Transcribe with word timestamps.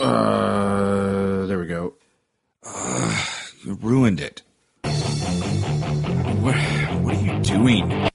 Uh, 0.00 1.44
there 1.44 1.58
we 1.58 1.66
go. 1.66 1.94
You 3.62 3.74
ruined 3.82 4.18
it. 4.18 4.40
What, 4.82 6.54
what 7.02 7.14
are 7.16 7.20
you 7.20 7.38
doing? 7.40 8.08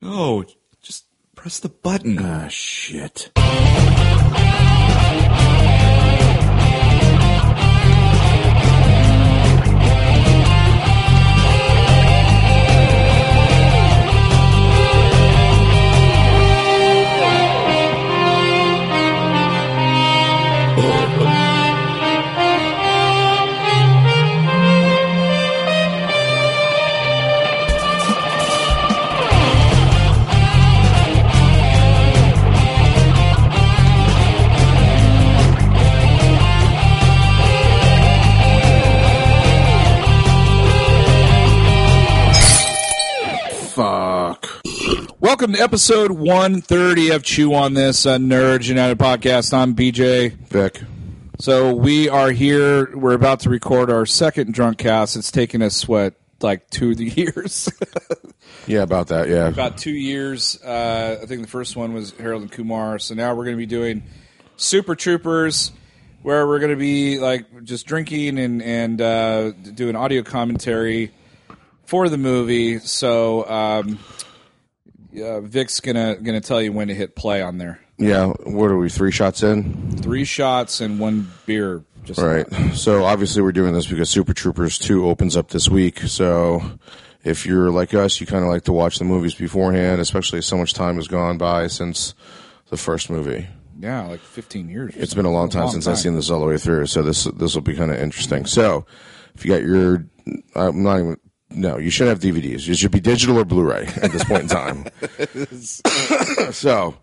No, 0.00 0.44
just 0.82 1.04
press 1.36 1.60
the 1.60 1.68
button. 1.68 2.18
Ah, 2.18 2.48
shit. 2.48 3.30
Episode 45.62 46.10
130 46.10 47.10
of 47.10 47.22
Chew 47.22 47.54
on 47.54 47.74
This, 47.74 48.04
a 48.04 48.16
Nerd 48.16 48.66
United 48.66 48.98
podcast. 48.98 49.54
I'm 49.54 49.76
BJ. 49.76 50.32
Vic. 50.32 50.80
So 51.38 51.72
we 51.72 52.08
are 52.08 52.32
here. 52.32 52.96
We're 52.96 53.12
about 53.12 53.38
to 53.40 53.48
record 53.48 53.88
our 53.88 54.04
second 54.04 54.54
drunk 54.54 54.78
cast. 54.78 55.14
It's 55.14 55.30
taken 55.30 55.62
us, 55.62 55.86
what, 55.86 56.14
like 56.40 56.68
two 56.70 56.90
years? 56.98 57.68
Yeah, 58.66 58.82
about 58.82 59.06
that, 59.08 59.28
yeah. 59.28 59.46
about 59.46 59.78
two 59.78 59.92
years. 59.92 60.60
Uh, 60.64 61.20
I 61.22 61.26
think 61.26 61.42
the 61.42 61.48
first 61.48 61.76
one 61.76 61.94
was 61.94 62.10
Harold 62.18 62.42
and 62.42 62.50
Kumar. 62.50 62.98
So 62.98 63.14
now 63.14 63.32
we're 63.36 63.44
going 63.44 63.56
to 63.56 63.62
be 63.62 63.66
doing 63.66 64.02
Super 64.56 64.96
Troopers, 64.96 65.70
where 66.22 66.44
we're 66.44 66.58
going 66.58 66.72
to 66.72 66.76
be 66.76 67.20
like 67.20 67.62
just 67.62 67.86
drinking 67.86 68.36
and 68.40 68.60
and 68.62 69.00
uh, 69.00 69.52
doing 69.52 69.94
audio 69.94 70.24
commentary 70.24 71.12
for 71.84 72.08
the 72.08 72.18
movie. 72.18 72.80
So 72.80 73.48
um, 73.48 74.00
uh, 75.20 75.40
Vic's 75.40 75.80
gonna 75.80 76.16
gonna 76.16 76.40
tell 76.40 76.60
you 76.62 76.72
when 76.72 76.88
to 76.88 76.94
hit 76.94 77.14
play 77.16 77.42
on 77.42 77.58
there. 77.58 77.80
yeah, 77.98 78.26
what 78.44 78.70
are 78.70 78.76
we, 78.76 78.88
three 78.88 79.10
shots 79.12 79.42
in? 79.42 79.96
Three 79.98 80.24
shots 80.24 80.80
and 80.80 80.98
one 80.98 81.30
beer. 81.46 81.84
Just 82.04 82.18
All 82.18 82.26
right. 82.26 82.46
So 82.74 83.04
obviously 83.04 83.42
we're 83.42 83.52
doing 83.52 83.74
this 83.74 83.86
because 83.86 84.10
Super 84.10 84.34
Troopers 84.34 84.76
2 84.76 85.06
opens 85.06 85.36
up 85.36 85.50
this 85.50 85.68
week. 85.68 86.00
So 86.00 86.60
if 87.22 87.46
you're 87.46 87.70
like 87.70 87.94
us, 87.94 88.20
you 88.20 88.26
kind 88.26 88.42
of 88.42 88.50
like 88.50 88.64
to 88.64 88.72
watch 88.72 88.98
the 88.98 89.04
movies 89.04 89.34
beforehand, 89.34 90.00
especially 90.00 90.38
as 90.38 90.46
so 90.46 90.56
much 90.56 90.74
time 90.74 90.96
has 90.96 91.06
gone 91.06 91.38
by 91.38 91.68
since 91.68 92.14
the 92.70 92.76
first 92.76 93.08
movie. 93.08 93.46
Yeah, 93.78 94.06
like 94.06 94.20
15 94.20 94.68
years. 94.68 94.94
It's 94.96 95.14
been 95.14 95.24
a 95.26 95.30
long 95.32 95.48
time 95.48 95.68
since 95.68 95.86
I've 95.86 95.98
seen 95.98 96.14
this 96.14 96.28
all 96.30 96.40
the 96.40 96.46
way 96.46 96.58
through, 96.58 96.86
so 96.86 97.02
this 97.02 97.24
this 97.24 97.54
will 97.54 97.62
be 97.62 97.74
kind 97.74 97.90
of 97.90 97.98
interesting. 97.98 98.46
So, 98.46 98.86
if 99.34 99.44
you 99.44 99.52
got 99.52 99.62
your, 99.62 100.06
I'm 100.54 100.82
not 100.82 100.98
even. 100.98 101.16
No, 101.54 101.78
you 101.78 101.90
shouldn't 101.90 102.22
have 102.22 102.34
DVDs. 102.34 102.66
You 102.66 102.74
should 102.74 102.90
be 102.90 103.00
digital 103.00 103.38
or 103.38 103.44
Blu-ray 103.44 103.86
at 104.02 104.12
this 104.12 104.24
point 104.24 104.42
in 104.42 104.48
time. 104.48 104.84
so, 106.52 106.96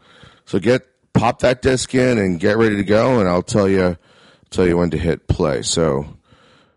so 0.46 0.60
get 0.60 0.88
pop 1.14 1.40
that 1.40 1.62
disc 1.62 1.94
in 1.94 2.18
and 2.18 2.40
get 2.40 2.58
ready 2.58 2.76
to 2.76 2.84
go, 2.84 3.20
and 3.20 3.28
I'll 3.30 3.44
tell 3.44 3.68
you 3.70 3.98
tell 4.50 4.66
you 4.68 4.78
when 4.78 4.90
to 4.92 4.98
hit 4.98 5.28
play. 5.28 5.62
So, 5.62 6.18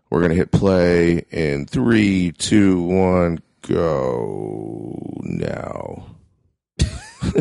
we're 0.09 0.21
gonna 0.21 0.35
hit 0.35 0.51
play 0.51 1.25
in 1.31 1.65
three, 1.65 2.31
two, 2.33 2.83
one, 2.83 3.39
go 3.61 5.19
now. 5.23 6.05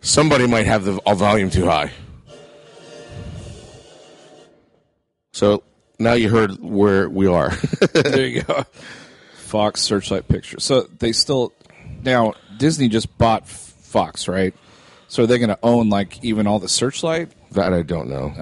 Somebody 0.00 0.46
might 0.46 0.66
have 0.66 0.84
the 0.84 0.92
volume 1.14 1.50
too 1.50 1.66
high. 1.66 1.90
So 5.34 5.64
now 5.98 6.12
you 6.12 6.30
heard 6.30 6.62
where 6.62 7.08
we 7.10 7.26
are. 7.26 7.50
there 7.92 8.26
you 8.26 8.42
go. 8.42 8.64
Fox 9.34 9.80
Searchlight 9.80 10.28
Pictures. 10.28 10.62
So 10.62 10.82
they 10.82 11.10
still 11.10 11.52
now 12.04 12.34
Disney 12.56 12.88
just 12.88 13.18
bought 13.18 13.48
Fox, 13.48 14.28
right? 14.28 14.54
So 15.08 15.24
are 15.24 15.26
they 15.26 15.38
going 15.38 15.48
to 15.48 15.58
own 15.60 15.90
like 15.90 16.22
even 16.24 16.46
all 16.46 16.60
the 16.60 16.68
Searchlight? 16.68 17.32
that 17.50 17.72
I 17.72 17.82
don't 17.82 18.08
know 18.08 18.32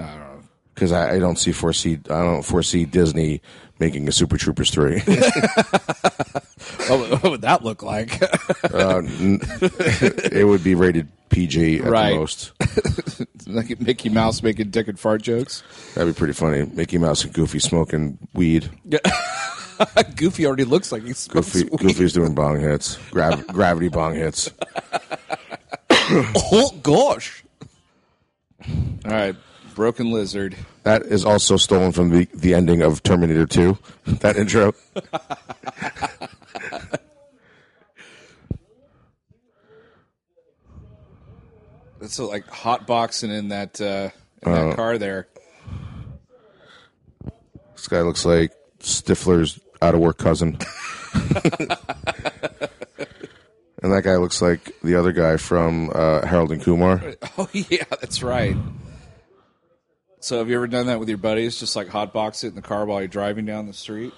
because 0.73 0.91
I, 0.91 1.15
I 1.15 1.19
don't 1.19 1.37
see 1.37 1.51
foresee 1.51 1.99
I 2.09 2.21
don't 2.21 2.43
foresee 2.43 2.85
Disney 2.85 3.41
making 3.79 4.07
a 4.07 4.11
Super 4.11 4.37
Troopers 4.37 4.69
three. 4.69 5.01
What 6.87 7.23
would 7.23 7.41
that 7.41 7.63
look 7.63 7.81
like? 7.81 8.21
uh, 8.73 8.97
n- 8.97 9.39
it 9.61 10.45
would 10.45 10.63
be 10.63 10.75
rated 10.75 11.07
PG 11.33 11.79
at 11.79 11.85
Right. 11.85 12.11
the 12.13 12.15
most. 12.19 12.51
like 13.47 13.79
Mickey 13.81 14.09
Mouse 14.09 14.41
making 14.43 14.69
dick 14.69 14.87
and 14.87 14.99
fart 14.99 15.21
jokes. 15.21 15.63
That'd 15.95 16.13
be 16.13 16.17
pretty 16.17 16.33
funny. 16.33 16.65
Mickey 16.73 16.97
Mouse 16.97 17.23
and 17.23 17.33
Goofy 17.33 17.59
smoking 17.59 18.17
weed. 18.33 18.69
Goofy 20.15 20.45
already 20.45 20.63
looks 20.65 20.91
like 20.91 21.03
he's 21.03 21.27
Goofy, 21.27 21.63
Goofy's 21.65 22.13
doing 22.13 22.35
bong 22.35 22.59
hits, 22.59 22.97
Grav- 23.11 23.45
gravity 23.53 23.89
bong 23.89 24.15
hits. 24.15 24.49
Oh 26.05 26.69
gosh! 26.83 27.43
All 28.67 29.11
right, 29.11 29.35
Broken 29.73 30.11
Lizard. 30.11 30.55
That 30.83 31.03
is 31.03 31.23
also 31.23 31.55
stolen 31.55 31.93
from 31.93 32.09
the, 32.09 32.27
the 32.33 32.53
ending 32.53 32.81
of 32.81 33.01
Terminator 33.03 33.45
2, 33.45 33.77
that 34.19 34.35
intro. 34.35 34.73
That's 42.03 42.19
uh, 42.19 42.27
like 42.27 42.45
hot 42.49 42.85
boxing 42.85 43.31
in 43.31 43.47
that 43.47 43.79
uh, 43.79 44.09
in 44.45 44.51
that 44.51 44.75
car 44.75 44.97
there. 44.97 45.29
This 47.77 47.87
guy 47.87 48.01
looks 48.01 48.25
like 48.25 48.51
Stifler's 48.79 49.57
out 49.81 49.95
of 49.95 50.01
work 50.01 50.17
cousin. 50.17 50.57
and 51.13 51.69
that 53.93 54.01
guy 54.03 54.17
looks 54.17 54.41
like 54.41 54.77
the 54.81 54.95
other 54.95 55.13
guy 55.13 55.37
from 55.37 55.91
uh, 55.95 56.25
Harold 56.25 56.51
and 56.51 56.61
Kumar. 56.61 57.01
Oh 57.37 57.47
yeah, 57.53 57.85
that's 57.89 58.21
right. 58.21 58.57
So 60.19 60.39
have 60.39 60.49
you 60.49 60.57
ever 60.57 60.67
done 60.67 60.87
that 60.87 60.99
with 60.99 61.07
your 61.07 61.17
buddies? 61.17 61.57
Just 61.57 61.77
like 61.77 61.87
hot 61.87 62.11
box 62.11 62.43
it 62.43 62.47
in 62.47 62.55
the 62.55 62.61
car 62.61 62.85
while 62.85 62.99
you're 62.99 63.07
driving 63.07 63.45
down 63.45 63.65
the 63.65 63.73
street? 63.73 64.11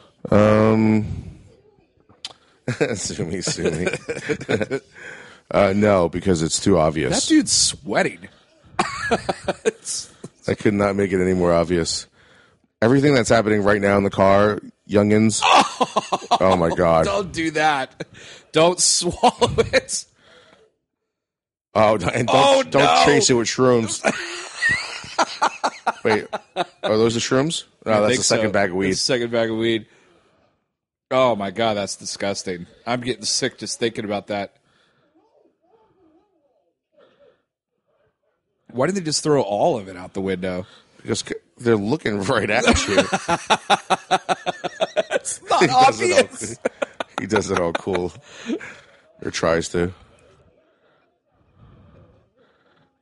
sue 2.96 3.26
me, 3.26 3.42
sue 3.42 3.70
me. 3.70 3.88
Uh, 5.52 5.74
no, 5.76 6.10
because 6.10 6.42
it's 6.42 6.60
too 6.60 6.78
obvious. 6.78 7.14
That 7.14 7.28
dude's 7.28 7.52
sweating. 7.52 8.28
I 10.48 10.54
could 10.56 10.74
not 10.74 10.96
make 10.96 11.12
it 11.12 11.22
any 11.22 11.34
more 11.34 11.54
obvious. 11.54 12.08
Everything 12.82 13.16
that's 13.16 13.30
happening 13.30 13.64
right 13.64 13.82
now 13.82 13.98
in 13.98 14.04
the 14.04 14.10
car, 14.10 14.60
youngins. 14.88 15.42
oh 16.40 16.56
my 16.58 16.70
god. 16.76 17.06
Don't 17.06 17.32
do 17.32 17.52
that. 17.52 18.06
Don't 18.52 18.80
swallow 18.80 19.54
it. 19.58 20.06
Oh, 21.74 21.96
and 21.96 22.28
don't 22.28 22.30
Oh, 22.30 22.64
don't 22.64 23.06
chase 23.06 23.30
it 23.30 23.34
with 23.34 23.48
shrooms. 23.48 24.02
Wait, 26.06 26.26
are 26.56 26.98
those 26.98 27.16
the 27.16 27.20
shrooms? 27.20 27.66
No, 27.86 27.94
I 27.94 28.00
that's 28.02 28.18
the 28.18 28.24
second 28.24 28.50
so. 28.50 28.54
bag 28.54 28.70
of 28.70 28.78
weed. 28.78 28.94
Second 28.94 29.32
bag 29.32 29.52
of 29.52 29.58
weed. 29.58 29.86
Oh 31.12 31.36
my 31.36 31.52
god, 31.52 31.76
that's 31.76 31.98
disgusting. 31.98 32.66
I'm 32.88 33.02
getting 33.02 33.26
sick 33.26 33.58
just 33.58 33.78
thinking 33.78 34.06
about 34.06 34.28
that. 34.28 34.56
Why 38.76 38.88
did 38.88 38.96
they 38.96 39.02
just 39.02 39.24
throw 39.24 39.42
all 39.42 39.78
of 39.78 39.88
it 39.88 39.96
out 39.96 40.14
the 40.14 40.22
window? 40.22 40.66
Because 41.02 41.24
they're 41.58 41.78
looking 41.78 42.22
right 42.22 42.50
at 42.50 42.88
you. 42.88 42.98
It's 45.26 45.42
not 45.50 45.62
he, 45.62 45.68
does 45.68 45.88
obvious. 45.88 46.58
all, 46.58 46.72
he 47.20 47.26
does 47.26 47.50
it 47.50 47.60
all 47.60 47.74
cool, 47.74 48.14
or 49.24 49.32
tries 49.32 49.70
to. 49.70 49.92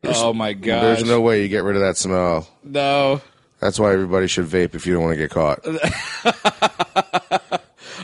Oh 0.05 0.31
my 0.33 0.53
god. 0.53 0.83
There's 0.83 1.03
no 1.03 1.19
way 1.19 1.41
you 1.41 1.49
get 1.49 1.63
rid 1.63 1.75
of 1.75 1.81
that 1.81 1.97
smell. 1.97 2.47
no. 2.63 3.21
That's 3.59 3.79
why 3.79 3.93
everybody 3.93 4.27
should 4.27 4.45
vape 4.45 4.75
if 4.75 4.85
you 4.85 4.93
don't 4.93 5.03
want 5.03 5.17
to 5.17 5.17
get 5.17 5.29
caught. 5.31 5.59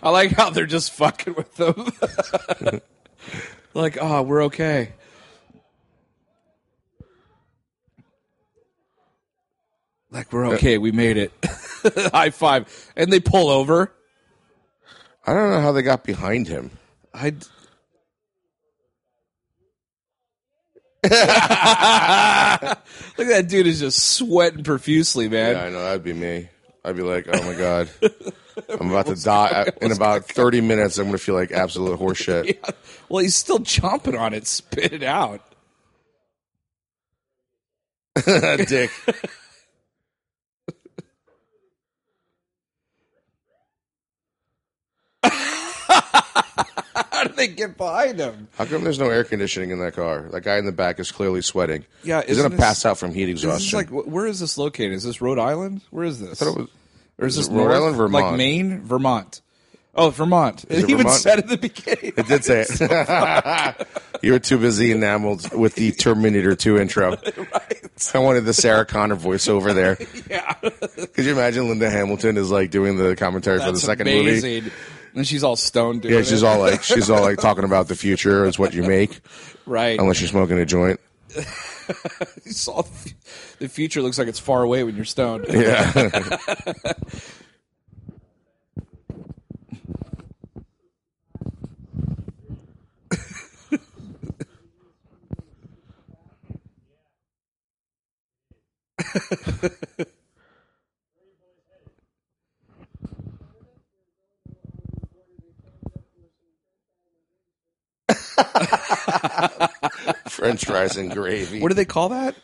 I 0.01 0.09
like 0.09 0.31
how 0.31 0.49
they're 0.51 0.65
just 0.65 0.91
fucking 0.93 1.35
with 1.35 1.53
them. 1.55 2.81
like, 3.73 3.97
oh, 3.99 4.21
we're 4.21 4.43
okay. 4.45 4.93
Like 10.11 10.33
we're 10.33 10.45
uh, 10.45 10.53
okay, 10.53 10.77
we 10.77 10.91
made 10.91 11.17
it. 11.17 11.31
High 12.11 12.31
five, 12.31 12.91
and 12.95 13.11
they 13.11 13.19
pull 13.19 13.49
over. 13.49 13.93
I 15.25 15.33
don't 15.33 15.51
know 15.51 15.61
how 15.61 15.71
they 15.71 15.81
got 15.81 16.03
behind 16.03 16.47
him. 16.47 16.71
I 17.13 17.35
Look 21.03 21.11
at 21.13 22.77
that 23.17 23.47
dude 23.47 23.67
is 23.67 23.79
just 23.79 24.15
sweating 24.15 24.63
profusely, 24.63 25.29
man. 25.29 25.55
Yeah, 25.55 25.63
I 25.63 25.69
know 25.69 25.81
that'd 25.81 26.03
be 26.03 26.11
me. 26.13 26.49
I'd 26.83 26.95
be 26.97 27.03
like, 27.03 27.27
oh 27.31 27.41
my 27.43 27.53
god, 27.53 27.89
I'm 28.69 28.89
about 28.89 29.05
to 29.05 29.15
die. 29.15 29.69
In 29.81 29.91
about 29.91 30.25
30 30.25 30.59
minutes, 30.61 30.97
I'm 30.97 31.05
gonna 31.05 31.17
feel 31.17 31.35
like 31.35 31.51
absolute 31.51 31.99
horseshit. 31.99 32.57
Well, 33.07 33.23
he's 33.23 33.35
still 33.35 33.59
chomping 33.59 34.19
on 34.19 34.33
it. 34.33 34.45
Spit 34.47 34.91
it 34.91 35.03
out. 35.03 35.41
Dick. 38.25 38.91
They 47.39 47.47
get 47.47 47.75
behind 47.77 48.19
him? 48.19 48.47
How 48.57 48.65
come 48.65 48.83
there's 48.83 48.99
no 48.99 49.09
air 49.09 49.23
conditioning 49.23 49.71
in 49.71 49.79
that 49.79 49.95
car? 49.95 50.27
That 50.31 50.41
guy 50.41 50.57
in 50.57 50.65
the 50.65 50.71
back 50.71 50.99
is 50.99 51.11
clearly 51.11 51.41
sweating. 51.41 51.85
Yeah, 52.03 52.21
he's 52.25 52.37
gonna 52.37 52.49
this- 52.49 52.59
pass 52.59 52.85
out 52.85 52.97
from 52.99 53.13
heat 53.13 53.29
exhaustion. 53.29 53.67
is 53.67 53.73
like, 53.73 53.89
where 54.05 54.27
is 54.27 54.39
this 54.39 54.57
located? 54.57 54.91
Is 54.93 55.03
this 55.03 55.21
Rhode 55.21 55.39
Island? 55.39 55.81
Where 55.89 56.05
is 56.05 56.19
this? 56.19 56.41
I 56.41 56.45
thought 56.45 56.51
it 56.57 56.59
was- 56.61 56.69
or 57.17 57.25
is 57.27 57.37
is 57.37 57.47
this 57.47 57.53
it 57.53 57.57
Rhode 57.57 57.63
north? 57.65 57.75
Island, 57.75 57.95
Vermont? 57.97 58.25
Like 58.27 58.35
Maine, 58.37 58.81
Vermont. 58.81 59.41
Oh, 59.95 60.11
Vermont. 60.11 60.63
It 60.69 60.79
it 60.83 60.83
even 60.83 60.97
Vermont? 60.99 61.17
said 61.19 61.39
at 61.39 61.47
the 61.49 61.57
beginning. 61.57 62.13
It 62.15 62.27
did 62.27 62.45
say 62.45 62.65
it. 62.69 63.87
you 64.21 64.31
were 64.33 64.39
too 64.39 64.57
busy 64.57 64.91
enameled 64.91 65.51
with 65.53 65.75
the 65.75 65.91
Terminator 65.91 66.55
2 66.55 66.77
intro. 66.77 67.17
I 68.13 68.19
wanted 68.19 68.45
the 68.45 68.53
Sarah 68.53 68.85
Connor 68.85 69.17
voiceover 69.17 69.73
there. 69.73 69.97
yeah, 70.29 70.53
Could 71.13 71.25
you 71.25 71.31
imagine 71.33 71.67
Linda 71.67 71.89
Hamilton 71.89 72.37
is 72.37 72.49
like 72.51 72.69
doing 72.71 72.95
the 72.97 73.15
commentary 73.17 73.59
for 73.59 73.65
the 73.65 73.71
that's 73.73 73.83
second 73.83 74.05
movie? 74.07 74.71
And 75.15 75.27
she's 75.27 75.43
all 75.43 75.55
stoned. 75.55 76.03
Doing 76.03 76.13
Yeah, 76.13 76.21
she's 76.21 76.43
it. 76.43 76.45
all 76.45 76.59
like 76.59 76.83
she's 76.83 77.09
all 77.09 77.21
like 77.21 77.37
talking 77.41 77.63
about 77.63 77.87
the 77.87 77.95
future 77.95 78.45
is 78.45 78.57
what 78.59 78.73
you 78.73 78.83
make 78.83 79.19
right. 79.65 79.99
unless 79.99 80.21
you're 80.21 80.27
smoking 80.29 80.57
a 80.59 80.65
joint. 80.65 80.99
You 82.45 82.51
saw 82.51 82.81
the 82.83 83.13
the 83.59 83.69
future 83.69 84.01
looks 84.01 84.17
like 84.19 84.27
it's 84.27 84.39
far 84.39 84.61
away 84.63 84.83
when 84.83 84.95
you're 84.95 85.05
stoned. 85.05 85.45
Yeah. 85.49 86.13
French 110.57 110.65
fries 110.65 110.97
and 110.97 111.11
gravy. 111.11 111.61
What 111.61 111.69
do 111.69 111.73
they 111.75 111.85
call 111.85 112.09
that? 112.09 112.35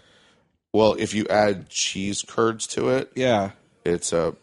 well, 0.73 0.95
if 0.99 1.13
you 1.13 1.25
add 1.29 1.69
cheese 1.69 2.21
curds 2.27 2.67
to 2.67 2.89
it, 2.89 3.11
Yeah, 3.15 3.51
it's 3.85 4.11
a 4.13 4.35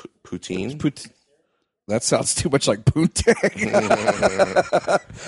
p- 0.00 0.08
poutine. 0.24 0.78
Put- 0.78 1.06
that 1.88 2.04
sounds 2.04 2.34
too 2.36 2.48
much 2.48 2.68
like 2.68 2.84
poontang. 2.84 3.36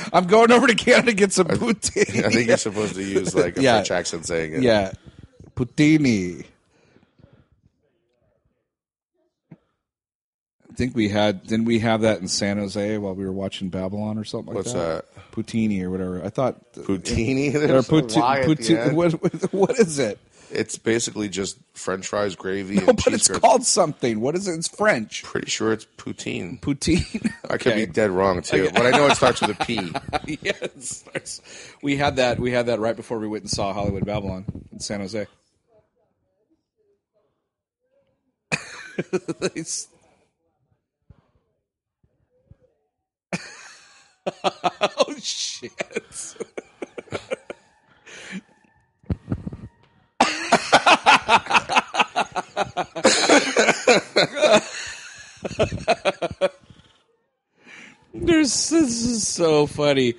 I'm 0.13 0.27
going 0.29 0.53
over 0.53 0.67
to 0.69 0.75
Canada 0.77 1.07
to 1.09 1.13
get 1.15 1.33
some 1.33 1.49
poutine. 1.49 2.25
I 2.25 2.29
think 2.31 2.47
you're 2.49 2.57
supposed 2.69 2.95
to 2.95 3.03
use 3.03 3.35
like 3.35 3.59
a 3.59 3.63
Yeah. 3.63 3.73
French 3.75 3.91
accent 3.91 4.27
saying 4.27 4.55
it. 4.55 4.63
Yeah, 4.63 4.93
poutini. 5.57 6.47
Think 10.77 10.95
we 10.97 11.09
had. 11.09 11.47
Didn't 11.47 11.65
we 11.67 11.79
have 11.81 12.03
that 12.03 12.21
in 12.21 12.29
San 12.29 12.59
Jose 12.59 12.99
while 12.99 13.15
we 13.15 13.25
were 13.25 13.33
watching 13.33 13.69
Babylon 13.69 14.19
or 14.19 14.25
something 14.25 14.55
like 14.55 14.65
that? 14.65 14.75
What's 14.75 15.15
that? 15.15 15.33
Poutini 15.33 15.83
or 15.83 15.91
whatever. 15.91 16.23
I 16.25 16.29
thought 16.31 16.73
Poutini? 16.75 17.55
Or 17.55 17.59
There's 17.67 17.89
a 17.89 17.91
pout- 17.91 18.13
Y 18.17 18.41
at 18.41 18.47
the 18.59 18.77
pout- 18.77 19.23
end. 19.43 19.53
what, 19.53 19.79
is 19.79 19.99
it? 19.99 20.19
It's 20.51 20.79
basically 20.79 21.29
just 21.29 21.59
French 21.73 22.07
fries, 22.07 22.37
gravy, 22.37 22.75
No, 22.81 22.87
and 22.89 23.03
but 23.05 23.13
it's 23.13 23.27
curds. 23.27 23.41
called 23.41 23.65
something. 23.65 24.21
What 24.21 24.37
is 24.37 24.47
it? 24.47 24.55
It's 24.55 24.69
French. 24.69 25.25
Pretty 25.25 25.51
sure 25.51 25.73
it's 25.73 25.87
poutine. 25.97 26.61
Poutine. 26.61 27.33
I 27.51 27.57
could 27.57 27.73
Okay. 27.73 27.87
be 27.87 27.93
dead 27.93 28.11
wrong 28.11 28.41
too, 28.43 28.71
but 28.73 28.87
I 28.87 28.91
know 28.91 29.07
it 29.07 29.17
starts 29.17 29.41
with 29.41 29.59
a 29.59 29.65
P. 29.65 29.93
yes. 30.43 31.03
We 31.83 31.97
had 31.97 32.17
that. 32.17 32.39
We 32.39 32.53
had 32.53 32.67
that 32.67 32.79
right 32.79 32.95
before 32.95 33.19
we 33.19 33.27
went 33.27 33.43
and 33.43 33.51
saw 33.51 33.73
Hollywood 33.73 34.05
Babylon 34.07 34.45
in 34.71 34.79
San 34.81 35.01
Jose. 35.01 35.27
oh 44.45 45.15
shit! 45.21 45.73
There's 58.13 58.71
this 58.71 59.05
is 59.05 59.27
so 59.27 59.67
funny. 59.67 60.15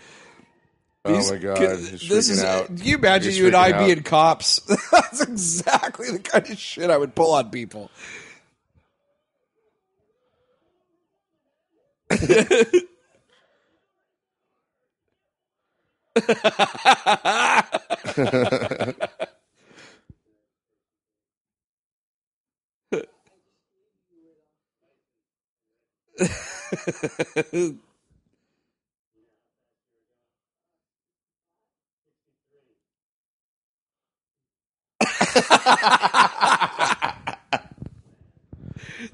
Oh, 1.06 1.14
These- 1.14 1.30
oh 1.30 1.34
my 1.34 1.40
god, 1.40 1.58
he's 1.80 2.10
this 2.10 2.30
is. 2.30 2.44
out. 2.44 2.70
You 2.72 2.98
imagine 2.98 3.30
He's 3.30 3.38
you 3.40 3.48
and 3.48 3.56
I 3.56 3.72
out. 3.72 3.86
being 3.86 4.02
cops? 4.04 4.60
That's 4.92 5.22
exactly 5.22 6.10
the 6.12 6.20
kind 6.20 6.50
of 6.50 6.58
shit 6.58 6.90
I 6.90 6.98
would 6.98 7.16
pull 7.16 7.34
on 7.34 7.52
people. 7.52 7.90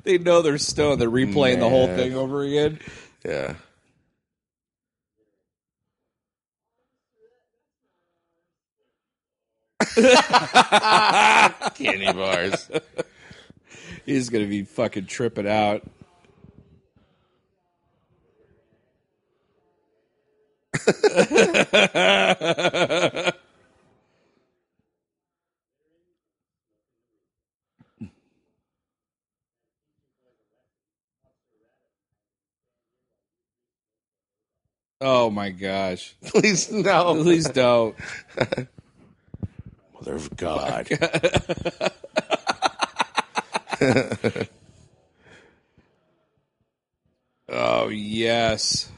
They 0.04 0.18
know 0.18 0.42
they're 0.42 0.58
stoned. 0.58 1.00
They're 1.02 1.10
replaying 1.10 1.60
the 1.60 1.70
whole 1.70 1.88
Man. 1.88 1.98
thing 1.98 2.16
over 2.16 2.44
again. 2.44 2.80
Yeah. 3.26 3.56
Candy 11.76 12.12
bars. 12.14 12.70
He's 14.06 14.30
gonna 14.30 14.48
be 14.48 14.64
fucking 14.64 15.08
tripping 15.08 15.48
out. 15.48 15.84
Oh 35.04 35.32
my 35.32 35.50
gosh! 35.50 36.14
Please 36.24 36.72
no. 36.72 37.16
Please 37.24 37.50
don't. 37.50 37.96
Mother 40.02 40.16
of 40.16 40.36
God. 40.36 40.88
Oh 47.50 47.90
yes. 47.90 48.90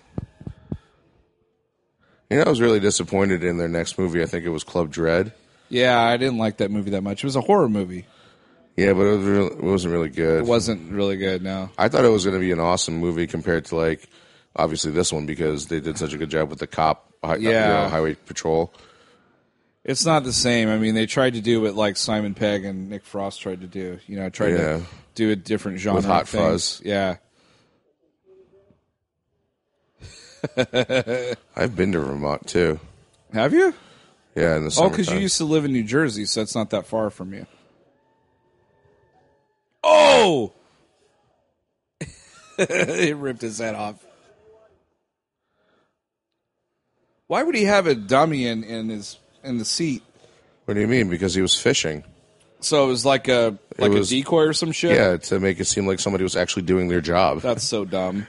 You 2.30 2.38
know, 2.38 2.44
I 2.44 2.50
was 2.50 2.62
really 2.62 2.80
disappointed 2.80 3.44
in 3.44 3.58
their 3.58 3.68
next 3.68 3.98
movie. 3.98 4.22
I 4.22 4.26
think 4.26 4.46
it 4.46 4.50
was 4.50 4.64
Club 4.64 4.92
Dread. 4.92 5.34
Yeah, 5.70 6.00
I 6.00 6.18
didn't 6.18 6.38
like 6.38 6.58
that 6.58 6.72
movie 6.72 6.92
that 6.92 7.02
much. 7.02 7.24
It 7.24 7.28
was 7.28 7.36
a 7.36 7.42
horror 7.42 7.70
movie. 7.70 8.06
Yeah, 8.76 8.94
but 8.94 9.02
it, 9.06 9.18
was 9.18 9.26
real, 9.28 9.48
it 9.48 9.64
wasn't 9.64 9.94
really 9.94 10.10
good. 10.10 10.40
It 10.42 10.46
wasn't 10.48 10.92
really 10.92 11.18
good. 11.18 11.44
No. 11.44 11.70
I 11.78 11.90
thought 11.90 12.06
it 12.06 12.10
was 12.10 12.26
going 12.26 12.36
to 12.36 12.40
be 12.40 12.52
an 12.52 12.60
awesome 12.60 12.98
movie 12.98 13.28
compared 13.28 13.66
to 13.66 13.76
like 13.76 14.08
obviously 14.56 14.92
this 14.92 15.12
one 15.14 15.26
because 15.26 15.68
they 15.68 15.80
did 15.80 15.98
such 15.98 16.14
a 16.14 16.18
good 16.18 16.30
job 16.30 16.50
with 16.50 16.60
the 16.60 16.68
cop, 16.68 17.12
hi- 17.24 17.34
uh, 17.34 17.38
you 17.38 17.50
Yeah. 17.52 17.68
know, 17.84 17.90
highway 17.90 18.16
patrol. 18.16 18.74
It's 19.86 20.06
not 20.06 20.24
the 20.24 20.32
same. 20.34 20.70
I 20.70 20.78
mean, 20.78 20.96
they 20.96 21.06
tried 21.06 21.34
to 21.34 21.42
do 21.42 21.62
what 21.62 21.76
like 21.76 21.98
Simon 21.98 22.34
Pegg 22.34 22.64
and 22.64 22.90
Nick 22.90 23.04
Frost 23.04 23.42
tried 23.42 23.62
to 23.62 23.68
do. 23.68 24.00
You 24.08 24.16
know, 24.18 24.30
tried 24.30 24.52
Yeah. 24.52 24.58
to 24.78 24.84
do 25.16 25.30
a 25.32 25.36
different 25.36 25.80
genre 25.80 25.98
With 25.98 26.06
Hot 26.06 26.24
of 26.24 26.30
things. 26.30 26.78
Fuzz. 26.78 26.82
Yeah. 26.86 27.18
I've 31.56 31.76
been 31.76 31.92
to 31.94 32.00
Vermont 32.00 32.48
too. 32.48 32.80
Have 33.34 33.54
you? 33.54 33.74
Yeah, 34.36 34.56
in 34.58 34.66
the 34.66 34.76
Oh, 34.80 34.90
because 34.90 35.12
you 35.12 35.20
used 35.20 35.38
to 35.38 35.46
live 35.46 35.64
in 35.66 35.72
New 35.72 35.84
Jersey, 35.84 36.26
so 36.26 36.42
it's 36.42 36.56
not 36.56 36.70
that 36.72 36.88
far 36.88 37.10
from 37.10 37.34
you. 37.34 37.46
Oh! 39.84 40.54
it 42.58 43.16
ripped 43.18 43.42
his 43.42 43.60
head 43.60 43.76
off. 43.76 43.96
Why 47.28 47.44
would 47.44 47.56
he 47.56 47.66
have 47.66 47.86
a 47.88 47.96
dummy 47.96 48.48
in, 48.48 48.64
in 48.64 48.90
his 48.90 49.18
in 49.44 49.58
the 49.58 49.66
seat. 49.66 50.04
What 50.66 50.76
do 50.76 50.82
you 50.82 50.88
mean? 50.88 51.10
Because 51.10 51.34
he 51.34 51.42
was 51.42 51.60
fishing. 51.60 52.04
So 52.62 52.86
it 52.86 52.88
was 52.88 53.06
like 53.06 53.28
a 53.28 53.58
like 53.78 53.92
was- 53.92 54.12
a 54.12 54.16
decoy 54.16 54.44
or 54.44 54.54
some 54.54 54.72
shit. 54.72 54.96
Yeah, 54.96 55.18
to 55.18 55.40
make 55.40 55.60
it 55.60 55.66
seem 55.66 55.86
like 55.86 56.00
somebody 56.00 56.24
was 56.24 56.36
actually 56.36 56.64
doing 56.64 56.88
their 56.88 57.02
job. 57.02 57.42
That's 57.42 57.64
so 57.64 57.84
dumb. 57.86 58.28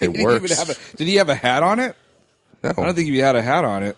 It 0.00 0.18
works. 0.22 0.68
a- 0.68 0.96
did 0.96 1.06
he 1.06 1.16
have 1.16 1.28
a 1.28 1.34
hat 1.34 1.62
on 1.62 1.78
it? 1.78 1.94
no. 2.62 2.70
I 2.70 2.72
don't 2.84 2.94
think 2.94 3.08
he 3.08 3.18
had 3.18 3.36
a 3.36 3.42
hat 3.42 3.64
on 3.64 3.82
it. 3.84 3.96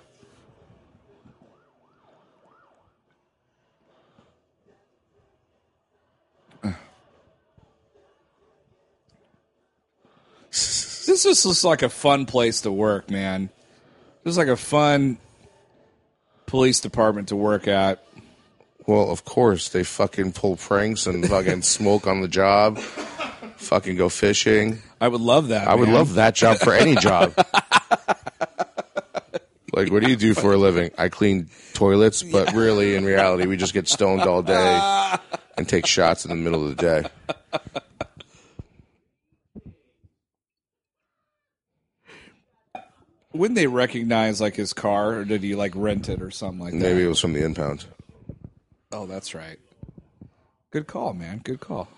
This 10.50 11.22
just 11.24 11.44
looks 11.44 11.64
like 11.64 11.82
a 11.82 11.88
fun 11.88 12.26
place 12.26 12.62
to 12.62 12.72
work, 12.72 13.10
man. 13.10 13.50
This 14.22 14.32
is 14.32 14.38
like 14.38 14.48
a 14.48 14.56
fun 14.56 15.18
police 16.54 16.78
department 16.78 17.26
to 17.26 17.34
work 17.34 17.66
at. 17.66 18.00
Well, 18.86 19.10
of 19.10 19.24
course 19.24 19.70
they 19.70 19.82
fucking 19.82 20.34
pull 20.34 20.54
pranks 20.54 21.04
and 21.08 21.28
fucking 21.28 21.62
smoke 21.62 22.06
on 22.06 22.20
the 22.20 22.28
job. 22.28 22.78
Fucking 22.78 23.96
go 23.96 24.08
fishing. 24.08 24.80
I 25.00 25.08
would 25.08 25.20
love 25.20 25.48
that. 25.48 25.66
I 25.66 25.74
would 25.74 25.88
man. 25.88 25.96
love 25.96 26.14
that 26.14 26.36
job 26.36 26.58
for 26.58 26.72
any 26.72 26.94
job. 26.94 27.34
like, 29.72 29.90
what 29.90 30.04
do 30.04 30.08
you 30.08 30.14
do 30.14 30.32
for 30.32 30.52
a 30.52 30.56
living? 30.56 30.92
I 30.96 31.08
clean 31.08 31.48
toilets, 31.72 32.22
but 32.22 32.52
really, 32.52 32.94
in 32.94 33.04
reality, 33.04 33.48
we 33.48 33.56
just 33.56 33.74
get 33.74 33.88
stoned 33.88 34.22
all 34.22 34.42
day 34.42 34.80
and 35.56 35.68
take 35.68 35.86
shots 35.86 36.24
in 36.24 36.28
the 36.28 36.36
middle 36.36 36.62
of 36.62 36.76
the 36.76 36.80
day. 36.80 37.02
Wouldn't 43.34 43.56
they 43.56 43.66
recognize 43.66 44.40
like 44.40 44.54
his 44.54 44.72
car, 44.72 45.14
or 45.14 45.24
did 45.24 45.42
he 45.42 45.56
like 45.56 45.72
rent 45.74 46.08
it 46.08 46.22
or 46.22 46.30
something 46.30 46.60
like 46.60 46.72
that? 46.72 46.78
Maybe 46.78 47.02
it 47.02 47.08
was 47.08 47.18
from 47.18 47.32
the 47.32 47.44
impound. 47.44 47.84
Oh, 48.92 49.06
that's 49.06 49.34
right. 49.34 49.58
Good 50.70 50.86
call, 50.86 51.14
man. 51.14 51.40
Good 51.42 51.58
call. 51.58 51.88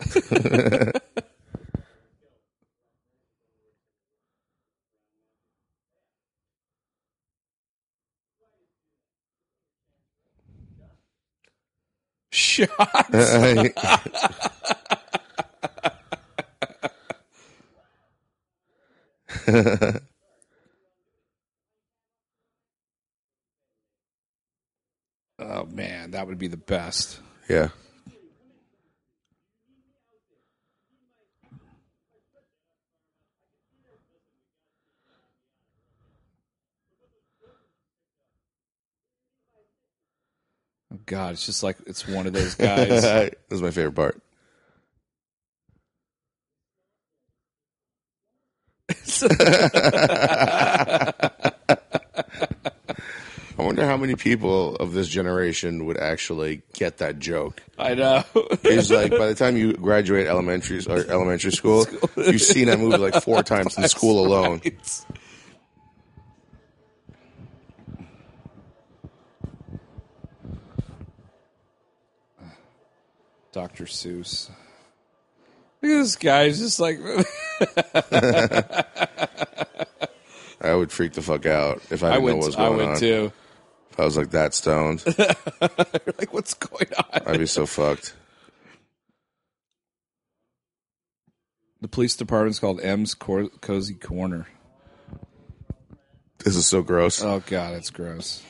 Shots. 12.30 13.10
Oh 25.38 25.66
man, 25.66 26.12
that 26.12 26.26
would 26.26 26.38
be 26.38 26.46
the 26.48 26.56
best. 26.56 27.20
yeah. 27.48 27.68
Oh 40.92 40.98
god, 41.06 41.32
it's 41.32 41.46
just 41.46 41.62
like 41.62 41.76
it's 41.86 42.06
one 42.06 42.26
of 42.26 42.32
those 42.32 42.54
guys. 42.54 42.88
this 43.02 43.32
is 43.50 43.62
my 43.62 43.70
favorite 43.70 43.94
part. 43.94 44.20
I 53.56 53.62
wonder 53.62 53.86
how 53.86 53.96
many 53.96 54.16
people 54.16 54.74
of 54.76 54.92
this 54.92 55.08
generation 55.08 55.86
would 55.86 55.96
actually 55.96 56.62
get 56.72 56.98
that 56.98 57.18
joke. 57.18 57.62
I 57.78 57.94
know. 57.94 58.24
It's 58.64 58.90
like 58.90 59.10
by 59.12 59.26
the 59.26 59.34
time 59.34 59.56
you 59.56 59.74
graduate 59.74 60.26
elementary 60.26 60.80
or 60.88 60.98
elementary 61.08 61.52
school, 61.52 61.86
you've 62.16 62.42
seen 62.42 62.66
that 62.66 62.78
movie 62.80 62.96
like 62.98 63.22
four 63.22 63.42
times 63.42 63.78
in 63.78 63.86
school 63.88 64.26
alone. 64.26 64.60
It's- 64.64 65.06
Dr. 73.52 73.84
Seuss. 73.84 74.50
Look 75.84 75.92
at 75.92 75.98
this 76.02 76.16
guy. 76.16 76.46
He's 76.46 76.60
just 76.60 76.80
like, 76.80 76.98
I 80.62 80.74
would 80.74 80.90
freak 80.90 81.12
the 81.12 81.20
fuck 81.20 81.44
out 81.44 81.82
if 81.90 82.02
I 82.02 82.08
I 82.08 82.12
didn't 82.14 82.26
know 82.26 82.36
what 82.36 82.46
was 82.46 82.56
going 82.56 82.72
on. 82.72 82.72
I 82.72 82.76
would 82.76 82.88
on. 82.88 82.96
too. 82.98 83.32
If 83.90 84.00
I 84.00 84.04
was 84.06 84.16
like 84.16 84.30
that 84.30 84.54
stoned, 84.54 85.04
like, 85.18 86.32
what's 86.32 86.54
going 86.54 86.86
on? 86.96 87.22
I'd 87.26 87.38
be 87.38 87.44
so 87.44 87.66
fucked. 87.66 88.14
The 91.82 91.88
police 91.88 92.16
department's 92.16 92.58
called 92.58 92.80
M's 92.80 93.12
Cor- 93.12 93.50
Cozy 93.60 93.94
Corner. 93.94 94.46
This 96.38 96.56
is 96.56 96.66
so 96.66 96.80
gross. 96.80 97.22
Oh 97.22 97.42
god, 97.46 97.74
it's 97.74 97.90
gross. 97.90 98.42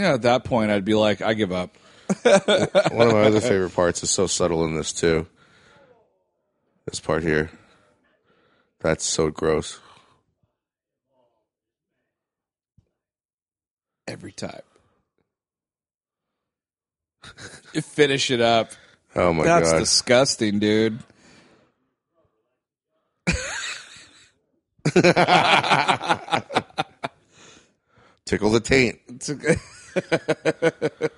Yeah, 0.00 0.14
at 0.14 0.22
that 0.22 0.44
point, 0.44 0.70
I'd 0.70 0.84
be 0.84 0.94
like, 0.94 1.20
I 1.20 1.34
give 1.34 1.52
up. 1.52 1.76
One 2.22 3.08
of 3.08 3.12
my 3.12 3.22
other 3.22 3.40
favorite 3.40 3.74
parts 3.74 4.02
is 4.02 4.10
so 4.10 4.26
subtle 4.26 4.64
in 4.64 4.74
this 4.74 4.92
too. 4.92 5.26
This 6.86 7.00
part 7.00 7.22
here. 7.22 7.50
That's 8.80 9.04
so 9.04 9.30
gross. 9.30 9.78
every 14.10 14.32
time. 14.32 14.60
you 17.72 17.80
finish 17.80 18.30
it 18.30 18.40
up. 18.40 18.72
Oh 19.14 19.32
my 19.32 19.44
That's 19.44 19.70
god. 19.70 19.78
That's 19.78 19.90
disgusting, 19.90 20.58
dude. 20.58 20.98
Tickle 28.24 28.50
the 28.50 28.60
taint. 28.60 28.98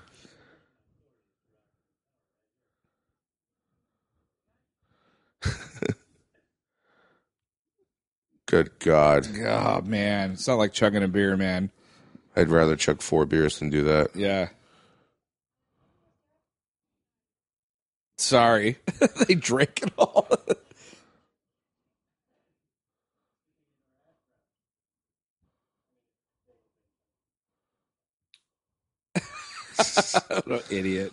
Good 8.47 8.79
God. 8.81 9.27
oh 9.47 9.81
man, 9.83 10.33
it's 10.33 10.47
not 10.47 10.59
like 10.59 10.73
chugging 10.73 11.03
a 11.03 11.09
beer, 11.09 11.37
man. 11.37 11.71
I'd 12.37 12.51
rather 12.51 12.77
chug 12.77 13.03
four 13.03 13.25
beers 13.27 13.59
than 13.59 13.71
do 13.71 13.85
that. 13.85 14.15
Yeah. 14.15 14.49
Sorry, 18.19 18.79
they 19.27 19.35
drank 19.35 19.83
it 19.83 19.93
all. 19.99 20.29
what 30.45 30.49
an 30.49 30.61
idiot. 30.71 31.13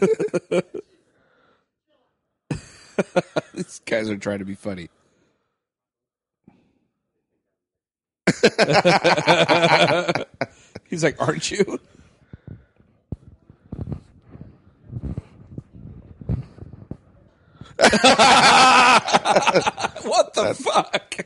These 3.54 3.80
guys 3.86 4.08
are 4.10 4.16
trying 4.18 4.38
to 4.40 4.44
be 4.44 4.54
funny. 4.54 4.88
He's 10.88 11.02
like, 11.04 11.20
"Aren't 11.20 11.50
you?" 11.50 11.80
what 20.02 20.34
the 20.34 20.54
fuck? 20.54 21.24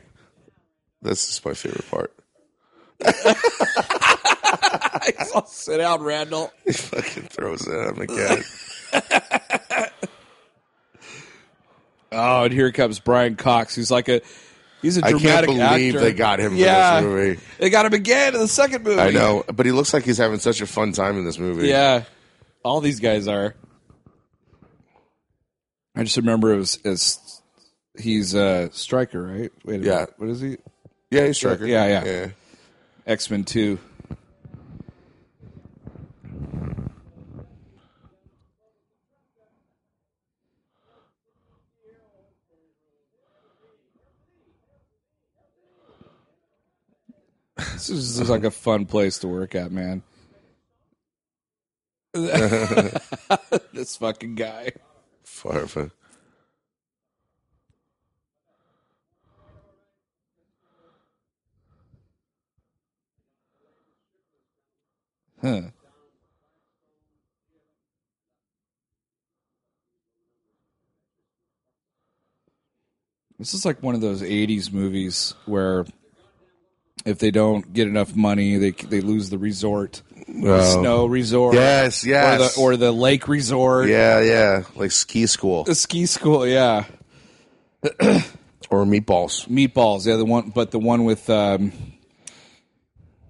This 1.01 1.29
is 1.29 1.43
my 1.43 1.53
favorite 1.53 1.89
part. 1.91 2.13
He's 5.19 5.31
all 5.31 5.45
sit 5.45 5.77
down, 5.77 6.01
Randall. 6.01 6.51
He 6.63 6.71
fucking 6.71 7.23
throws 7.23 7.67
it 7.67 7.73
at 7.73 7.93
him 7.95 8.01
again. 8.01 8.43
Oh, 12.11 12.43
and 12.43 12.53
here 12.53 12.71
comes 12.71 12.99
Brian 12.99 13.35
Cox. 13.35 13.75
He's 13.75 13.91
like 13.91 14.07
a 14.07 14.21
he's 14.81 14.97
a 14.97 15.05
I 15.05 15.11
dramatic 15.11 15.49
can't 15.49 15.71
believe 15.73 15.95
actor. 15.95 16.05
they 16.05 16.13
got 16.13 16.39
him 16.39 16.51
for 16.51 16.57
yeah, 16.57 17.01
this 17.01 17.09
movie. 17.09 17.39
They 17.59 17.69
got 17.69 17.85
him 17.85 17.93
again 17.93 18.33
in 18.33 18.39
the 18.39 18.47
second 18.47 18.83
movie. 18.83 19.01
I 19.01 19.09
know, 19.09 19.43
but 19.53 19.65
he 19.65 19.73
looks 19.73 19.93
like 19.93 20.05
he's 20.05 20.17
having 20.17 20.39
such 20.39 20.61
a 20.61 20.67
fun 20.67 20.93
time 20.93 21.17
in 21.17 21.25
this 21.25 21.37
movie. 21.37 21.67
Yeah, 21.67 22.03
all 22.63 22.79
these 22.79 23.01
guys 23.01 23.27
are. 23.27 23.55
I 25.95 26.03
just 26.03 26.17
remember 26.17 26.53
it 26.53 26.57
was, 26.57 26.79
it's 26.83 27.41
he's 27.97 28.33
a 28.33 28.69
Stryker, 28.71 29.21
right? 29.21 29.51
Wait, 29.63 29.81
a 29.81 29.83
Yeah. 29.83 29.91
minute. 29.93 30.13
What 30.17 30.29
is 30.29 30.41
he? 30.41 30.57
Yeah, 31.11 31.27
he's 31.27 31.37
Stryker. 31.37 31.65
Yeah, 31.65 31.85
yeah. 31.87 32.03
yeah. 32.05 32.27
X 33.07 33.29
Men 33.29 33.43
Two. 33.43 33.79
This 47.57 47.89
is, 47.89 48.15
this 48.17 48.23
is 48.23 48.29
like 48.29 48.43
a 48.43 48.51
fun 48.51 48.85
place 48.85 49.19
to 49.19 49.27
work 49.27 49.55
at, 49.55 49.71
man. 49.71 50.03
this 52.13 53.95
fucking 53.97 54.35
guy. 54.35 54.71
Fun. 55.35 55.91
Huh. 65.41 65.61
This 73.37 73.53
is 73.53 73.65
like 73.65 73.83
one 73.83 73.93
of 73.93 74.01
those 74.01 74.21
'80s 74.21 74.71
movies 74.71 75.33
where 75.45 75.85
if 77.05 77.19
they 77.19 77.31
don't 77.31 77.71
get 77.71 77.87
enough 77.87 78.15
money, 78.15 78.57
they 78.57 78.71
they 78.71 79.01
lose 79.01 79.29
the 79.29 79.37
resort, 79.37 80.01
the 80.27 80.55
Oh. 80.55 80.81
snow 80.81 81.05
resort, 81.05 81.53
Yes, 81.55 82.03
yes. 82.05 82.57
or 82.57 82.71
the, 82.71 82.73
or 82.73 82.77
the 82.77 82.91
lake 82.91 83.27
resort, 83.27 83.87
Yeah, 83.87 84.19
yeah. 84.21 84.63
Like 84.75 84.91
ski 84.91 85.25
school 85.27 85.63
the 85.63 85.75
ski 85.75 86.05
school. 86.07 86.45
Yeah, 86.47 86.85
or 88.69 88.83
meatballs. 88.85 89.47
meatballs. 89.47 90.05
Yeah, 90.07 90.15
the 90.15 90.25
one, 90.25 90.49
but 90.53 90.71
the 90.71 90.79
one 90.79 91.03
with 91.05 91.29
um, 91.29 91.71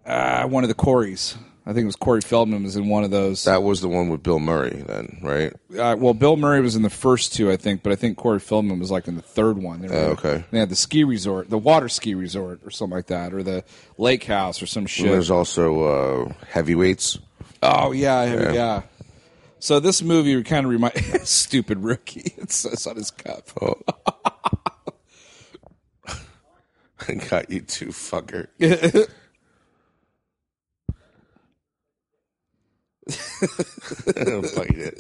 uh, 0.06 0.48
one 0.48 0.64
of 0.64 0.70
the 0.70 0.76
Corys. 0.76 1.36
I 1.68 1.74
think 1.74 1.84
it 1.84 1.88
was 1.88 1.96
Corey 1.96 2.22
Feldman 2.22 2.62
was 2.62 2.76
in 2.76 2.90
one 2.90 3.04
of 3.04 3.10
those. 3.10 3.44
That 3.46 3.64
was 3.64 3.82
the 3.82 3.88
one 3.88 4.10
with 4.10 4.22
Bill 4.22 4.38
Murray, 4.40 4.84
then, 4.86 5.18
right? 5.24 5.52
Uh, 5.76 5.96
well, 5.98 6.14
Bill 6.14 6.38
Murray 6.38 6.62
was 6.62 6.76
in 6.76 6.84
the 6.84 6.92
first 6.92 7.34
two, 7.34 7.50
I 7.52 7.58
think, 7.58 7.82
but 7.82 7.92
I 7.92 7.96
think 7.96 8.18
Corey 8.18 8.40
Feldman 8.40 8.78
was 8.80 8.92
like 8.92 9.08
in 9.08 9.16
the 9.16 9.24
third 9.24 9.58
one. 9.58 9.82
They, 9.82 9.88
were- 9.88 9.96
Oh, 9.96 10.12
okay. 10.12 10.44
They 10.52 10.60
had 10.60 10.70
the 10.70 10.76
ski 10.76 11.04
resort, 11.04 11.50
the 11.50 11.58
water 11.58 11.90
ski 11.90 12.14
resort, 12.14 12.60
or 12.64 12.70
something 12.70 12.96
like 12.96 13.08
that, 13.08 13.34
or 13.34 13.42
the 13.42 13.64
lake 13.98 14.26
house, 14.26 14.62
or 14.62 14.68
some 14.68 14.82
And 14.82 14.90
shit. 14.90 15.08
there's 15.08 15.32
also 15.32 16.28
uh, 16.28 16.34
heavyweights. 16.52 17.18
Oh 17.64 17.92
yeah, 17.94 18.24
yeah. 18.26 18.52
Yeah. 18.54 18.82
So 19.58 19.80
this 19.80 20.04
movie 20.04 20.44
kind 20.44 20.66
of 20.68 20.72
remind 20.72 20.94
stupid 21.28 21.80
rookie. 21.84 22.34
It 22.38 22.52
says 22.52 22.86
on 22.86 22.96
his 22.96 23.10
cup. 23.10 23.50
Oh. 23.60 23.76
Got 27.30 27.50
you 27.50 27.62
too, 27.62 27.88
fucker. 27.88 28.48
Don't 34.26 34.56
bite 34.56 34.78
it. 34.78 34.98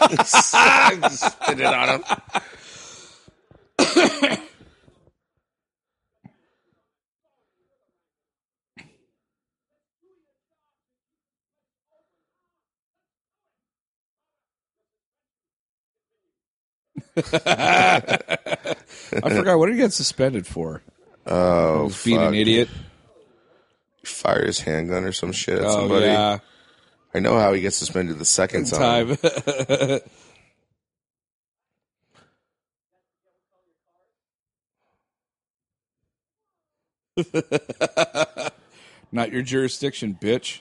Spit 1.10 1.60
it 1.60 1.66
on 1.66 2.02
him. 2.02 2.04
I 17.16 18.76
forgot 19.12 19.58
what 19.58 19.66
did 19.66 19.74
he 19.74 19.80
get 19.80 19.92
suspended 19.92 20.46
for? 20.46 20.82
Oh, 21.26 21.84
Was 21.84 22.04
being 22.04 22.22
an 22.22 22.34
idiot. 22.34 22.68
Fire 24.04 24.46
his 24.46 24.60
handgun 24.60 25.04
or 25.04 25.12
some 25.12 25.32
shit 25.32 25.58
at 25.58 25.64
Oh 25.64 25.80
somebody. 25.80 26.06
yeah, 26.06 26.38
I 27.14 27.18
know 27.18 27.38
how 27.38 27.52
he 27.52 27.60
gets 27.60 27.76
suspended 27.76 28.18
the 28.18 28.24
second 28.24 28.66
time. 28.66 29.16
time. 29.16 30.00
Not 39.12 39.32
your 39.32 39.42
jurisdiction, 39.42 40.16
bitch. 40.20 40.60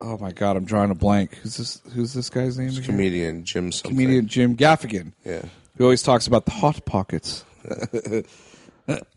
Oh 0.04 0.18
my 0.18 0.32
god, 0.32 0.56
I'm 0.56 0.64
drawing 0.64 0.90
a 0.90 0.96
blank. 0.96 1.36
Who's 1.36 1.56
this? 1.56 1.80
Who's 1.94 2.12
this 2.12 2.28
guy's 2.28 2.58
name? 2.58 2.70
again? 2.70 2.82
Comedian 2.82 3.44
Jim 3.44 3.70
something. 3.70 3.96
Comedian 3.96 4.26
Jim 4.26 4.56
Gaffigan. 4.56 5.12
Yeah. 5.24 5.42
Who 5.76 5.84
always 5.84 6.02
talks 6.02 6.26
about 6.26 6.44
the 6.44 6.50
hot 6.50 6.84
pockets. 6.84 7.44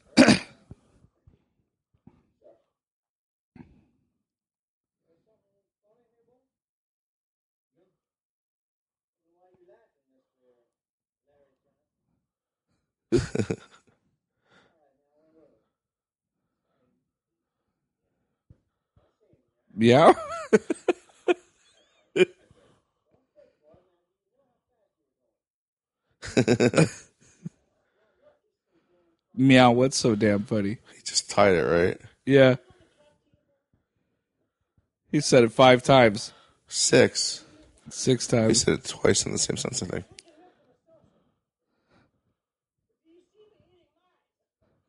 yeah. 19.77 20.13
Meow, 29.35 29.71
what's 29.71 29.97
so 29.97 30.15
damn 30.15 30.43
funny? 30.43 30.77
He 30.95 31.01
just 31.03 31.29
tied 31.29 31.55
it, 31.55 31.63
right? 31.63 31.99
Yeah. 32.25 32.55
He 35.11 35.21
said 35.21 35.43
it 35.43 35.51
five 35.51 35.83
times. 35.83 36.33
Six. 36.67 37.43
Six 37.89 38.27
times. 38.27 38.47
He 38.47 38.53
said 38.55 38.73
it 38.75 38.85
twice 38.85 39.25
in 39.25 39.31
the 39.31 39.37
same 39.37 39.57
sentence, 39.57 39.83
I 39.83 39.87
think. 39.87 40.05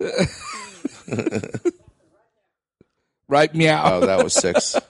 Right, 3.29 3.53
meow. 3.53 3.83
Oh, 3.95 4.07
that 4.07 4.23
was 4.23 4.35
six. 4.35 4.77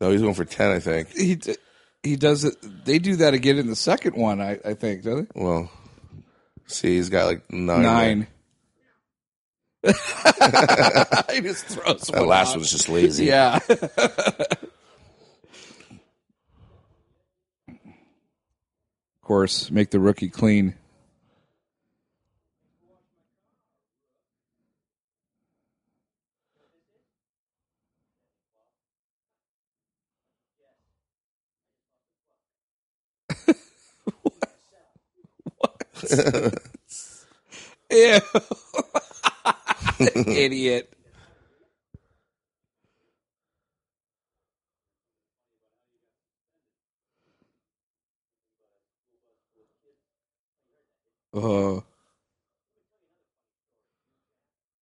no, 0.00 0.10
he's 0.10 0.20
going 0.22 0.34
for 0.34 0.44
ten, 0.44 0.72
I 0.72 0.80
think. 0.80 1.10
he 1.12 1.36
d- 1.36 1.54
he 2.02 2.16
does 2.16 2.42
it. 2.44 2.56
They 2.84 2.98
do 2.98 3.14
that 3.16 3.34
again 3.34 3.58
in 3.58 3.66
the 3.68 3.76
second 3.76 4.16
one, 4.16 4.40
I, 4.40 4.58
I 4.64 4.72
think, 4.74 5.02
don't 5.02 5.30
Well, 5.34 5.70
see, 6.66 6.96
he's 6.96 7.10
got 7.10 7.26
like 7.26 7.52
nine. 7.52 8.26
they? 9.82 9.92
Nine. 9.92 9.92
he 11.32 11.40
just 11.42 11.66
throws 11.66 12.06
That 12.08 12.26
last 12.26 12.48
out. 12.48 12.54
one 12.54 12.58
was 12.60 12.70
just 12.72 12.88
lazy. 12.88 13.26
Yeah. 13.26 13.58
Course, 19.26 19.70
make 19.72 19.90
the 19.90 20.00
rookie 20.00 20.30
clean. 20.30 20.76
what? 34.22 34.34
What? 36.54 36.58
Ew. 37.90 38.20
Idiot. 40.26 40.95
Oh. 51.36 51.84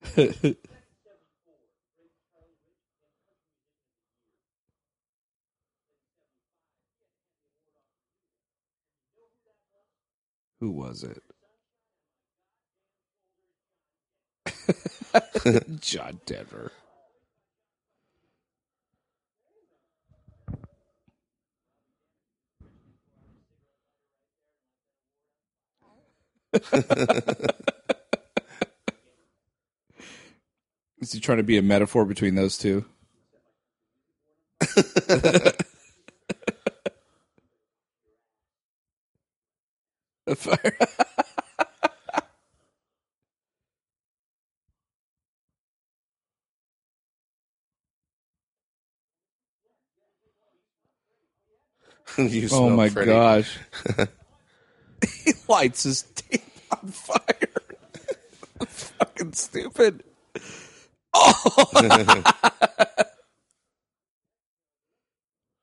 Who 10.61 10.71
was 10.73 11.05
it? 11.05 11.23
John 15.81 16.21
Denver. 16.27 16.73
Is 31.01 31.13
he 31.13 31.21
trying 31.21 31.39
to 31.39 31.45
be 31.45 31.59
a 31.59 31.63
metaphor 31.63 32.05
between 32.05 32.35
those 32.35 32.57
two? 32.59 32.85
A 40.27 40.35
fire- 40.37 40.77
You 52.19 52.49
oh 52.53 52.71
my 52.71 52.91
pretty. 52.91 53.11
gosh. 53.11 53.59
he 55.25 55.33
lights 55.49 55.83
his 55.85 56.03
tape 56.15 56.44
on 56.85 56.91
fire. 56.91 57.49
Fucking 58.67 59.33
stupid. 59.33 60.05
Oh. 61.15 62.23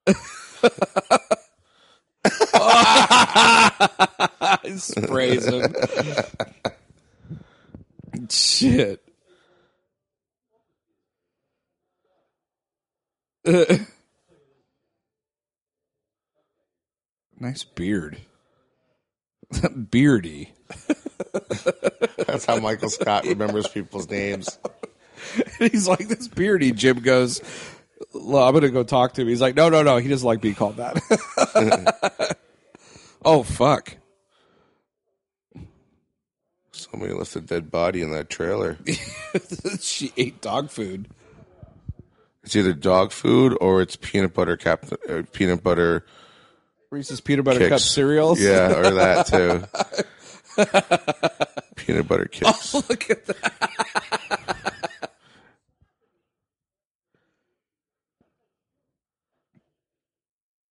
he 4.64 4.78
sprays 4.78 5.46
him. 5.46 5.76
Shit. 8.30 9.04
nice 17.40 17.64
beard. 17.64 18.18
Beardy. 19.90 20.54
That's 21.32 22.46
how 22.46 22.60
Michael 22.60 22.90
Scott 22.90 23.26
remembers 23.26 23.68
people's 23.68 24.10
names. 24.10 24.60
He's 25.60 25.88
like 25.88 26.08
this 26.08 26.28
beardy. 26.28 26.72
Jim 26.72 27.00
goes, 27.00 27.42
"Well, 28.14 28.48
I'm 28.48 28.54
gonna 28.54 28.70
go 28.70 28.84
talk 28.84 29.14
to 29.14 29.22
him. 29.22 29.28
He's 29.28 29.42
like, 29.42 29.56
no, 29.56 29.70
no, 29.70 29.84
no. 29.84 29.98
He 29.98 30.10
doesn't 30.10 30.26
like 30.26 30.42
being 30.42 30.56
called 30.56 30.78
that. 30.78 32.38
oh 33.26 33.44
fuck! 33.44 33.96
Somebody 36.72 37.14
left 37.14 37.36
a 37.36 37.42
dead 37.42 37.72
body 37.72 38.02
in 38.02 38.12
that 38.12 38.30
trailer. 38.30 38.78
she 39.80 40.12
ate 40.18 40.42
dog 40.42 40.70
food. 40.70 41.08
It's 42.44 42.56
either 42.56 42.74
dog 42.74 43.12
food 43.12 43.56
or 43.62 43.82
it's 43.82 43.96
peanut 43.96 44.34
butter 44.34 44.58
cap, 44.58 44.86
uh, 45.08 45.22
peanut 45.32 45.62
butter 45.64 46.06
Reese's 46.92 47.22
peanut 47.22 47.46
butter 47.46 47.70
cup 47.70 47.80
cereals. 47.80 48.42
Yeah, 48.42 48.78
or 48.78 48.92
that 48.96 49.28
too. 49.28 49.64
peanut 51.76 52.08
butter 52.08 52.26
kicks. 52.32 52.76
Oh, 52.76 52.84
look 52.90 53.10
at 53.10 53.26
that. 53.28 55.12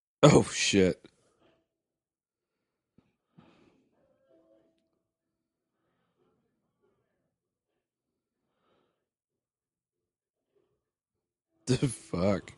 oh 0.22 0.44
shit. 0.52 1.00
The 11.66 11.76
fuck. 11.88 12.52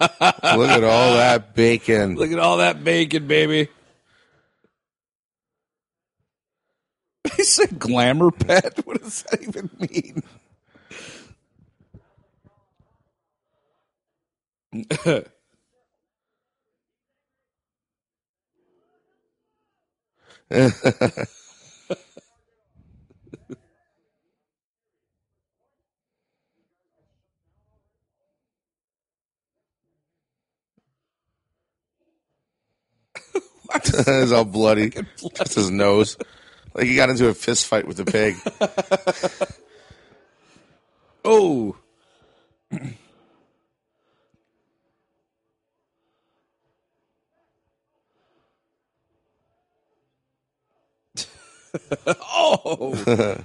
Look 0.00 0.70
at 0.70 0.84
all 0.84 1.14
that 1.14 1.54
bacon. 1.54 2.16
Look 2.16 2.32
at 2.32 2.38
all 2.38 2.58
that 2.58 2.84
bacon, 2.84 3.26
baby. 3.26 3.68
He 7.36 7.44
said 7.44 7.78
glamour 7.78 8.30
pet. 8.32 8.84
What 8.84 9.02
does 9.02 9.22
that 9.24 9.42
even 9.42 9.70
mean? 9.78 10.22
it's 33.74 34.32
all 34.32 34.44
bloody. 34.44 34.90
Just 35.34 35.54
his 35.54 35.70
nose. 35.70 36.16
Like 36.74 36.86
he 36.86 36.96
got 36.96 37.10
into 37.10 37.28
a 37.28 37.34
fist 37.34 37.66
fight 37.66 37.86
with 37.86 37.96
the 37.96 38.04
pig. 38.04 38.36
Oh. 41.30 41.76
oh. 52.06 53.44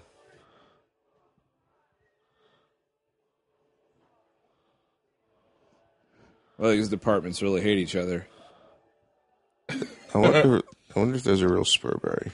well, 6.58 6.72
these 6.72 6.88
departments 6.88 7.42
really 7.42 7.60
hate 7.60 7.80
each 7.80 7.98
other. 7.98 8.26
I 10.14 10.18
wonder. 10.18 10.62
I 10.96 11.00
wonder 11.00 11.16
if 11.16 11.24
there's 11.24 11.42
a 11.42 11.48
real 11.48 11.66
Spurbury. 11.66 12.32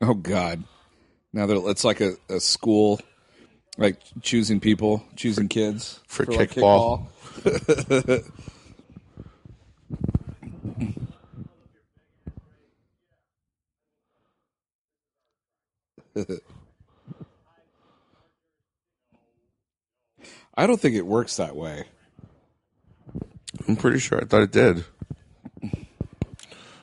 Oh 0.00 0.14
God! 0.14 0.64
Now 1.32 1.46
that 1.46 1.56
it's 1.66 1.84
like 1.84 2.00
a, 2.00 2.14
a 2.28 2.40
school, 2.40 3.00
like 3.76 4.00
choosing 4.22 4.60
people, 4.60 5.04
choosing 5.16 5.48
kids 5.48 6.00
for 6.06 6.24
like, 6.26 6.52
kickball. 6.52 7.06
I 20.58 20.66
don't 20.66 20.80
think 20.80 20.96
it 20.96 21.06
works 21.06 21.36
that 21.36 21.54
way. 21.56 21.84
I'm 23.68 23.76
pretty 23.76 23.98
sure. 24.00 24.20
I 24.20 24.24
thought 24.26 24.42
it 24.42 24.50
did. 24.52 24.84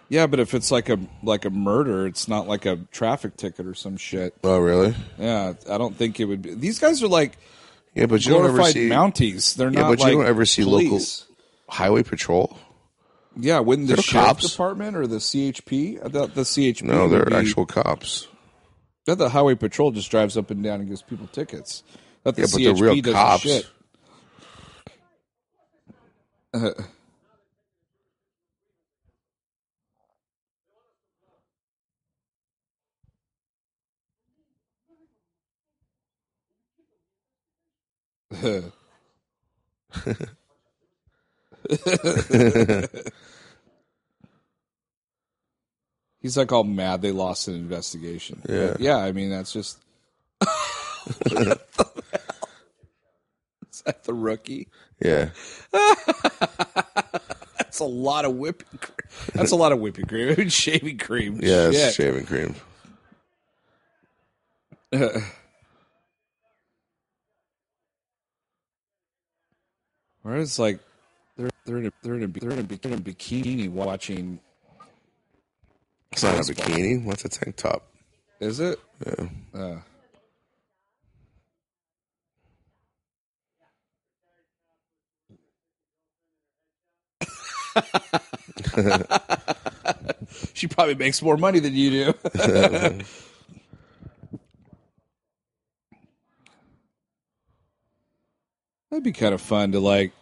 Yeah, 0.07 0.27
but 0.27 0.39
if 0.39 0.53
it's 0.53 0.71
like 0.71 0.89
a 0.89 0.99
like 1.23 1.45
a 1.45 1.49
murder, 1.49 2.05
it's 2.05 2.27
not 2.27 2.47
like 2.47 2.65
a 2.65 2.77
traffic 2.91 3.37
ticket 3.37 3.65
or 3.65 3.73
some 3.73 3.97
shit. 3.97 4.35
Oh, 4.43 4.59
really? 4.59 4.93
Yeah, 5.17 5.53
I 5.69 5.77
don't 5.77 5.95
think 5.95 6.19
it 6.19 6.25
would 6.25 6.41
be. 6.43 6.53
These 6.53 6.79
guys 6.79 7.01
are 7.01 7.07
like 7.07 7.37
Yeah, 7.95 8.05
but 8.05 8.23
you 8.25 8.31
don't 8.31 8.45
ever 8.45 8.53
glorified 8.53 8.73
see 8.73 8.89
Mounties. 8.89 9.55
They're 9.55 9.71
Yeah, 9.73 9.81
not 9.81 9.97
but 9.97 9.99
you 10.07 10.11
don't 10.13 10.25
ever 10.25 10.45
see 10.45 10.63
police. 10.63 11.25
highway 11.67 12.03
patrol. 12.03 12.57
Yeah, 13.37 13.59
wouldn't 13.59 13.87
the 13.89 13.95
They're 13.95 14.03
sheriff 14.03 14.27
cops. 14.27 14.51
department 14.51 14.95
or 14.95 15.07
the 15.07 15.17
CHP? 15.17 16.05
I 16.05 16.09
thought 16.09 16.35
the 16.35 16.41
CHP. 16.45 16.83
No, 16.83 17.03
would 17.07 17.11
they're 17.11 17.25
be- 17.25 17.35
actual 17.35 17.65
cops. 17.65 18.27
I 19.07 19.11
thought 19.11 19.17
the 19.17 19.29
highway 19.29 19.55
patrol 19.55 19.91
just 19.91 20.09
drives 20.11 20.37
up 20.37 20.51
and 20.51 20.63
down 20.63 20.79
and 20.81 20.87
gives 20.87 21.01
people 21.01 21.27
tickets. 21.27 21.83
The 22.25 22.33
Yeah, 22.37 22.47
but 22.51 22.63
they're 22.63 22.73
real 22.75 23.01
does 23.01 23.13
cops. 23.13 23.43
Shit. 23.43 23.67
Uh, 26.53 26.71
He's 46.21 46.37
like 46.37 46.51
all 46.51 46.63
mad 46.63 47.01
they 47.01 47.11
lost 47.11 47.47
an 47.47 47.55
investigation. 47.55 48.41
Yeah. 48.49 48.71
But 48.71 48.79
yeah. 48.81 48.97
I 48.97 49.11
mean 49.11 49.29
that's 49.29 49.53
just. 49.53 49.84
Is 53.71 53.81
that 53.85 54.03
the 54.05 54.13
rookie? 54.13 54.67
Yeah. 55.01 55.29
That's 57.57 57.79
a 57.79 57.85
lot 57.85 58.25
of 58.25 58.35
whipping 58.35 58.79
cream. 58.79 59.07
That's 59.33 59.51
a 59.51 59.55
lot 59.55 59.71
of 59.71 59.79
whipping 59.79 60.05
cream. 60.05 60.49
Shaving 60.49 60.97
cream. 60.97 61.39
Yeah, 61.41 61.67
it's 61.69 61.77
Shit. 61.77 61.93
shaving 61.95 62.25
cream. 62.25 62.55
Where 70.21 70.37
it's 70.37 70.57
like, 70.59 70.79
there- 71.37 71.49
They're 71.65 71.77
in 71.77 71.85
a 71.87 71.91
they're 72.01 72.15
in 72.15 72.23
a 72.23 72.27
they're 72.27 72.51
in 72.51 72.59
a, 72.59 72.63
they're 72.63 72.91
in 72.93 72.99
a 72.99 73.01
bikini 73.01 73.69
watching. 73.69 74.39
It's 76.11 76.23
not 76.23 76.35
a 76.35 76.37
Baseball. 76.37 76.65
bikini. 76.67 77.03
What's 77.03 77.25
a 77.25 77.29
tank 77.29 77.55
top? 77.57 77.83
Is 78.39 78.59
it? 78.59 78.79
Yeah. 79.05 79.27
Uh, 79.53 79.77
she 90.53 90.67
probably 90.67 90.95
makes 90.95 91.21
more 91.21 91.37
money 91.37 91.59
than 91.59 91.75
you 91.75 91.89
do. 91.89 92.13
That'd 98.89 99.03
be 99.03 99.11
kind 99.11 99.33
of 99.33 99.41
fun 99.41 99.73
to 99.73 99.79
like 99.79 100.13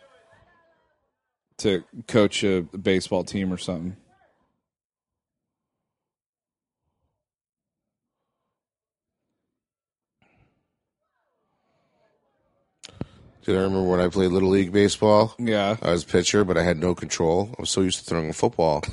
to 1.57 1.83
coach 2.07 2.43
a 2.43 2.61
baseball 2.61 3.23
team 3.23 3.53
or 3.53 3.57
something. 3.57 3.95
Dude, 13.43 13.57
I 13.57 13.61
remember 13.61 13.83
when 13.89 13.99
I 13.99 14.07
played 14.07 14.31
little 14.31 14.49
league 14.49 14.71
baseball. 14.71 15.35
Yeah. 15.37 15.75
I 15.81 15.91
was 15.91 16.03
pitcher, 16.05 16.45
but 16.45 16.57
I 16.57 16.63
had 16.63 16.79
no 16.79 16.95
control. 16.95 17.49
I 17.57 17.61
was 17.61 17.69
so 17.69 17.81
used 17.81 17.99
to 17.99 18.05
throwing 18.05 18.29
a 18.29 18.33
football. 18.33 18.83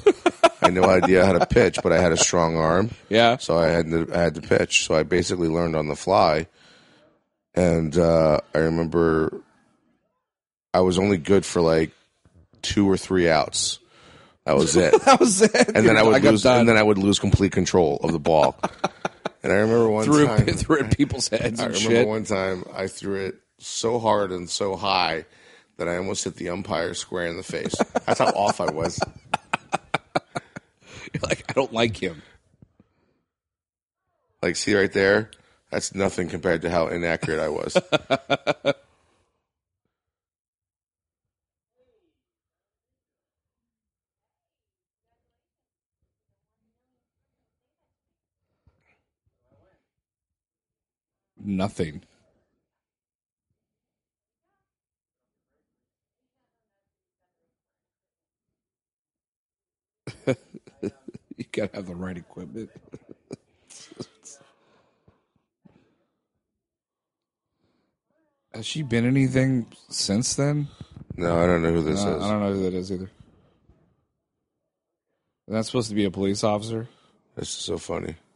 I 0.63 0.67
had 0.67 0.75
no 0.75 0.85
idea 0.85 1.25
how 1.25 1.33
to 1.35 1.47
pitch, 1.47 1.79
but 1.83 1.93
I 1.93 2.01
had 2.01 2.11
a 2.13 2.17
strong 2.17 2.57
arm, 2.57 2.91
Yeah. 3.09 3.37
so 3.39 3.57
I 3.59 3.69
had 3.69 3.87
to 3.91 4.09
I 4.13 4.19
had 4.21 4.35
to 4.35 4.41
pitch. 4.43 4.85
So 4.87 4.95
I 4.95 5.05
basically 5.05 5.49
learned 5.49 5.77
on 5.77 5.87
the 5.89 5.95
fly. 5.97 6.47
And 7.55 7.97
uh, 7.97 8.39
I 8.55 8.59
remember 8.59 9.41
I 10.75 10.81
was 10.81 10.99
only 10.99 11.17
good 11.17 11.45
for 11.47 11.61
like 11.63 11.91
two 12.63 12.89
or 12.91 12.97
three 12.97 13.29
outs. 13.29 13.79
That 14.45 14.57
was 14.57 14.77
it. 14.77 15.01
That 15.05 15.21
was 15.21 15.43
it. 15.43 15.55
and 15.75 15.87
then 15.87 15.97
I 15.97 16.03
would 16.03 16.23
got 16.23 16.31
lose, 16.33 16.43
done. 16.43 16.61
and 16.61 16.69
then 16.69 16.77
I 16.77 16.83
would 16.83 16.99
lose 16.99 17.19
complete 17.19 17.53
control 17.53 17.99
of 18.03 18.13
the 18.13 18.19
ball. 18.19 18.57
and 19.43 19.53
I 19.53 19.57
remember 19.57 19.89
one 19.89 20.05
threw 20.05 20.27
time, 20.27 20.47
threw 20.47 20.77
it 20.79 20.87
at 20.87 20.97
people's 20.97 21.29
heads 21.29 21.61
I 21.61 21.67
remember 21.67 21.79
shit. 21.91 22.09
one 22.09 22.25
time 22.25 22.65
I 22.75 22.87
threw 22.87 23.27
it 23.27 23.40
so 23.61 23.99
hard 23.99 24.33
and 24.33 24.49
so 24.49 24.77
high 24.77 25.25
that 25.77 25.89
I 25.89 25.97
almost 25.97 26.25
hit 26.25 26.37
the 26.37 26.51
umpire 26.51 26.95
square 26.95 27.27
in 27.27 27.37
the 27.37 27.43
face. 27.43 27.75
That's 28.07 28.19
how 28.19 28.27
off 28.27 28.61
I 28.61 28.71
was. 28.71 29.01
You're 31.13 31.23
like, 31.23 31.45
I 31.49 31.53
don't 31.53 31.73
like 31.73 31.97
him. 31.97 32.23
Like, 34.43 34.57
see 34.57 34.75
right 34.75 34.93
there, 34.93 35.31
that's 35.71 35.95
nothing 35.95 36.29
compared 36.29 36.63
to 36.63 36.71
how 36.71 36.89
inaccurate 36.89 37.41
I 37.41 37.49
was. 37.49 37.77
Nothing. 51.43 52.03
You 61.41 61.47
gotta 61.53 61.75
have 61.75 61.87
the 61.87 61.95
right 61.95 62.17
equipment. 62.19 62.71
Has 68.53 68.67
she 68.67 68.83
been 68.83 69.07
anything 69.07 69.67
since 69.89 70.35
then? 70.35 70.69
No, 71.17 71.43
I 71.43 71.47
don't 71.47 71.63
know 71.63 71.73
who 71.73 71.83
this 71.83 72.01
is. 72.01 72.05
I 72.05 72.31
don't 72.31 72.41
know 72.41 72.53
who 72.53 72.65
that 72.65 72.75
is 72.75 72.93
either. 72.93 73.11
That's 75.49 75.69
supposed 75.69 75.89
to 75.89 75.95
be 75.95 76.05
a 76.05 76.11
police 76.11 76.45
officer. 76.45 76.89
This 77.37 77.49
is 77.49 77.55
so 77.55 77.79
funny. 77.79 78.17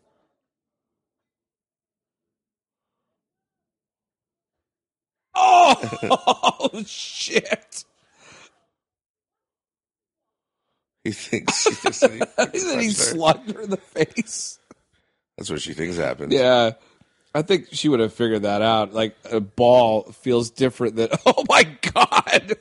Oh 5.37 6.83
shit! 6.87 7.85
He 11.05 11.13
thinks, 11.13 11.65
that 11.65 12.51
he 12.55 12.59
he 12.81 12.87
her. 12.87 12.91
slugged 12.93 13.53
her 13.53 13.61
in 13.61 13.71
the 13.71 13.77
face. 13.77 14.59
That's 15.37 15.51
what 15.51 15.61
she 15.61 15.75
thinks 15.75 15.97
happened. 15.99 16.33
Yeah. 16.33 16.73
I 17.35 17.43
think 17.43 17.69
she 17.73 17.89
would 17.89 18.01
have 18.01 18.15
figured 18.15 18.43
that 18.43 18.63
out. 18.63 18.95
Like 18.95 19.15
a 19.31 19.41
ball 19.41 20.05
feels 20.13 20.51
different 20.51 20.97
than 20.97 21.09
oh 21.27 21.45
my 21.49 21.65
god. 21.93 22.55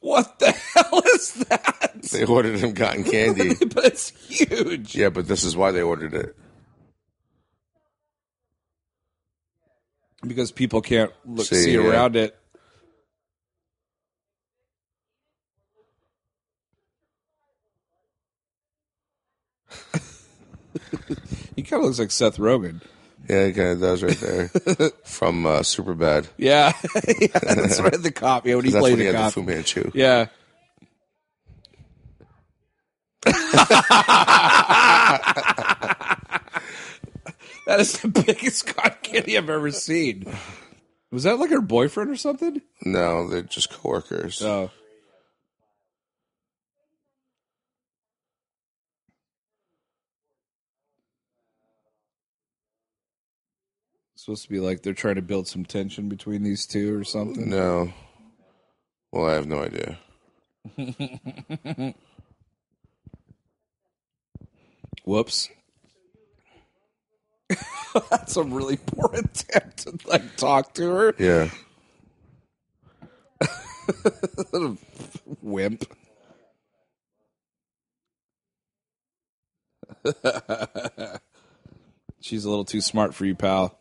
What 0.00 0.38
the 0.38 0.52
hell 0.52 1.02
is 1.14 1.34
that? 1.50 2.00
They 2.10 2.24
ordered 2.24 2.58
him 2.58 2.72
cotton 2.74 3.04
candy. 3.10 3.54
but 3.66 3.84
it's 3.84 4.08
huge. 4.26 4.94
yeah, 4.96 5.10
but 5.10 5.28
this 5.28 5.44
is 5.44 5.54
why 5.54 5.70
they 5.72 5.82
ordered 5.82 6.14
it. 6.14 6.34
Because 10.26 10.52
people 10.52 10.80
can't 10.80 11.12
look 11.26 11.46
See, 11.46 11.56
see, 11.56 11.74
yeah. 11.74 11.80
around 11.80 12.16
it. 12.16 12.36
he 21.56 21.62
kind 21.62 21.80
of 21.82 21.86
looks 21.86 21.98
like 21.98 22.10
Seth 22.10 22.38
Rogen. 22.38 22.80
Yeah, 23.28 23.46
he 23.46 23.52
kind 23.52 23.68
of 23.68 23.80
does 23.80 24.02
right 24.02 24.16
there. 24.16 24.48
From 25.04 25.46
uh, 25.46 25.60
Superbad. 25.60 26.28
Yeah, 26.36 26.72
yeah 27.20 27.26
that's 27.28 27.80
right. 27.80 27.92
The 28.02 28.10
cop. 28.12 28.46
Yeah, 28.46 28.56
when 28.56 28.64
he 28.64 28.70
That's 28.70 28.82
played 28.82 28.92
when 28.92 29.00
he 29.00 29.06
the 29.06 29.12
had 29.12 29.20
cop. 29.20 29.34
the 29.34 29.40
Fu 29.40 29.42
Manchu. 29.42 29.90
Yeah. 29.94 30.26
that 37.66 37.80
is 37.80 38.00
the 38.00 38.08
biggest 38.08 38.66
cotton 38.66 38.98
candy 39.02 39.36
I've 39.38 39.50
ever 39.50 39.70
seen. 39.70 40.24
Was 41.12 41.24
that 41.24 41.38
like 41.38 41.50
her 41.50 41.60
boyfriend 41.60 42.10
or 42.10 42.16
something? 42.16 42.60
No, 42.84 43.28
they're 43.28 43.42
just 43.42 43.70
coworkers. 43.70 44.42
Oh. 44.42 44.70
Supposed 54.30 54.44
to 54.44 54.50
be 54.50 54.60
like 54.60 54.82
they're 54.82 54.94
trying 54.94 55.16
to 55.16 55.22
build 55.22 55.48
some 55.48 55.64
tension 55.64 56.08
between 56.08 56.44
these 56.44 56.64
two 56.64 56.96
or 56.96 57.02
something. 57.02 57.50
No. 57.50 57.92
Well, 59.10 59.28
I 59.28 59.32
have 59.32 59.48
no 59.48 59.60
idea. 59.60 59.98
Whoops. 65.04 65.48
That's 68.10 68.36
a 68.36 68.44
really 68.44 68.76
poor 68.76 69.10
attempt 69.14 69.78
to 69.78 69.98
like 70.06 70.36
talk 70.36 70.74
to 70.74 70.88
her. 70.88 71.12
Yeah. 71.18 71.50
Wimp. 75.42 75.84
She's 82.20 82.44
a 82.44 82.48
little 82.48 82.64
too 82.64 82.80
smart 82.80 83.12
for 83.12 83.24
you, 83.24 83.34
pal. 83.34 83.79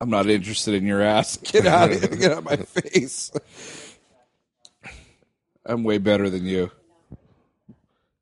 I'm 0.00 0.10
not 0.10 0.28
interested 0.28 0.74
in 0.74 0.86
your 0.86 1.02
ass. 1.02 1.36
Get 1.44 1.66
out 1.66 1.92
of 1.92 2.00
here. 2.00 2.08
get 2.16 2.32
out 2.32 2.38
of 2.38 2.44
my 2.44 2.56
face. 2.56 3.30
I'm 5.66 5.84
way 5.84 5.98
better 5.98 6.30
than 6.30 6.46
you. 6.46 6.70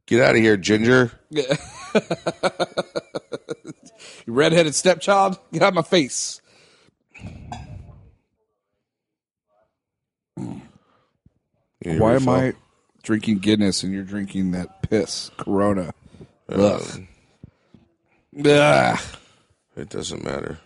Get 0.06 0.22
out 0.22 0.34
of 0.34 0.40
here, 0.40 0.56
Ginger. 0.56 1.12
You 4.28 4.34
redheaded 4.34 4.74
stepchild, 4.74 5.38
get 5.52 5.62
out 5.62 5.68
of 5.68 5.74
my 5.74 5.80
face. 5.80 6.42
You 10.36 10.60
Why 11.82 12.16
am? 12.16 12.28
I 12.28 12.52
drinking 13.02 13.38
Guinness 13.38 13.82
and 13.82 13.90
you're 13.94 14.02
drinking 14.02 14.50
that 14.50 14.82
piss, 14.82 15.30
Corona? 15.38 15.94
Um, 16.50 16.60
Ugh. 16.60 17.06
Ugh. 18.44 19.00
It 19.76 19.88
doesn't 19.88 20.22
matter. 20.22 20.58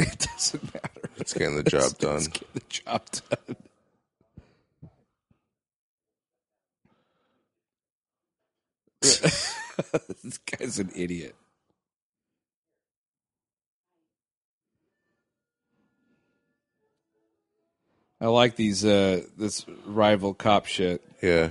It 0.00 0.26
doesn't 0.34 0.74
matter. 0.74 1.10
It's 1.16 1.34
getting 1.34 1.56
the 1.56 1.62
job 1.62 1.98
done. 1.98 2.14
Let's 2.14 2.28
get 2.28 2.54
the 2.54 2.62
job 2.68 3.02
done. 3.28 3.56
this 10.22 10.38
guy's 10.38 10.78
an 10.78 10.90
idiot. 10.94 11.34
I 18.20 18.26
like 18.26 18.56
these 18.56 18.84
uh 18.84 19.22
this 19.38 19.64
rival 19.86 20.34
cop 20.34 20.66
shit. 20.66 21.02
Yeah. 21.22 21.50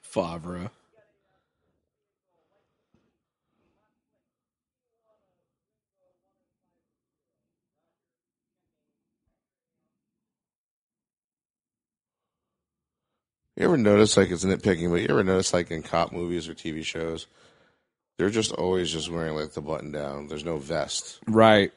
Farva. 0.00 0.70
You 13.56 13.64
ever 13.64 13.76
notice, 13.76 14.16
like, 14.16 14.30
it's 14.30 14.44
nitpicking, 14.44 14.88
but 14.88 15.00
you 15.00 15.08
ever 15.10 15.24
notice, 15.24 15.52
like, 15.52 15.72
in 15.72 15.82
cop 15.82 16.12
movies 16.12 16.48
or 16.48 16.54
TV 16.54 16.84
shows, 16.84 17.26
they're 18.16 18.30
just 18.30 18.52
always 18.52 18.92
just 18.92 19.10
wearing, 19.10 19.34
like, 19.34 19.52
the 19.52 19.60
button 19.60 19.90
down. 19.90 20.28
There's 20.28 20.44
no 20.44 20.58
vest. 20.58 21.18
Right. 21.26 21.72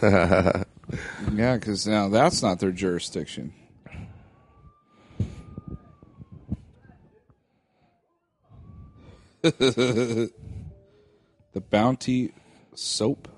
Yeah, 1.34 1.56
because 1.56 1.86
now 1.86 2.08
that's 2.08 2.42
not 2.42 2.60
their 2.60 2.72
jurisdiction. 2.72 3.52
the 9.42 10.30
Bounty 11.70 12.32
soap. 12.74 13.28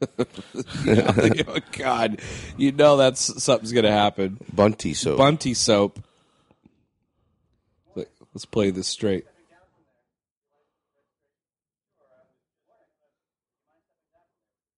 Oh, 0.86 1.58
God, 1.72 2.20
you 2.56 2.72
know 2.72 2.96
that's 2.96 3.42
something's 3.42 3.72
gonna 3.72 3.90
happen. 3.92 4.38
Bunty 4.52 4.94
soap. 4.94 5.18
Bunty 5.18 5.54
soap. 5.54 5.98
Let- 7.94 8.08
Let's 8.34 8.44
play 8.44 8.70
this 8.70 8.86
straight. 8.88 9.26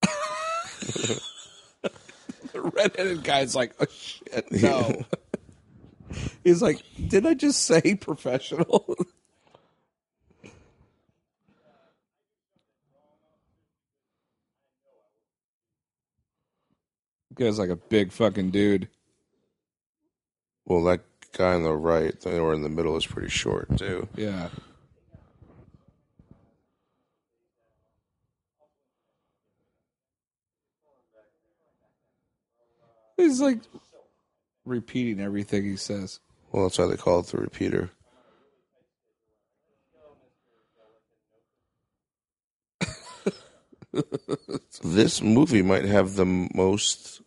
the 2.52 2.60
redheaded 2.60 3.22
guy's 3.24 3.54
like, 3.54 3.72
oh 3.80 3.86
shit, 3.90 4.50
no. 4.50 5.04
He's 6.42 6.60
like, 6.62 6.82
did 7.08 7.26
I 7.26 7.34
just 7.34 7.62
say 7.62 7.94
professional? 7.94 8.96
Guy's 17.34 17.58
like 17.58 17.70
a 17.70 17.76
big 17.76 18.12
fucking 18.12 18.50
dude. 18.50 18.88
well, 20.66 20.82
that 20.84 21.00
guy 21.36 21.54
on 21.54 21.62
the 21.62 21.72
right, 21.72 22.14
or 22.26 22.52
in 22.54 22.62
the 22.62 22.68
middle, 22.68 22.96
is 22.96 23.06
pretty 23.06 23.28
short, 23.30 23.76
too. 23.78 24.08
Yeah. 24.16 24.48
He's 33.16 33.40
like 33.40 33.58
repeating 34.64 35.20
everything 35.20 35.64
he 35.64 35.76
says. 35.76 36.20
Well, 36.52 36.64
that's 36.64 36.78
why 36.78 36.86
they 36.86 36.96
call 36.96 37.20
it 37.20 37.26
the 37.26 37.36
repeater. 37.38 37.90
this 44.82 45.20
movie 45.20 45.62
might 45.62 45.84
have 45.84 46.14
the 46.14 46.24
most 46.24 47.19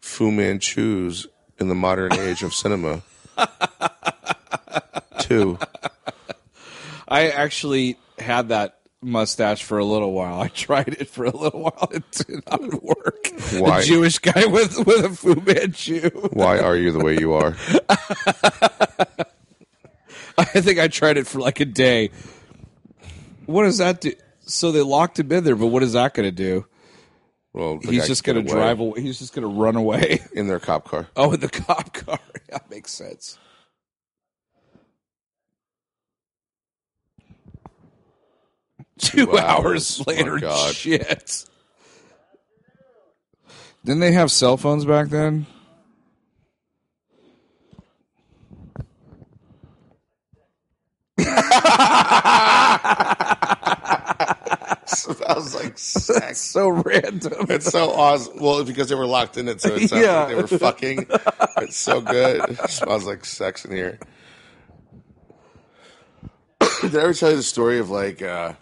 Fu 0.00 0.30
Manchus 0.30 1.26
in 1.58 1.68
the 1.68 1.74
modern 1.74 2.12
age 2.14 2.42
of 2.42 2.54
cinema. 2.54 3.02
Two. 5.20 5.58
I 7.06 7.30
actually 7.30 7.98
had 8.18 8.48
that 8.48 8.78
mustache 9.02 9.62
for 9.62 9.78
a 9.78 9.84
little 9.84 10.12
while. 10.12 10.40
I 10.40 10.48
tried 10.48 10.88
it 10.88 11.08
for 11.08 11.24
a 11.24 11.36
little 11.36 11.62
while. 11.62 11.88
It 11.92 12.10
did 12.10 12.42
not 12.50 12.82
work. 12.82 13.28
Why? 13.58 13.80
A 13.80 13.84
Jewish 13.84 14.18
guy 14.18 14.46
with 14.46 14.78
with 14.86 15.04
a 15.04 15.10
Fu 15.10 15.34
Manchu. 15.34 16.10
Why 16.32 16.58
are 16.58 16.76
you 16.76 16.92
the 16.92 17.04
way 17.04 17.18
you 17.18 17.32
are? 17.32 17.56
I 20.38 20.44
think 20.44 20.78
I 20.78 20.88
tried 20.88 21.18
it 21.18 21.26
for 21.26 21.40
like 21.40 21.60
a 21.60 21.64
day. 21.64 22.10
What 23.46 23.64
does 23.64 23.78
that 23.78 24.00
do? 24.00 24.12
So 24.46 24.72
they 24.72 24.82
locked 24.82 25.18
him 25.18 25.30
in 25.32 25.44
there, 25.44 25.56
but 25.56 25.66
what 25.66 25.82
is 25.82 25.92
that 25.92 26.14
going 26.14 26.28
to 26.28 26.32
do? 26.34 26.66
Well, 27.52 27.80
He's 27.82 28.06
just 28.06 28.22
going 28.24 28.44
to 28.44 28.48
drive 28.48 28.78
away. 28.80 29.00
He's 29.00 29.18
just 29.18 29.34
going 29.34 29.42
to 29.42 29.60
run 29.60 29.76
away. 29.76 30.20
in 30.32 30.46
their 30.46 30.60
cop 30.60 30.86
car. 30.88 31.08
Oh, 31.16 31.32
in 31.32 31.40
the 31.40 31.48
cop 31.48 31.92
car. 31.92 32.18
That 32.50 32.68
makes 32.68 32.90
sense. 32.90 33.38
Two 38.98 39.26
Two 39.26 39.38
hours 39.38 40.00
oh 40.00 40.02
hours. 40.02 40.06
Later, 40.08 40.38
God. 40.40 40.74
shit. 40.74 41.44
Didn't 43.84 44.00
they 44.00 44.10
have 44.10 44.32
cell 44.32 44.56
phones 44.56 44.84
back 44.84 45.10
then? 45.10 45.46
I 55.28 55.34
was 55.34 55.54
like, 55.54 55.78
sex. 55.78 56.38
So 56.38 56.68
random. 56.68 57.46
It's 57.48 57.70
so 57.70 57.90
awesome. 57.90 58.38
Well, 58.40 58.64
because 58.64 58.88
they 58.88 58.94
were 58.94 59.06
locked 59.06 59.36
in 59.36 59.48
it, 59.48 59.60
so 59.60 59.74
it 59.74 59.88
sounded 59.88 60.06
Yeah. 60.06 60.18
like 60.20 60.28
they 60.28 60.34
were 60.34 60.46
fucking. 60.58 61.06
It's 61.58 61.76
so 61.76 62.00
good. 62.00 62.48
It 62.50 62.70
smells 62.70 63.04
like 63.06 63.24
sex 63.24 63.64
in 63.64 63.72
here. 63.72 63.98
Did 66.80 66.96
I 66.96 67.02
ever 67.02 67.14
tell 67.14 67.30
you 67.30 67.36
the 67.36 67.42
story 67.42 67.78
of 67.78 67.90
like 67.90 68.22
uh, 68.22 68.54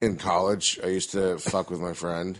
in 0.00 0.16
college? 0.16 0.78
I 0.84 0.88
used 0.88 1.12
to 1.12 1.38
fuck 1.38 1.70
with 1.70 1.80
my 1.80 1.92
friend 1.94 2.38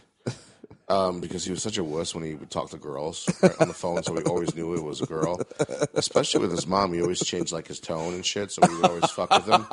um, 0.88 1.20
because 1.20 1.44
he 1.44 1.50
was 1.50 1.62
such 1.62 1.78
a 1.78 1.84
wuss 1.84 2.14
when 2.14 2.24
he 2.24 2.34
would 2.34 2.50
talk 2.50 2.70
to 2.70 2.78
girls 2.78 3.28
right, 3.42 3.60
on 3.60 3.68
the 3.68 3.74
phone, 3.74 4.02
so 4.02 4.12
we 4.12 4.22
always 4.22 4.54
knew 4.54 4.74
it 4.74 4.82
was 4.82 5.00
a 5.00 5.06
girl. 5.06 5.40
Especially 5.94 6.40
with 6.40 6.50
his 6.50 6.66
mom, 6.66 6.92
he 6.92 7.02
always 7.02 7.24
changed 7.24 7.52
like 7.52 7.66
his 7.66 7.80
tone 7.80 8.14
and 8.14 8.24
shit, 8.24 8.50
so 8.50 8.62
we 8.66 8.74
would 8.76 8.86
always 8.86 9.10
fuck 9.10 9.30
with 9.30 9.46
him. 9.46 9.66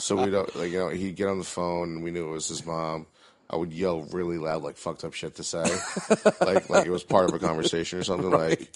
So 0.00 0.22
we 0.22 0.30
don't 0.30 0.54
like 0.56 0.72
you 0.72 0.78
know 0.78 0.88
he'd 0.88 1.16
get 1.16 1.28
on 1.28 1.38
the 1.38 1.44
phone 1.44 1.96
and 1.96 2.02
we 2.02 2.10
knew 2.10 2.28
it 2.28 2.32
was 2.32 2.48
his 2.48 2.64
mom. 2.64 3.06
I 3.50 3.56
would 3.56 3.72
yell 3.72 4.02
really 4.02 4.38
loud, 4.38 4.62
like 4.62 4.76
fucked 4.76 5.04
up 5.04 5.14
shit 5.14 5.36
to 5.36 5.44
say, 5.44 5.64
like 6.40 6.68
like 6.68 6.86
it 6.86 6.90
was 6.90 7.04
part 7.04 7.28
of 7.28 7.34
a 7.34 7.38
conversation 7.38 7.98
or 7.98 8.04
something. 8.04 8.30
Like 8.30 8.70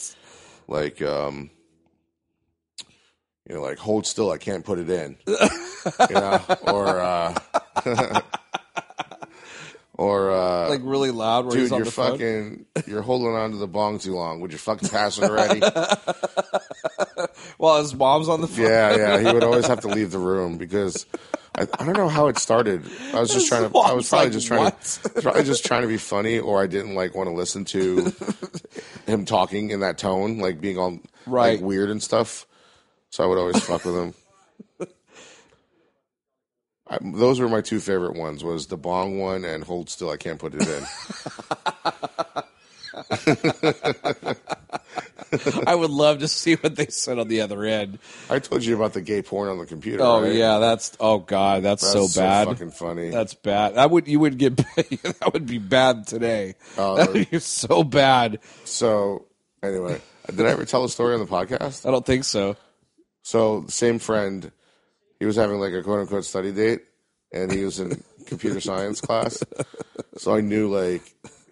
like 0.69 1.03
um, 1.03 1.51
you 3.49 3.55
know, 3.55 3.63
like 3.63 3.79
hold 3.79 4.07
still, 4.07 4.31
I 4.31 4.39
can't 4.39 4.65
put 4.65 4.79
it 4.79 4.89
in, 4.89 5.17
you 5.27 6.15
know, 6.15 6.41
or 6.63 7.01
uh, 7.01 7.35
or 10.03 10.33
uh, 10.33 10.69
like 10.69 10.81
really 10.83 11.11
loud 11.13 11.45
where 11.47 11.53
dude, 11.53 11.61
he's 11.63 11.73
on 11.73 11.79
you're 11.79 11.87
fucking, 11.87 12.67
you're 12.87 13.03
holding 13.03 13.35
on 13.37 13.53
to 13.53 13.57
the 13.57 13.69
bong 13.69 13.99
too 14.01 14.15
long. 14.15 14.41
Would 14.41 14.51
you 14.53 14.59
fucking 14.59 14.89
pass 14.89 15.17
it 15.19 15.25
already? 15.31 15.61
While 17.59 17.79
his 17.81 17.95
mom's 17.95 18.29
on 18.29 18.41
the 18.41 18.49
phone. 18.49 18.65
Yeah, 18.67 18.97
yeah. 18.97 19.19
He 19.21 19.33
would 19.33 19.45
always 19.45 19.67
have 19.67 19.81
to 19.83 19.89
leave 19.95 20.11
the 20.11 20.19
room 20.19 20.59
because 20.59 21.07
I, 21.57 21.69
I 21.79 21.85
don't 21.85 21.97
know 21.97 22.09
how 22.09 22.27
it 22.27 22.39
started. 22.39 22.85
I 23.15 23.21
was 23.21 23.33
just 23.33 23.47
trying 23.49 23.71
to. 23.71 23.79
I 23.79 23.93
was 23.93 24.09
probably 24.09 24.27
like, 24.27 24.33
just 24.33 24.47
trying 24.49 24.65
"What?" 24.65 24.83
to. 24.83 25.09
Probably 25.23 25.45
just 25.45 25.65
trying 25.65 25.83
to 25.83 25.89
be 25.89 25.99
funny, 25.99 26.39
or 26.41 26.61
I 26.63 26.67
didn't 26.67 26.95
like 26.95 27.15
want 27.15 27.29
to 27.29 27.35
listen 27.35 27.65
to 27.67 28.13
him 29.07 29.25
talking 29.25 29.71
in 29.71 29.81
that 29.81 29.99
tone, 29.99 30.39
like 30.39 30.61
being 30.61 30.79
all 30.79 30.99
Right. 31.27 31.59
like 31.59 31.61
weird 31.61 31.91
and 31.91 32.03
stuff. 32.03 32.47
So 33.11 33.23
I 33.23 33.27
would 33.29 33.39
always 33.39 33.63
fuck 33.63 33.85
with 33.85 33.95
him. 33.95 34.15
I, 36.93 36.99
those 37.01 37.41
were 37.41 37.49
my 37.49 37.63
two 37.63 37.81
favorite 37.81 38.17
ones: 38.17 38.45
was 38.45 38.67
the 38.67 38.77
bong 38.77 39.19
one 39.19 39.45
and 39.45 39.65
hold 39.65 39.89
still. 39.89 40.11
I 40.11 40.19
can't 40.19 40.39
put 40.39 40.55
it 40.55 40.69
in. 40.69 40.85
I 45.67 45.75
would 45.75 45.91
love 45.91 46.19
to 46.19 46.29
see 46.29 46.57
what 46.57 46.77
they 46.77 46.87
said 46.87 47.19
on 47.19 47.29
the 47.29 47.41
other 47.41 47.65
end. 47.65 47.99
I 48.29 48.39
told 48.39 48.65
you 48.65 48.77
about 48.77 48.93
the 48.93 49.01
gay 49.01 49.23
porn 49.23 49.49
on 49.49 49.57
the 49.59 49.65
computer. 49.65 50.03
Oh 50.03 50.21
right? 50.21 50.35
yeah, 50.35 50.59
that's 50.59 50.95
oh 51.01 51.19
god, 51.21 51.63
that's, 51.63 51.83
That's 51.83 52.13
so 52.15 52.21
bad. 52.21 52.49
That's 52.49 52.59
fucking 52.59 52.73
funny. 52.73 53.09
That's 53.09 53.33
bad. 53.33 53.77
That 53.77 53.91
would 53.91 54.07
you 54.09 54.21
would 54.21 54.37
get 54.37 54.57
that 54.77 55.31
would 55.33 55.47
be 55.47 55.59
bad 55.59 56.07
today. 56.07 56.57
Oh, 56.77 56.97
that 56.97 57.13
would 57.13 57.31
be 57.31 57.39
so 57.39 57.83
bad. 57.83 58.41
so 58.65 59.25
anyway, 59.63 60.03
did 60.27 60.45
I 60.45 60.51
ever 60.51 60.67
tell 60.67 60.85
a 60.85 60.91
story 60.91 61.15
on 61.15 61.21
the 61.21 61.27
podcast? 61.27 61.87
I 61.87 61.91
don't 61.91 62.05
think 62.05 62.25
so. 62.25 62.57
So 63.23 63.65
same 63.69 63.99
friend, 63.99 64.53
he 65.23 65.27
was 65.27 65.37
having 65.37 65.61
like 65.61 65.73
a 65.73 65.83
quote 65.85 66.01
unquote 66.01 66.25
study 66.25 66.51
date, 66.51 66.81
and 67.33 67.53
he 67.53 67.65
was 67.65 67.79
in 67.79 68.03
computer 68.27 68.61
science 68.61 69.01
class. 69.01 69.41
So 70.17 70.35
I 70.35 70.41
knew 70.41 70.69
like 70.69 71.03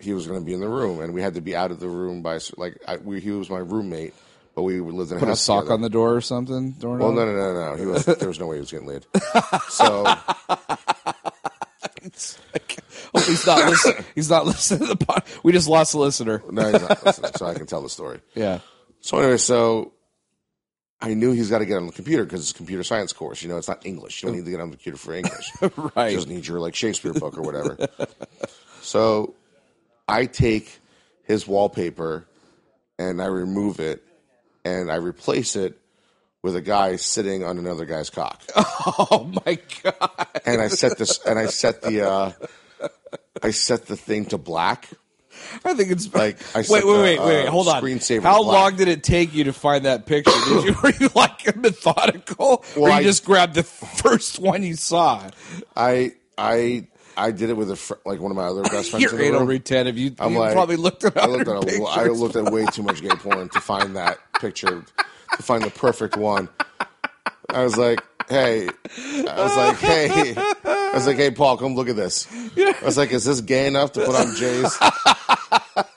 he 0.00 0.12
was 0.12 0.26
going 0.26 0.40
to 0.40 0.44
be 0.44 0.52
in 0.54 0.60
the 0.60 0.68
room, 0.68 1.00
and 1.00 1.14
we 1.14 1.22
had 1.22 1.34
to 1.34 1.40
be 1.40 1.54
out 1.54 1.70
of 1.70 1.78
the 1.78 1.86
room 1.88 2.20
by 2.20 2.40
like 2.56 2.76
I, 2.88 2.96
we, 2.96 3.20
he 3.20 3.30
was 3.30 3.48
my 3.48 3.58
roommate, 3.58 4.12
but 4.56 4.64
we 4.64 4.80
lived 4.80 5.12
in 5.12 5.18
a 5.18 5.20
Put 5.20 5.26
a 5.28 5.32
house 5.32 5.42
sock 5.42 5.60
together. 5.64 5.74
on 5.74 5.80
the 5.82 5.88
door 5.88 6.16
or 6.16 6.20
something. 6.20 6.74
Well, 6.82 6.96
no, 7.12 7.24
no, 7.24 7.32
no, 7.32 7.70
no. 7.70 7.76
He 7.76 7.86
was 7.86 8.04
there 8.06 8.26
was 8.28 8.40
no 8.40 8.48
way 8.48 8.56
he 8.56 8.60
was 8.60 8.72
getting 8.72 8.88
laid. 8.88 9.06
So 9.68 10.04
Oh, 13.12 13.20
he's 13.20 13.46
not 13.46 13.68
listening. 13.68 14.04
He's 14.14 14.30
not 14.30 14.46
listening 14.46 14.86
to 14.88 14.94
the 14.94 15.04
pod. 15.04 15.24
We 15.42 15.52
just 15.52 15.68
lost 15.68 15.94
a 15.94 15.98
listener. 15.98 16.42
no, 16.50 16.70
he's 16.72 16.80
not 16.80 17.04
listening, 17.04 17.32
so 17.36 17.46
I 17.46 17.54
can 17.54 17.66
tell 17.66 17.82
the 17.82 17.88
story. 17.88 18.20
Yeah. 18.34 18.60
So 19.00 19.18
anyway, 19.18 19.36
so 19.38 19.92
I 21.02 21.14
knew 21.14 21.32
he's 21.32 21.48
got 21.48 21.58
to 21.58 21.66
get 21.66 21.76
on 21.76 21.86
the 21.86 21.92
computer 21.92 22.24
because 22.24 22.40
it's 22.40 22.50
a 22.50 22.54
computer 22.54 22.82
science 22.82 23.12
course. 23.12 23.42
You 23.42 23.48
know, 23.48 23.56
it's 23.56 23.68
not 23.68 23.86
English. 23.86 24.22
You 24.22 24.28
don't 24.28 24.36
need 24.36 24.44
to 24.44 24.50
get 24.50 24.60
on 24.60 24.70
the 24.70 24.76
computer 24.76 24.98
for 24.98 25.14
English. 25.14 25.50
Right. 25.96 26.10
You 26.10 26.16
just 26.18 26.28
need 26.28 26.46
your 26.46 26.60
like 26.60 26.74
Shakespeare 26.74 27.12
book 27.12 27.38
or 27.38 27.42
whatever. 27.42 27.88
so 28.82 29.34
I 30.06 30.26
take 30.26 30.78
his 31.24 31.46
wallpaper 31.46 32.26
and 32.98 33.22
I 33.22 33.26
remove 33.26 33.80
it 33.80 34.02
and 34.64 34.90
I 34.90 34.96
replace 34.96 35.56
it 35.56 35.78
with 36.42 36.56
a 36.56 36.60
guy 36.60 36.96
sitting 36.96 37.44
on 37.44 37.58
another 37.58 37.84
guy's 37.86 38.10
cock. 38.10 38.42
Oh 38.86 39.30
my 39.46 39.58
god. 39.82 40.26
And 40.46 40.60
I 40.60 40.68
set 40.68 40.96
this 40.96 41.18
and 41.24 41.38
I 41.38 41.46
set 41.46 41.82
the 41.82 42.08
uh 42.08 42.32
I 43.42 43.50
set 43.50 43.86
the 43.86 43.96
thing 43.96 44.24
to 44.26 44.38
black. 44.38 44.88
I 45.64 45.74
think 45.74 45.90
it's 45.90 46.12
Like, 46.14 46.38
I 46.56 46.64
wait, 46.68 46.84
wait, 46.86 46.98
wait, 46.98 47.20
wait. 47.20 47.46
uh, 47.46 47.50
Hold 47.50 47.68
on. 47.68 47.82
screensaver 47.82 48.22
How 48.22 48.42
long 48.42 48.76
did 48.76 48.88
it 48.88 49.02
take 49.02 49.34
you 49.34 49.44
to 49.44 49.52
find 49.52 49.84
that 49.84 50.06
picture? 50.06 50.30
Did 50.48 50.64
you 50.64 50.74
were 50.82 50.92
you 51.00 51.08
like 51.14 51.56
methodical, 51.56 52.64
or 52.76 52.90
you 52.90 53.02
just 53.02 53.24
grabbed 53.24 53.54
the 53.54 53.62
first 53.62 54.38
one 54.38 54.62
you 54.62 54.74
saw? 54.74 55.28
I 55.76 56.12
I 56.38 56.86
I 57.16 57.32
did 57.32 57.50
it 57.50 57.56
with 57.56 57.70
a 57.70 57.76
fr- 57.76 57.94
like 58.06 58.20
one 58.20 58.30
of 58.30 58.36
my 58.36 58.44
other 58.44 58.62
best 58.62 58.90
friends 58.90 59.02
You're 59.02 59.12
the 59.12 59.24
anal 59.24 59.40
room. 59.40 59.48
retentive. 59.48 59.98
You, 59.98 60.14
I'm 60.18 60.32
you 60.32 60.38
like, 60.38 60.52
probably 60.52 60.76
looked 60.76 61.04
at 61.04 61.16
I 61.16 61.26
looked 61.26 61.48
at 61.48 61.56
a. 61.56 61.82
I 61.84 62.06
looked 62.06 62.36
at 62.36 62.44
way 62.52 62.64
too 62.66 62.82
much 62.82 63.02
gay 63.02 63.08
porn 63.08 63.48
to 63.50 63.60
find 63.60 63.96
that 63.96 64.18
picture, 64.40 64.84
to 65.36 65.42
find 65.42 65.62
the 65.62 65.70
perfect 65.70 66.16
one. 66.16 66.48
I 67.50 67.64
was 67.64 67.76
like, 67.76 68.00
hey, 68.30 68.68
I 69.28 69.34
was 69.42 69.56
like, 69.56 69.76
hey, 69.78 70.34
I 70.36 70.90
was 70.94 71.06
like, 71.06 71.16
hey, 71.16 71.30
Paul, 71.30 71.56
come 71.58 71.74
look 71.74 71.88
at 71.88 71.96
this. 71.96 72.26
I 72.56 72.74
was 72.84 72.96
like, 72.96 73.12
is 73.12 73.24
this 73.24 73.40
gay 73.42 73.66
enough 73.66 73.92
to 73.92 74.04
put 74.06 74.14
on 74.16 74.34
Jay's 74.36 74.78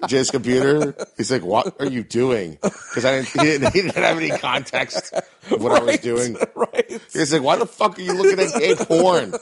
Jay's 0.07 0.31
computer? 0.31 0.95
He's 1.17 1.31
like, 1.31 1.43
what 1.43 1.79
are 1.79 1.86
you 1.88 2.03
doing? 2.03 2.57
Because 2.61 3.05
I 3.05 3.15
didn't 3.21 3.27
he, 3.29 3.39
didn't, 3.39 3.73
he 3.73 3.81
didn't 3.84 3.95
have 4.03 4.17
any 4.17 4.29
context 4.31 5.13
of 5.13 5.61
what 5.63 5.71
I 5.71 5.79
was 5.79 5.88
Right, 5.88 6.01
doing. 6.01 6.38
right. 6.55 7.01
He's 7.13 7.31
like, 7.34 7.41
why 7.43 7.55
the 7.57 7.65
fuck 7.65 7.97
are 7.97 8.01
you 8.01 8.13
looking 8.13 8.39
at 8.39 8.53
gay 8.59 8.75
porn? 8.75 9.34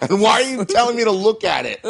And 0.00 0.20
why 0.20 0.42
are 0.42 0.42
you 0.42 0.64
telling 0.64 0.96
me 0.96 1.04
to 1.04 1.10
look 1.12 1.44
at 1.44 1.64
it? 1.66 1.80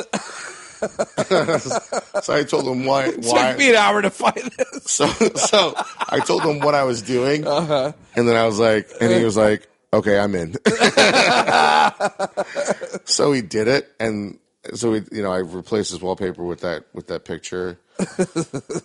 so 2.23 2.35
I 2.35 2.43
told 2.45 2.66
him 2.66 2.85
why. 2.85 3.11
why 3.11 3.51
Took 3.51 3.59
me 3.59 3.70
an 3.70 3.77
hour 3.77 4.03
to 4.03 4.11
find 4.11 4.35
this. 4.59 4.85
so, 4.85 5.07
so 5.07 5.75
I 6.09 6.20
told 6.20 6.43
him 6.43 6.59
what 6.61 6.75
I 6.75 6.83
was 6.85 7.03
doing, 7.03 7.47
Uh-huh. 7.47 7.93
and 8.16 8.29
then 8.29 8.37
I 8.37 8.45
was 8.47 8.59
like, 8.59 8.91
and 9.01 9.12
he 9.12 9.25
was 9.25 9.37
like, 9.37 9.68
"Okay, 9.93 10.18
I'm 10.18 10.34
in." 10.34 10.53
so 13.05 13.32
he 13.32 13.43
did 13.43 13.68
it, 13.68 13.90
and 14.01 14.38
so 14.74 14.93
we, 14.93 15.03
you 15.11 15.22
know, 15.22 15.32
I 15.32 15.38
replaced 15.38 15.90
his 15.90 16.01
wallpaper 16.01 16.45
with 16.45 16.61
that 16.61 16.84
with 16.95 17.09
that 17.09 17.24
picture. 17.24 17.78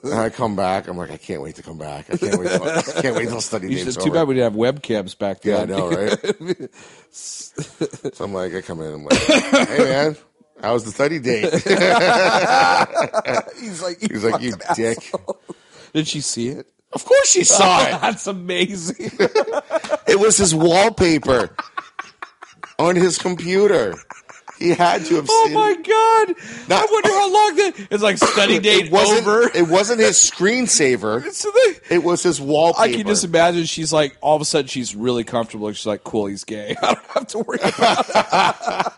and 0.03 0.13
I 0.13 0.29
come 0.29 0.55
back, 0.55 0.87
I'm 0.87 0.97
like, 0.97 1.11
I 1.11 1.17
can't 1.17 1.41
wait 1.41 1.55
to 1.55 1.63
come 1.63 1.77
back. 1.77 2.11
I 2.13 2.17
can't 2.17 2.37
wait. 2.39 2.49
Till, 2.49 2.63
I 2.63 2.81
can't 3.01 3.15
wait 3.15 3.29
till 3.29 3.41
study 3.41 3.67
You 3.69 3.77
date's 3.83 3.93
should- 3.95 4.03
too 4.03 4.11
bad 4.11 4.27
we 4.27 4.35
didn't 4.35 4.53
have 4.53 4.75
webcams 4.75 5.17
back 5.17 5.41
then. 5.41 5.69
Yeah, 5.69 5.75
I 5.75 5.77
know, 5.77 5.89
right? 5.89 6.69
so 7.11 8.23
I'm 8.23 8.33
like, 8.33 8.53
I 8.53 8.61
come 8.61 8.81
in, 8.81 8.93
I'm 8.93 9.03
like, 9.05 9.17
hey 9.17 9.77
man, 9.79 10.17
how 10.61 10.73
was 10.73 10.83
the 10.83 10.91
study 10.91 11.19
date? 11.19 11.51
He's 13.59 13.81
like, 13.81 13.99
He's 14.01 14.23
like, 14.23 14.41
you 14.41 14.53
dick. 14.75 14.97
asshole. 14.97 15.39
Did 15.93 16.07
she 16.07 16.21
see 16.21 16.49
it? 16.49 16.67
Of 16.93 17.05
course 17.05 17.29
she 17.29 17.43
saw 17.43 17.81
it. 17.87 18.01
That's 18.01 18.27
amazing. 18.27 19.11
It 20.07 20.19
was 20.19 20.37
his 20.37 20.55
wallpaper 20.55 21.55
on 22.79 22.95
his 22.95 23.17
computer. 23.17 23.93
He 24.67 24.69
had 24.69 25.05
to 25.05 25.15
have 25.17 25.27
oh 25.29 25.49
my 25.53 25.75
god! 25.75 26.35
Not- 26.67 26.81
I 26.81 26.87
wonder 26.91 27.09
how 27.09 27.31
long 27.31 27.55
that. 27.57 27.87
It's 27.91 28.01
like 28.01 28.17
study 28.17 28.57
date 28.57 28.87
it 28.87 28.91
wasn't, 28.91 29.27
over. 29.27 29.51
It 29.55 29.67
wasn't 29.67 29.99
his 29.99 30.17
screensaver. 30.17 31.29
so 31.31 31.51
they, 31.51 31.95
It 31.95 32.03
was 32.03 32.23
his 32.23 32.41
wallpaper. 32.41 32.81
I 32.81 32.91
can 32.91 33.05
just 33.05 33.23
imagine 33.23 33.65
she's 33.65 33.93
like 33.93 34.17
all 34.19 34.35
of 34.35 34.41
a 34.41 34.45
sudden 34.45 34.67
she's 34.67 34.95
really 34.95 35.23
comfortable. 35.23 35.71
She's 35.73 35.85
like, 35.85 36.03
"Cool, 36.03 36.25
he's 36.25 36.43
gay. 36.43 36.75
I 36.81 36.95
don't 36.95 37.05
have 37.05 37.27
to 37.27 37.37
worry 37.39 37.59
about 37.61 38.05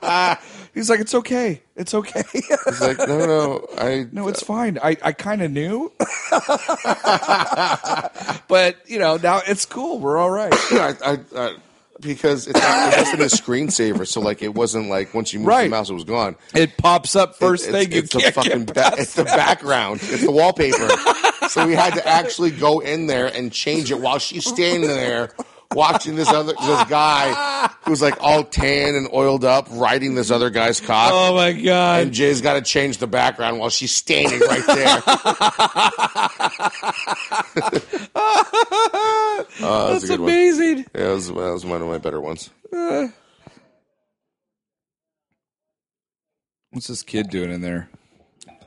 it." 0.02 0.40
he's 0.74 0.90
like, 0.90 1.02
"It's 1.02 1.14
okay. 1.14 1.62
It's 1.76 1.94
okay. 1.94 2.24
He's 2.32 2.82
like, 2.82 2.98
no, 3.00 3.18
no, 3.26 3.68
I 3.78 4.08
no, 4.14 4.30
it's 4.30 4.42
fine. 4.42 4.80
I 4.82 4.96
I 5.04 5.12
kind 5.12 5.42
of 5.42 5.52
knew, 5.52 5.92
but 8.48 8.78
you 8.88 9.00
know 9.00 9.18
now 9.18 9.42
it's 9.46 9.66
cool. 9.66 10.00
We're 10.00 10.18
all 10.18 10.32
right." 10.32 10.54
I, 10.54 10.96
I, 11.06 11.20
I 11.36 11.56
because 12.02 12.48
it's 12.48 12.60
not, 12.60 12.94
it 12.94 12.98
wasn't 12.98 13.20
his 13.22 13.34
screensaver. 13.34 14.08
So 14.08 14.22
like, 14.22 14.42
it 14.42 14.54
wasn't 14.54 14.90
like 14.90 15.14
once 15.14 15.34
you 15.34 15.40
moved 15.40 15.48
Right. 15.50 15.64
the 15.64 15.70
mouse, 15.70 15.90
it 15.90 15.94
was 15.94 16.04
gone. 16.04 16.36
It 16.54 16.78
pops 16.78 17.16
up 17.16 17.36
first 17.36 17.66
it's, 17.66 17.72
thing. 17.72 17.92
You 17.92 18.00
it's 18.00 18.14
the 18.14 18.32
fucking 18.32 18.66
ba- 18.66 18.94
it's 18.98 19.16
the 19.16 19.26
background. 19.26 20.00
It's 20.04 20.24
the 20.24 20.32
wallpaper. 20.32 20.90
so 21.50 21.66
we 21.68 21.74
had 21.74 21.94
to 21.96 22.08
actually 22.08 22.52
go 22.52 22.80
in 22.80 23.08
there 23.08 23.28
and 23.28 23.52
change 23.52 23.92
it 23.92 24.00
while 24.00 24.20
she's 24.20 24.46
standing 24.46 24.90
there 24.90 25.32
watching 25.76 26.16
this 26.16 26.30
other 26.30 26.54
this 26.54 26.84
guy 26.86 27.70
who's 27.86 28.02
like 28.02 28.16
all 28.24 28.44
tan 28.44 28.96
and 28.96 29.08
oiled 29.14 29.46
up 29.46 29.68
riding 29.72 30.16
this 30.16 30.32
other 30.32 30.50
guy's 30.50 30.80
cock. 30.82 31.12
Oh 31.14 31.36
my 31.36 31.54
god! 31.54 32.02
and 32.04 32.12
Jay's 32.12 32.42
got 32.42 32.54
to 32.56 32.62
change 32.62 32.98
the 32.98 33.06
background 33.06 33.60
while 33.60 33.70
she's 33.70 33.92
standing 33.92 34.40
right 34.40 34.66
there. 34.66 35.00
oh, 38.94 39.46
that 39.60 39.94
was 39.94 40.02
That's 40.02 40.04
a 40.04 40.08
good 40.08 40.20
one. 40.20 40.30
amazing. 40.30 40.78
Yeah, 40.96 41.08
that 41.08 41.14
was, 41.14 41.28
that 41.28 41.34
was 41.36 41.66
one 41.66 41.82
of 41.82 41.88
my 41.88 41.98
better 41.98 42.22
ones. 42.22 42.50
Uh. 42.74 43.08
What's 46.72 46.88
this 46.88 47.04
kid 47.04 47.30
doing 47.30 47.52
in 47.52 47.62
there? 47.62 47.90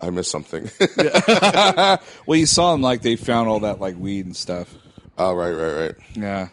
I 0.01 0.11
missed 0.11 0.31
something. 0.31 0.71
Well, 2.27 2.39
you 2.39 2.47
saw 2.47 2.75
him 2.75 2.83
like 2.83 3.03
they 3.03 3.17
found 3.17 3.49
all 3.49 3.61
that 3.61 3.81
like 3.81 3.97
weed 3.99 4.27
and 4.27 4.37
stuff. 4.37 4.75
oh, 5.19 5.35
right, 5.35 5.51
right, 5.53 5.73
right. 5.73 5.95
Yeah. 6.15 6.49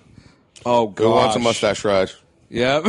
Oh 0.66 0.88
god. 0.88 1.04
Who 1.04 1.12
wants 1.12 1.36
a 1.36 1.40
mustache 1.40 1.84
ride? 1.86 2.12
Yep. 2.50 2.86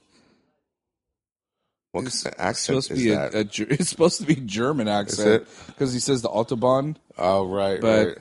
What 1.92 2.02
kind 2.02 2.06
of 2.06 2.12
supposed 2.12 2.40
accent 2.40 2.84
to 2.84 2.92
is 2.94 2.98
be 3.02 3.10
a, 3.10 3.30
that? 3.30 3.58
a 3.58 3.62
it's 3.72 3.88
supposed 3.90 4.20
to 4.20 4.26
be 4.26 4.36
German 4.36 4.86
accent 4.88 5.46
because 5.66 5.92
he 5.92 5.98
says 5.98 6.22
the 6.22 6.28
autobahn. 6.28 6.96
oh, 7.18 7.46
right, 7.46 7.80
but- 7.80 8.06
right. 8.08 8.18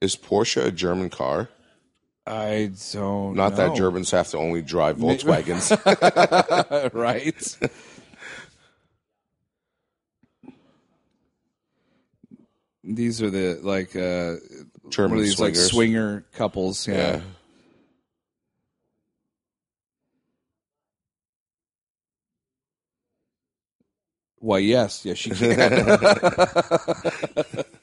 Is 0.00 0.14
Porsche 0.14 0.64
a 0.64 0.70
German 0.70 1.10
car? 1.10 1.48
I 2.24 2.70
don't 2.92 3.34
Not 3.34 3.56
that. 3.56 3.74
Germans 3.74 4.10
have 4.10 4.28
to 4.28 4.38
only 4.38 4.62
drive 4.62 4.96
Volkswagens. 4.98 5.72
right? 6.92 7.58
These 12.84 13.22
are 13.22 13.30
the 13.30 13.58
like 13.62 13.96
uh 13.96 14.36
German 14.90 15.18
these 15.18 15.40
like 15.40 15.56
swinger 15.56 16.24
couples. 16.34 16.86
Yeah. 16.86 16.94
yeah. 16.94 17.20
Why? 24.40 24.58
Yes, 24.58 25.04
yes, 25.04 25.18
she 25.18 25.30
can. 25.30 25.98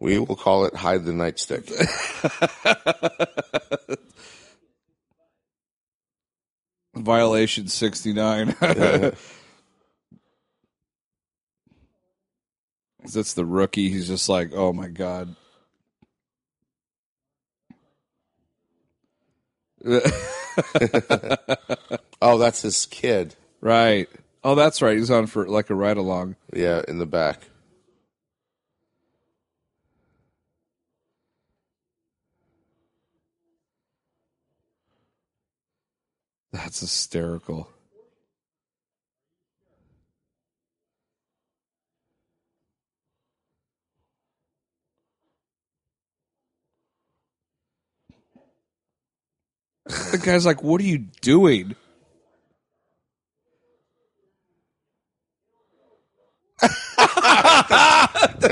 We 0.00 0.18
will 0.18 0.34
call 0.34 0.64
it 0.64 0.74
hide 0.74 1.04
the 1.04 1.12
nightstick. 1.12 1.68
Violation 6.94 7.68
sixty 7.68 8.14
nine. 8.14 8.56
That's 13.12 13.34
the 13.34 13.44
rookie. 13.44 13.90
He's 13.90 14.08
just 14.08 14.30
like, 14.30 14.52
oh 14.54 14.72
my 14.72 14.88
god. 14.88 15.36
oh, 22.20 22.38
that's 22.38 22.60
his 22.62 22.84
kid. 22.86 23.34
right. 23.62 24.08
Oh, 24.42 24.54
that's 24.54 24.80
right. 24.80 24.96
He's 24.96 25.10
on 25.10 25.26
for 25.26 25.46
like 25.46 25.70
a 25.70 25.74
ride 25.74 25.98
along. 25.98 26.36
Yeah, 26.54 26.82
in 26.88 26.98
the 26.98 27.06
back. 27.06 27.42
That's 36.52 36.80
hysterical. 36.80 37.68
the 49.86 50.18
guy's 50.22 50.46
like, 50.46 50.62
"What 50.62 50.80
are 50.80 50.84
you 50.84 50.98
doing?" 50.98 51.76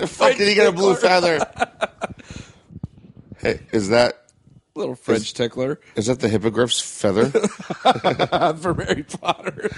Fuck, 0.07 0.37
did 0.37 0.49
he 0.49 0.55
get 0.55 0.69
a 0.69 0.73
blue 0.73 0.95
feather? 0.95 1.39
Hey, 3.39 3.61
is 3.73 3.91
that 3.91 4.29
Little 4.75 4.95
French 4.95 5.35
tickler 5.35 5.81
is 5.97 6.07
that 6.07 6.21
the 6.21 6.29
hippogriff's 6.29 6.81
feather? 6.81 7.31
For 8.59 8.75
Harry 8.75 9.03
Potter. 9.03 9.69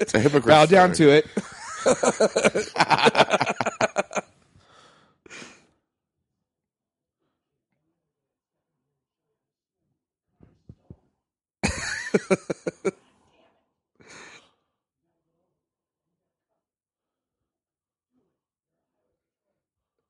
It's 0.00 0.14
a 0.14 0.20
hippogriff. 0.20 0.46
Bow 0.46 0.66
down 0.66 0.94
feather. 0.94 1.22
to 1.22 1.26
it. 12.84 12.94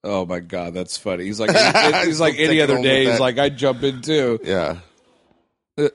Oh 0.08 0.24
my 0.24 0.40
god, 0.40 0.72
that's 0.72 0.96
funny. 0.96 1.24
He's 1.24 1.38
like 1.38 1.50
he's 2.06 2.18
like 2.18 2.36
any 2.38 2.62
other 2.62 2.80
day. 2.80 3.04
He's 3.04 3.20
like 3.20 3.38
I'd 3.38 3.58
jump 3.58 3.82
in 3.82 4.00
too. 4.00 4.40
Yeah. 4.42 4.78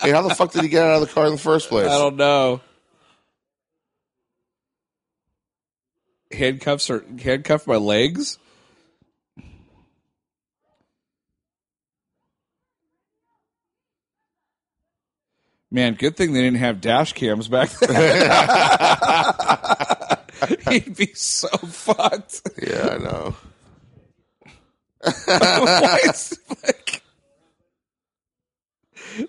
Hey, 0.00 0.12
how 0.12 0.22
the 0.22 0.34
fuck 0.34 0.52
did 0.52 0.62
he 0.62 0.68
get 0.68 0.84
out 0.84 1.02
of 1.02 1.08
the 1.08 1.12
car 1.12 1.26
in 1.26 1.32
the 1.32 1.38
first 1.38 1.68
place? 1.68 1.88
I 1.88 1.98
don't 1.98 2.16
know. 2.16 2.60
Handcuffs 6.32 6.88
or 6.88 7.04
handcuff 7.20 7.66
my 7.66 7.76
legs. 7.76 8.38
Man, 15.70 15.94
good 15.94 16.16
thing 16.16 16.32
they 16.32 16.40
didn't 16.40 16.58
have 16.58 16.80
dash 16.80 17.12
cams 17.12 17.48
back 17.48 17.68
then. 17.70 18.30
He'd 20.70 20.96
be 20.96 21.12
so 21.14 21.48
fucked. 21.48 22.42
Yeah, 22.62 22.88
I 22.92 22.98
know. 22.98 23.36
Why 25.26 26.00
is 26.04 26.38
like 26.64 27.02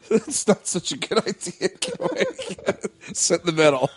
that's 0.10 0.48
not 0.48 0.68
such 0.68 0.92
a 0.92 0.98
good 0.98 1.20
idea. 1.28 1.70
Sit 3.14 3.42
in 3.46 3.46
the 3.46 3.52
middle. 3.52 3.90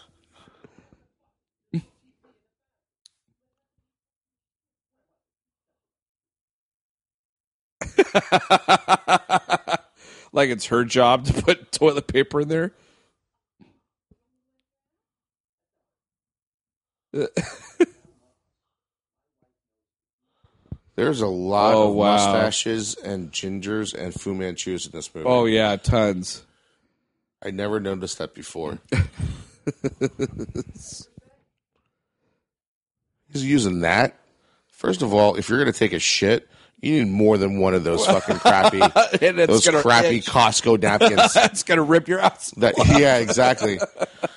Like 10.32 10.50
it's 10.50 10.66
her 10.66 10.84
job 10.84 11.24
to 11.26 11.42
put 11.42 11.72
toilet 11.78 12.06
paper 12.06 12.40
in 12.40 12.48
there. 12.48 12.72
There's 20.94 21.20
a 21.22 21.26
lot 21.26 21.74
Oh, 21.74 21.88
of 21.90 21.94
wow. 21.94 22.14
mustaches 22.14 22.94
and 22.94 23.32
gingers 23.32 23.94
and 23.94 24.12
Fu 24.14 24.34
Manchus 24.34 24.86
in 24.86 24.92
this 24.92 25.14
movie. 25.14 25.26
Oh 25.28 25.46
yeah, 25.46 25.76
tons. 25.76 26.44
I 27.44 27.50
never 27.50 27.80
noticed 27.80 28.18
that 28.18 28.34
before. 28.34 28.78
He's 33.32 33.44
using 33.44 33.80
that. 33.80 34.18
First 34.68 35.02
of 35.02 35.14
all, 35.14 35.36
if 35.36 35.48
you're 35.48 35.58
going 35.58 35.72
to 35.72 35.78
take 35.78 35.92
a 35.94 35.98
shit, 35.98 36.48
you 36.82 37.04
need 37.04 37.10
more 37.10 37.38
than 37.38 37.58
one 37.58 37.74
of 37.74 37.84
those 37.84 38.04
fucking 38.04 38.36
crappy, 38.40 38.80
those 39.46 39.64
gonna 39.64 39.80
crappy 39.80 40.18
itch. 40.18 40.26
Costco 40.26 40.80
napkins. 40.82 41.32
That's 41.32 41.62
gonna 41.62 41.82
rip 41.82 42.08
your 42.08 42.18
ass. 42.18 42.50
That 42.56 42.74
yeah, 42.98 43.18
exactly. 43.18 43.78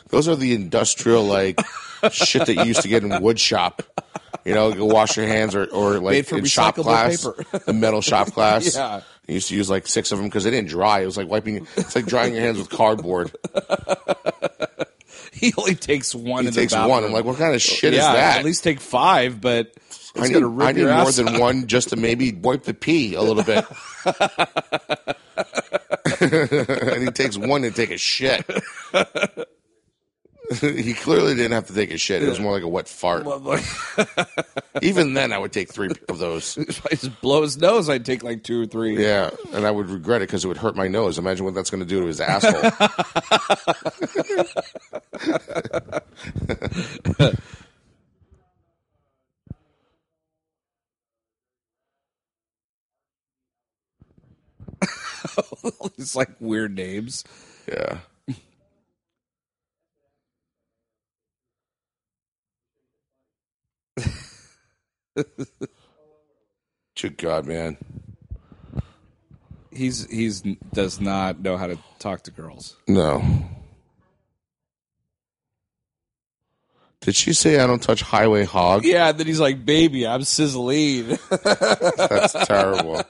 Those 0.10 0.28
are 0.28 0.36
the 0.36 0.54
industrial 0.54 1.24
like 1.26 1.60
shit 2.12 2.46
that 2.46 2.56
you 2.56 2.64
used 2.64 2.84
to 2.84 2.88
get 2.88 3.04
in 3.04 3.22
wood 3.22 3.40
shop. 3.40 3.82
You 4.46 4.54
know, 4.54 4.72
go 4.72 4.86
wash 4.86 5.18
your 5.18 5.26
hands 5.26 5.56
or 5.56 5.66
or 5.66 6.00
like 6.00 6.32
in 6.32 6.46
shop 6.46 6.76
class, 6.76 7.26
paper. 7.26 7.44
the 7.66 7.74
metal 7.74 8.02
shop 8.02 8.28
class. 8.28 8.76
Yeah. 8.76 9.02
I 9.28 9.32
used 9.32 9.50
to 9.50 9.56
use 9.56 9.72
like 9.72 9.88
six 9.88 10.12
of 10.12 10.20
them 10.20 10.28
because 10.28 10.44
they 10.44 10.52
didn't 10.52 10.70
dry. 10.70 11.00
It 11.00 11.08
was 11.08 11.18
like 11.18 11.28
wiping. 11.28 11.68
It's 11.76 11.96
like 11.96 12.06
drying 12.06 12.36
your 12.36 12.44
hands 12.44 12.60
with 12.60 12.70
cardboard. 12.70 13.32
He 15.32 15.52
only 15.58 15.76
takes 15.76 16.14
one. 16.14 16.44
He 16.44 16.50
in 16.50 16.54
takes 16.54 16.74
the 16.74 16.88
one. 16.88 17.04
I'm 17.04 17.12
like, 17.12 17.26
what 17.26 17.38
kind 17.38 17.56
of 17.56 17.62
shit 17.62 17.94
yeah, 17.94 18.00
is 18.00 18.06
that? 18.06 18.40
At 18.40 18.46
least 18.46 18.64
take 18.64 18.80
five, 18.80 19.42
but 19.42 19.74
I 20.18 20.28
need, 20.28 20.44
rip 20.44 20.68
I 20.68 20.72
need 20.72 20.86
more 20.86 21.12
than 21.12 21.30
out. 21.30 21.40
one 21.40 21.68
just 21.68 21.90
to 21.90 21.96
maybe 21.96 22.34
wipe 22.34 22.64
the 22.64 22.74
pee 22.74 23.16
a 23.16 23.22
little 23.22 23.44
bit. 23.44 23.66
and 26.96 27.04
he 27.04 27.12
takes 27.12 27.38
one 27.38 27.62
to 27.64 27.72
take 27.72 27.92
a 27.92 27.98
shit. 27.98 28.46
he 30.62 30.94
clearly 30.94 31.36
didn't 31.36 31.54
have 31.54 31.68
to 31.68 31.74
take 31.74 31.92
a 31.92 31.98
shit. 31.98 32.24
It 32.24 32.30
was 32.30 32.40
more 32.40 32.52
like 32.52 32.64
a 32.64 32.68
wet 32.68 32.88
fart. 32.88 33.26
Even 34.82 35.14
then, 35.14 35.34
I 35.34 35.38
would 35.38 35.52
take 35.52 35.72
three 35.72 35.90
of 36.10 36.20
those. 36.20 36.58
if 36.58 36.86
I 36.86 36.90
just 36.90 37.22
blow 37.22 37.42
his 37.42 37.58
nose, 37.58 37.90
I'd 37.90 38.06
take 38.06 38.24
like 38.24 38.44
two 38.44 38.62
or 38.62 38.66
three. 38.66 39.02
Yeah, 39.02 39.32
and 39.54 39.66
I 39.66 39.72
would 39.72 39.90
regret 39.90 40.22
it 40.22 40.28
because 40.28 40.46
it 40.46 40.48
would 40.48 40.58
hurt 40.58 40.76
my 40.76 40.88
nose. 40.88 41.18
Imagine 41.18 41.46
what 41.46 41.56
that's 41.56 41.70
going 41.70 41.84
to 41.84 41.90
do 41.90 42.02
to 42.02 42.06
his 42.06 42.22
asshole. 42.22 42.72
All 55.64 55.92
these 55.98 56.16
like 56.16 56.30
weird 56.40 56.76
names. 56.76 57.24
yeah. 57.68 58.00
Good 67.00 67.18
God, 67.18 67.46
man. 67.46 67.78
He's 69.72 70.10
he's 70.10 70.42
does 70.74 71.00
not 71.02 71.40
know 71.42 71.58
how 71.58 71.68
to 71.68 71.78
talk 72.00 72.24
to 72.24 72.32
girls. 72.32 72.78
No. 72.88 73.24
Did 77.02 77.16
she 77.16 77.34
say 77.34 77.60
I 77.60 77.68
don't 77.68 77.82
touch 77.84 78.02
highway 78.02 78.46
hog? 78.46 78.84
Yeah, 78.84 79.12
then 79.12 79.28
he's 79.28 79.40
like, 79.40 79.64
"Baby, 79.66 80.08
I'm 80.08 80.24
sizzling." 80.24 81.20
That's 81.44 82.34
terrible. 82.48 83.04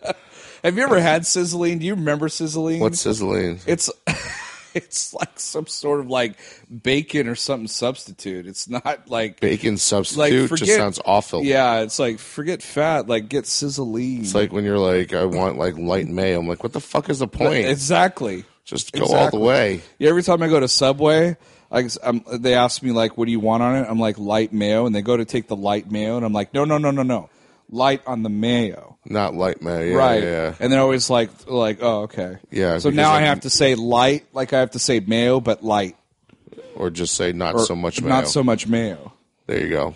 Have 0.65 0.77
you 0.77 0.83
ever 0.83 0.99
had 0.99 1.27
sizzling? 1.27 1.77
Do 1.77 1.85
you 1.85 1.93
remember 1.93 2.27
sizzling? 2.27 2.79
What's 2.79 2.99
sizzling? 2.99 3.59
it's 3.67 3.91
it's 4.73 5.13
like 5.13 5.39
some 5.39 5.67
sort 5.67 5.99
of 5.99 6.07
like 6.07 6.39
bacon 6.81 7.27
or 7.27 7.35
something 7.35 7.67
substitute. 7.67 8.47
It's 8.47 8.67
not 8.67 9.07
like 9.07 9.39
Bacon 9.39 9.77
substitute 9.77 10.49
just 10.49 10.63
forget- 10.63 10.75
sounds 10.75 10.99
awful. 11.05 11.43
yeah, 11.43 11.81
it's 11.81 11.99
like 11.99 12.17
forget 12.17 12.63
fat, 12.63 13.07
like 13.07 13.29
get 13.29 13.45
sizzling. 13.45 14.21
It's 14.21 14.33
like 14.33 14.51
when 14.51 14.63
you're 14.63 14.79
like, 14.79 15.13
I 15.13 15.25
want 15.25 15.59
like 15.59 15.77
light 15.77 16.07
mayo. 16.07 16.39
I'm 16.39 16.47
like, 16.47 16.63
what 16.63 16.73
the 16.73 16.81
fuck 16.81 17.11
is 17.11 17.19
the 17.19 17.27
point? 17.27 17.67
exactly. 17.67 18.43
just 18.63 18.91
go 18.91 19.05
all 19.05 19.29
the 19.29 19.37
way. 19.37 19.83
Yeah, 19.99 20.09
every 20.09 20.23
time 20.23 20.41
I 20.41 20.47
go 20.47 20.59
to 20.59 20.67
Subway, 20.67 21.37
I, 21.71 21.87
am 22.01 22.23
they 22.27 22.55
ask 22.55 22.81
me 22.81 22.91
like, 22.91 23.19
"What 23.19 23.25
do 23.25 23.31
you 23.31 23.39
want 23.39 23.61
on 23.61 23.75
it?" 23.75 23.85
I'm 23.87 23.99
like, 23.99 24.17
"Light 24.17 24.51
mayo," 24.51 24.87
and 24.87 24.95
they 24.95 25.03
go 25.03 25.15
to 25.15 25.25
take 25.25 25.47
the 25.47 25.55
light 25.55 25.91
mayo, 25.91 26.17
and 26.17 26.25
I'm 26.25 26.33
like, 26.33 26.55
"No, 26.55 26.65
no, 26.65 26.79
no, 26.79 26.89
no, 26.89 27.03
no, 27.03 27.29
light 27.69 28.01
on 28.07 28.23
the 28.23 28.29
mayo." 28.29 28.97
Not 29.07 29.35
light 29.35 29.61
mayo. 29.61 29.83
Yeah, 29.91 29.95
right. 29.95 30.23
Yeah. 30.23 30.55
And 30.59 30.73
they're 30.73 30.79
always 30.81 31.09
like, 31.11 31.29
like, 31.47 31.77
oh, 31.81 32.03
okay. 32.03 32.37
Yeah, 32.49 32.79
So 32.79 32.89
now 32.89 33.11
I 33.11 33.17
I'm- 33.17 33.23
have 33.25 33.41
to 33.41 33.49
say 33.51 33.75
light, 33.75 34.25
like 34.33 34.51
I 34.53 34.59
have 34.61 34.71
to 34.71 34.79
say 34.79 34.99
mayo, 34.99 35.39
but 35.39 35.63
light. 35.63 35.95
Or 36.75 36.89
just 36.89 37.15
say 37.15 37.31
not 37.31 37.53
Or 37.55 37.65
so 37.65 37.75
much 37.75 38.01
mayo. 38.01 38.09
Not 38.09 38.27
so 38.27 38.43
much 38.43 38.67
mayo. 38.67 39.13
There 39.47 39.61
you 39.61 39.69
go. 39.69 39.95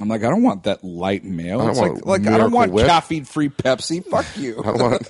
I'm 0.00 0.08
like, 0.08 0.24
I 0.24 0.28
don't 0.30 0.42
want 0.42 0.64
that 0.64 0.82
light 0.84 1.22
mayo. 1.24 1.58
I 1.58 1.62
don't 1.62 1.70
it's 1.70 1.78
want 1.80 2.06
like, 2.06 2.24
like 2.24 2.32
I 2.34 2.38
don't 2.38 2.50
want 2.52 2.72
Whip. 2.72 2.86
caffeine 2.86 3.24
free 3.24 3.48
Pepsi. 3.48 4.04
Fuck 4.04 4.26
you. 4.36 4.58
I 4.64 4.66
don't 4.66 4.80
want. 4.80 5.08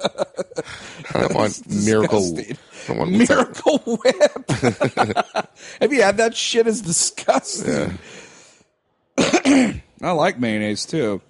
I 1.15 1.21
don't 1.21 1.35
want 1.37 1.85
miracle. 1.85 2.39
I 2.39 2.57
don't 2.89 2.99
want? 2.99 3.11
Miracle 3.13 3.79
Whip. 3.87 4.51
Have 5.81 5.93
you 5.93 6.03
had 6.03 6.17
that 6.19 6.35
shit? 6.35 6.67
Is 6.67 6.83
disgusting. 6.83 7.99
I 10.05 10.11
like 10.13 10.39
mayonnaise 10.39 10.85
too. 10.87 11.21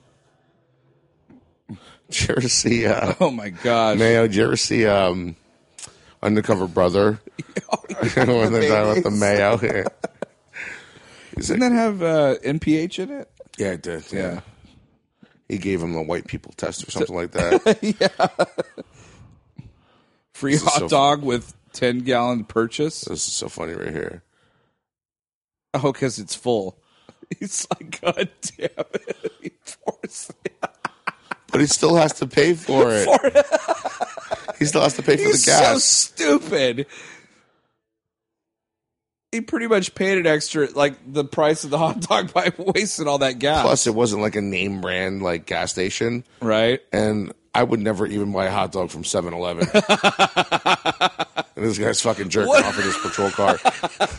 Did 1.68 2.20
you 2.29 2.35
ever 2.37 2.49
see 2.49 2.87
uh, 2.87 3.14
Oh 3.20 3.31
my 3.31 3.51
gosh. 3.51 3.99
mayo? 3.99 4.27
Did 4.27 4.37
you 4.37 4.45
ever 4.45 4.57
see 4.57 4.87
um, 4.87 5.37
Undercover 6.22 6.66
Brother? 6.66 7.20
when 8.14 8.53
they're 8.53 8.68
talking 8.68 8.93
about 8.93 9.03
the 9.05 9.11
mayo. 9.11 9.59
Yeah. 9.62 9.85
He's 11.37 11.49
Didn't 11.49 11.62
like, 11.62 11.70
that 11.72 11.77
have 11.77 12.03
uh, 12.03 12.35
NPH 12.45 12.99
in 13.01 13.11
it? 13.11 13.31
yeah, 13.59 13.72
it 13.72 13.83
did. 13.83 14.12
Yeah. 14.12 14.41
He 15.49 15.59
gave 15.59 15.81
him 15.83 15.93
the 15.93 16.03
white 16.03 16.27
people 16.27 16.53
test 16.57 16.87
or 16.87 16.91
something 16.91 17.14
like 17.14 17.33
that. 17.33 17.79
Yeah. 18.01 18.45
Free 20.33 20.55
is 20.55 20.62
hot 20.62 20.79
so- 20.81 20.89
dog 20.89 21.22
with 21.22 21.55
10 21.75 22.01
gallon 22.01 22.45
purchase. 22.45 23.03
this 23.03 23.27
is 23.27 23.33
so 23.33 23.49
funny 23.49 23.72
right 23.75 23.91
here. 23.93 24.22
Oh, 25.75 25.93
because 25.93 26.18
it's 26.18 26.35
full. 26.35 26.79
He's 27.39 27.66
like, 27.70 28.01
God 28.01 28.29
damn 28.57 28.68
it. 28.95 29.33
He 29.43 29.51
forced 29.62 30.31
it. 30.45 30.53
But 31.51 31.61
he 31.61 31.66
still 31.66 31.97
has 31.97 32.14
to 32.14 32.27
pay 32.27 32.55
for 32.55 32.87
it. 32.91 33.07
he 34.59 34.64
still 34.64 34.81
has 34.83 34.95
to 34.95 35.03
pay 35.03 35.16
for 35.16 35.22
He's 35.22 35.45
the 35.45 35.51
gas. 35.51 35.68
so 35.68 35.79
stupid. 35.79 36.87
He 39.31 39.41
pretty 39.41 39.66
much 39.66 39.95
paid 39.95 40.18
an 40.18 40.27
extra, 40.27 40.68
like 40.70 40.95
the 41.12 41.25
price 41.25 41.64
of 41.64 41.70
the 41.70 41.79
hot 41.79 42.01
dog 42.01 42.33
by 42.33 42.53
wasting 42.57 43.07
all 43.07 43.18
that 43.18 43.39
gas. 43.39 43.62
Plus, 43.62 43.87
it 43.87 43.95
wasn't 43.95 44.22
like 44.22 44.35
a 44.37 44.41
name 44.41 44.81
brand 44.81 45.22
like 45.22 45.45
gas 45.47 45.70
station, 45.72 46.25
right? 46.41 46.81
and 46.93 47.33
I 47.55 47.62
would 47.62 47.81
never 47.81 48.07
even 48.07 48.33
buy 48.33 48.47
a 48.47 48.51
hot 48.51 48.72
dog 48.72 48.91
from 48.91 49.03
7-Eleven. 49.05 49.68
And 51.57 51.65
this 51.65 51.79
guy's 51.79 52.01
fucking 52.01 52.29
jerking 52.31 52.49
What? 52.49 52.65
off 52.65 52.77
in 52.79 52.85
his 52.85 52.97
patrol 52.99 53.31
car. 53.31 53.59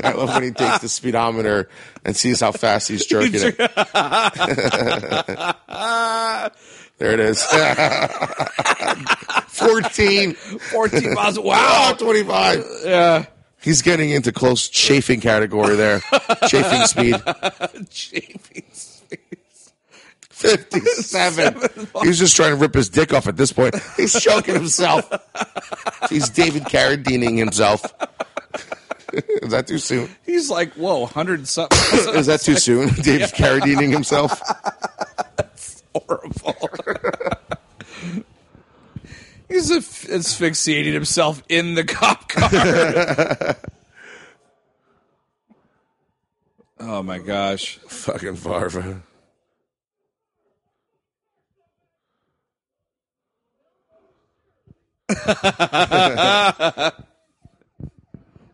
I 0.03 0.11
love 0.13 0.29
when 0.29 0.43
he 0.43 0.51
takes 0.51 0.79
the 0.79 0.89
speedometer 0.89 1.69
and 2.03 2.15
sees 2.15 2.39
how 2.41 2.51
fast 2.51 2.87
he's 2.87 3.05
jerking 3.15 3.31
it. 3.35 3.57
there 6.97 7.11
it 7.13 7.19
is. 7.19 7.43
14. 9.47 10.33
14 10.33 11.13
miles. 11.13 11.39
Wow, 11.39 11.89
Wow. 11.91 11.95
25. 11.97 12.65
Yeah. 12.85 13.25
He's 13.61 13.81
getting 13.81 14.11
into 14.11 14.31
close 14.31 14.69
chafing 14.69 15.19
category 15.21 15.75
there. 15.75 15.99
chafing 16.47 16.83
speed. 16.83 17.15
Chafing 17.89 18.63
space. 18.71 18.84
57. 20.35 21.87
He's 22.03 22.19
just 22.19 22.35
trying 22.35 22.51
to 22.51 22.57
rip 22.57 22.73
his 22.73 22.89
dick 22.89 23.13
off 23.13 23.27
at 23.27 23.37
this 23.37 23.53
point. 23.53 23.73
He's 23.95 24.21
choking 24.21 24.53
himself. 24.53 25.09
He's 26.09 26.29
David 26.29 26.63
Carradining 26.63 27.37
himself. 27.37 27.81
Is 29.13 29.51
that 29.51 29.67
too 29.67 29.77
soon? 29.77 30.09
He's 30.25 30.49
like, 30.49 30.73
whoa, 30.73 30.99
100 30.99 31.47
something. 31.47 31.77
Is 32.15 32.25
that 32.25 32.41
too 32.41 32.57
soon? 32.57 32.89
David 33.01 33.29
Carradining 33.29 33.91
himself? 33.91 34.41
horrible. 35.93 36.69
He's 39.47 39.71
asph- 39.71 40.09
asphyxiating 40.11 40.93
himself 40.93 41.43
in 41.47 41.75
the 41.75 41.85
cop 41.85 42.27
car. 42.27 43.55
oh 46.89 47.03
my 47.03 47.19
gosh. 47.19 47.77
Fucking 47.87 48.35
Farva. 48.35 49.01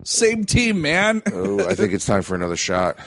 Same 0.04 0.45
team, 0.45 0.82
man. 0.82 1.22
Oh, 1.34 1.66
I 1.68 1.76
think 1.76 1.93
it's 1.93 2.06
time 2.06 2.22
for 2.24 2.36
another 2.36 2.58
shot. 2.58 2.97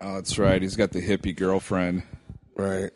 Oh, 0.00 0.14
that's 0.14 0.38
right. 0.38 0.62
He's 0.62 0.76
got 0.76 0.92
the 0.92 1.06
hippie 1.06 1.36
girlfriend. 1.36 2.02
Right. 2.56 2.90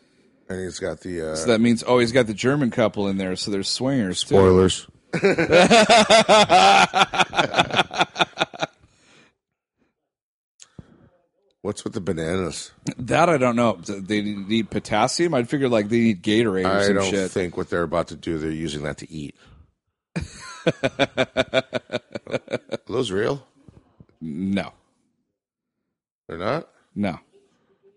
And 0.49 0.63
he's 0.63 0.79
got 0.79 1.01
the 1.01 1.31
uh, 1.31 1.35
So 1.35 1.47
that 1.47 1.61
means, 1.61 1.83
oh, 1.85 1.99
he's 1.99 2.11
got 2.11 2.27
the 2.27 2.33
German 2.33 2.71
couple 2.71 3.07
in 3.07 3.17
there, 3.17 3.35
so 3.35 3.51
there's 3.51 3.69
swingers 3.69 4.21
too. 4.21 4.35
spoilers. 4.35 4.87
What's 11.65 11.83
with 11.83 11.93
the 11.93 11.99
bananas? 11.99 12.71
That 12.99 13.27
I 13.27 13.37
don't 13.37 13.55
know. 13.55 13.79
They 13.81 14.21
need 14.21 14.69
potassium. 14.69 15.33
I'd 15.33 15.49
figure 15.49 15.67
like 15.67 15.89
they 15.89 15.99
need 15.99 16.21
Gatorade 16.21 16.65
or 16.65 16.77
I 16.77 16.83
some 16.85 16.93
don't 16.93 17.09
shit. 17.09 17.31
think 17.31 17.57
what 17.57 17.71
they're 17.71 17.81
about 17.81 18.09
to 18.09 18.15
do, 18.15 18.37
they're 18.37 18.51
using 18.51 18.83
that 18.83 18.99
to 18.99 19.11
eat. 19.11 19.33
Are 20.15 20.21
those 22.87 23.09
real? 23.09 23.47
no, 24.21 24.73
They're 26.27 26.37
not? 26.37 26.69
no. 26.93 27.19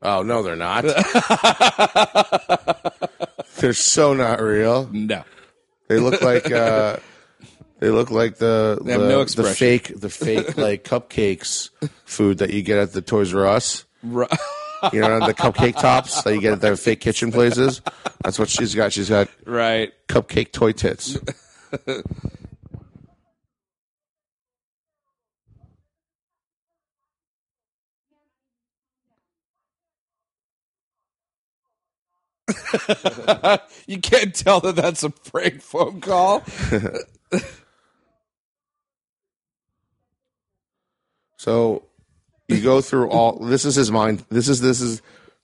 Oh, 0.01 0.23
no, 0.23 0.43
they're 0.43 0.57
not. 0.57 0.85
they're 3.59 3.75
so 3.75 4.15
not 4.15 4.41
real. 4.41 4.89
No. 4.91 5.25
They 5.89 5.99
look 5.99 6.23
like 6.23 6.51
uh, 6.51 6.97
they 7.81 7.91
look 7.91 8.11
like 8.11 8.37
the 8.37 8.79
They 8.83 8.93
have 8.93 9.03
the, 9.03 9.09
no 9.09 9.17
the 9.19 9.23
expression. 9.23 9.55
fake 9.55 9.93
the 10.01 10.09
fake 10.11 10.57
like 10.57 10.85
cupcakes 10.85 11.71
food 12.05 12.39
that 12.39 12.51
you 12.51 12.63
get 12.63 12.79
at 12.79 12.93
the 12.93 13.03
Toys 13.03 13.35
R 13.35 13.47
Us. 13.47 13.85
Ru- 14.03 14.27
You 14.93 15.01
know 15.01 15.19
the 15.27 15.35
cupcake 15.35 15.77
tops 15.77 16.23
that 16.23 16.33
you 16.33 16.41
get 16.41 16.53
at 16.53 16.61
the 16.61 16.77
fake 16.77 17.01
kitchen 17.01 17.33
places. 17.33 17.81
That's 18.23 18.39
what 18.39 18.49
she's 18.49 18.77
got. 18.77 18.93
She's 18.93 19.09
got 19.09 19.27
right. 19.45 19.93
cupcake 20.09 20.53
toy 20.53 20.71
tits. 20.71 21.19
You 33.87 33.99
can't 34.01 34.35
tell 34.35 34.61
that 34.61 34.77
that's 34.77 35.03
a 35.03 35.11
prank 35.11 35.63
phone 35.63 36.01
call. 36.01 36.43
So 41.39 41.85
you 42.49 42.61
go 42.61 42.81
through 42.81 43.09
all. 43.09 43.39
This 43.39 43.65
is 43.65 43.77
his 43.77 43.91
mind. 43.91 44.25
This 44.29 44.49
is 44.49 44.61
this 44.61 44.81
is 44.81 45.01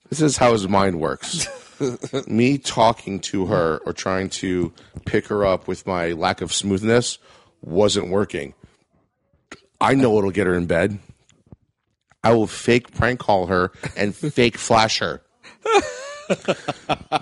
this 0.09 0.21
is 0.21 0.37
how 0.37 0.51
his 0.51 0.67
mind 0.67 0.99
works. 0.99 1.47
Me 2.27 2.57
talking 2.57 3.19
to 3.21 3.47
her 3.47 3.79
or 3.85 3.93
trying 3.93 4.29
to 4.29 4.71
pick 5.05 5.27
her 5.27 5.45
up 5.45 5.67
with 5.67 5.87
my 5.87 6.11
lack 6.11 6.41
of 6.41 6.53
smoothness 6.53 7.17
wasn't 7.61 8.09
working. 8.09 8.53
I 9.79 9.95
know 9.95 10.17
it'll 10.17 10.31
get 10.31 10.47
her 10.47 10.55
in 10.55 10.67
bed. 10.67 10.99
I 12.23 12.33
will 12.33 12.47
fake 12.47 12.93
prank 12.93 13.19
call 13.19 13.47
her 13.47 13.71
and 13.95 14.15
fake 14.15 14.57
flash 14.57 14.99
her. 14.99 15.21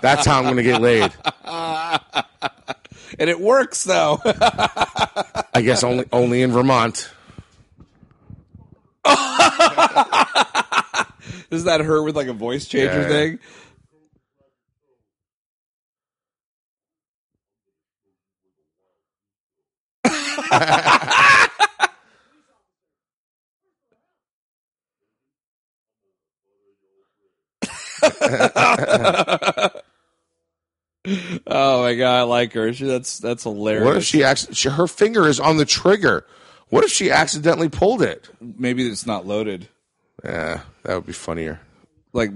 That's 0.00 0.26
how 0.26 0.38
I'm 0.38 0.44
going 0.44 0.56
to 0.56 0.62
get 0.62 0.80
laid. 0.80 1.12
and 3.18 3.30
it 3.30 3.40
works 3.40 3.84
though. 3.84 4.18
I 4.24 5.62
guess 5.62 5.84
only 5.84 6.06
only 6.10 6.42
in 6.42 6.50
Vermont. 6.52 7.10
Is 11.50 11.64
that 11.64 11.82
her 11.82 12.02
with 12.02 12.16
like 12.16 12.28
a 12.28 12.32
voice 12.32 12.66
changer 12.66 13.02
Yeah. 13.02 13.08
thing? 13.08 13.38
oh 31.46 31.82
my 31.82 31.94
god, 31.94 32.18
I 32.18 32.22
like 32.22 32.52
her. 32.54 32.72
She, 32.72 32.86
that's 32.86 33.18
that's 33.18 33.42
hilarious. 33.42 33.84
What 33.84 33.96
if 33.98 34.04
she, 34.04 34.24
actually? 34.24 34.54
she 34.54 34.68
her 34.68 34.86
finger 34.86 35.28
is 35.28 35.40
on 35.40 35.56
the 35.56 35.64
trigger? 35.64 36.26
What 36.68 36.84
if 36.84 36.90
she 36.90 37.10
accidentally 37.10 37.68
pulled 37.68 38.02
it? 38.02 38.28
Maybe 38.40 38.86
it's 38.86 39.06
not 39.06 39.26
loaded. 39.26 39.68
Yeah, 40.24 40.60
that 40.84 40.94
would 40.94 41.06
be 41.06 41.12
funnier. 41.12 41.60
Like, 42.12 42.30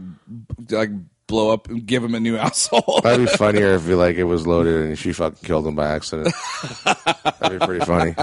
like 0.71 0.91
blow 1.27 1.53
up 1.53 1.69
and 1.69 1.87
give 1.87 2.03
him 2.03 2.15
a 2.15 2.21
new 2.21 2.37
asshole. 2.39 3.01
That'd 3.03 3.27
be 3.29 3.37
funnier 3.37 3.75
if 3.75 3.87
like 3.89 4.17
it 4.17 4.25
was 4.25 4.47
loaded 4.47 4.87
and 4.87 4.99
she 4.99 5.13
fucking 5.13 5.39
killed 5.45 5.67
him 5.67 5.77
by 5.77 5.89
accident. 5.89 6.35
That'd 7.41 7.61
be 7.61 7.67
pretty 7.67 7.85
funny. 7.85 8.15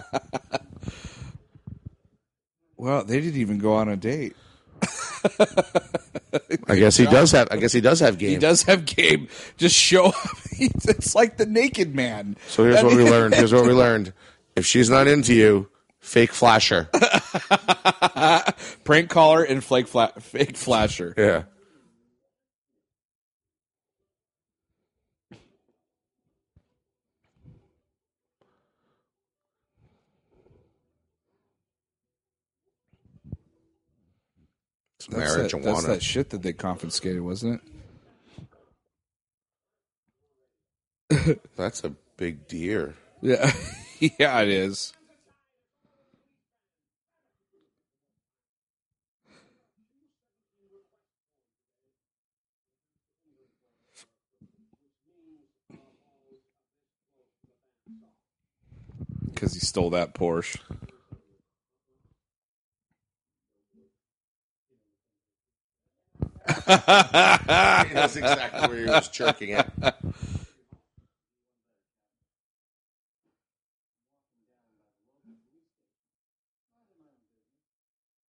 well, 2.77 3.03
they 3.03 3.21
didn't 3.21 3.39
even 3.39 3.57
go 3.57 3.75
on 3.75 3.89
a 3.89 3.95
date. 3.95 4.35
I 6.67 6.75
guess 6.75 6.97
he 6.97 7.05
does 7.05 7.31
have. 7.31 7.47
I 7.51 7.57
guess 7.57 7.71
he 7.71 7.81
does 7.81 7.99
have 8.01 8.17
game. 8.17 8.29
He 8.29 8.37
does 8.37 8.63
have 8.63 8.85
game. 8.85 9.27
Just 9.57 9.75
show 9.75 10.07
up. 10.07 10.15
It's 10.57 11.13
like 11.13 11.35
the 11.35 11.45
naked 11.45 11.93
man. 11.93 12.37
So 12.47 12.63
here's 12.63 12.81
what 12.81 12.95
we 12.95 13.03
learned. 13.03 13.33
Here's 13.35 13.51
what 13.51 13.65
we 13.65 13.73
learned. 13.73 14.13
If 14.55 14.65
she's 14.65 14.89
not 14.89 15.05
into 15.05 15.33
you, 15.33 15.67
fake 16.05 16.31
flasher. 16.31 16.89
Prank 18.83 19.09
caller 19.09 19.43
and 19.43 19.63
flake 19.63 19.87
fla- 19.87 20.13
fake 20.19 20.55
flasher. 20.55 21.13
Yeah. 21.17 21.43
It's 34.99 35.07
That's 35.07 35.35
that, 35.53 35.61
that's 35.61 35.85
that 35.85 36.03
shit 36.03 36.29
that 36.29 36.41
they 36.41 36.53
confiscated, 36.53 37.21
wasn't 37.21 37.61
it? 41.09 41.41
That's 41.55 41.83
a 41.83 41.89
big 42.17 42.47
deer. 42.47 42.95
Yeah, 43.21 43.51
yeah, 44.19 44.41
it 44.41 44.49
is. 44.49 44.93
Because 59.45 59.53
he 59.53 59.59
stole 59.59 59.91
that 59.91 60.15
Porsche. 60.15 60.57
That's 66.65 68.15
exactly 68.15 68.67
where 68.67 68.77
he 68.79 68.85
was 68.85 69.07
jerking 69.09 69.49
it. 69.49 69.67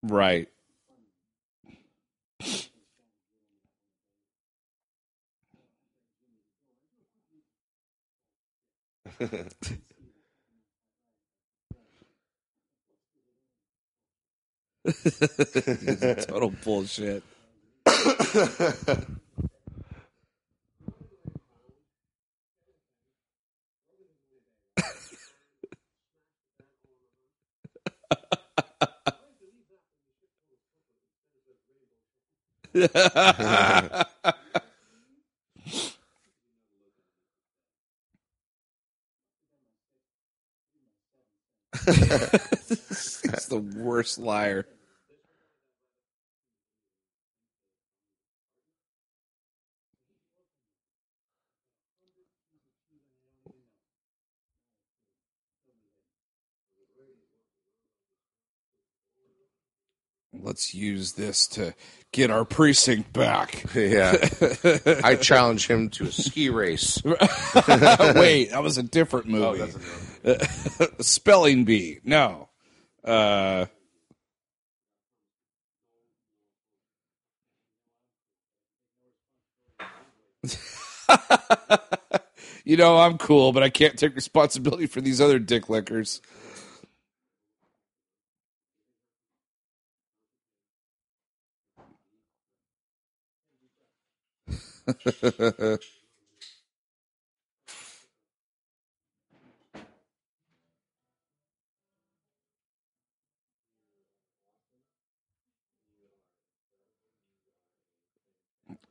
Right. 0.02 0.48
Total 14.86 16.50
bullshit. 16.64 17.22
He's 32.74 32.88
the 43.48 43.60
worst 43.76 44.18
liar. 44.18 44.66
Let's 60.42 60.74
use 60.74 61.12
this 61.12 61.46
to 61.48 61.74
get 62.12 62.30
our 62.30 62.44
precinct 62.44 63.12
back. 63.12 63.64
Yeah. 63.74 64.12
I 65.04 65.16
challenge 65.16 65.66
him 65.66 65.90
to 65.90 66.04
a 66.04 66.12
ski 66.12 66.48
race. 66.50 67.02
Wait, 67.04 67.16
that 68.50 68.60
was 68.62 68.78
a 68.78 68.82
different 68.82 69.26
movie. 69.26 69.72
Spelling 71.00 71.64
bee. 71.64 71.98
No. 72.04 72.48
Uh, 73.04 73.66
you 82.64 82.76
know, 82.76 82.98
I'm 82.98 83.18
cool, 83.18 83.52
but 83.52 83.62
I 83.62 83.68
can't 83.68 83.98
take 83.98 84.14
responsibility 84.14 84.86
for 84.86 85.00
these 85.00 85.20
other 85.20 85.38
dick 85.38 85.68
lickers. 85.68 86.20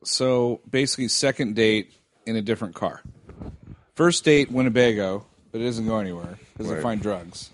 So 0.04 0.60
basically, 0.70 1.08
second 1.08 1.56
date 1.56 1.92
in 2.26 2.36
a 2.36 2.42
different 2.42 2.74
car. 2.74 3.02
First 3.94 4.24
date 4.24 4.50
Winnebago, 4.50 5.26
but 5.52 5.60
it 5.60 5.64
doesn't 5.64 5.86
go 5.86 5.98
anywhere 5.98 6.38
because 6.52 6.68
they 6.68 6.74
Right. 6.74 6.82
find 6.82 7.02
drugs. 7.02 7.50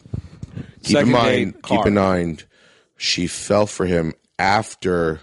Keep 0.82 0.93
Second 0.97 1.09
in 1.09 1.12
mind, 1.12 1.53
date, 1.55 1.62
keep 1.62 1.86
in 1.86 1.95
mind, 1.95 2.45
she 2.97 3.26
fell 3.26 3.66
for 3.66 3.86
him 3.86 4.12
after 4.38 5.20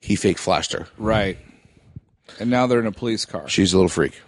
he 0.00 0.16
fake 0.16 0.38
flashed 0.38 0.72
her. 0.72 0.88
Right. 0.96 1.38
And 2.38 2.50
now 2.50 2.66
they're 2.66 2.80
in 2.80 2.86
a 2.86 2.92
police 2.92 3.24
car. 3.24 3.48
She's 3.48 3.72
a 3.72 3.76
little 3.76 3.88
freak. 3.88 4.20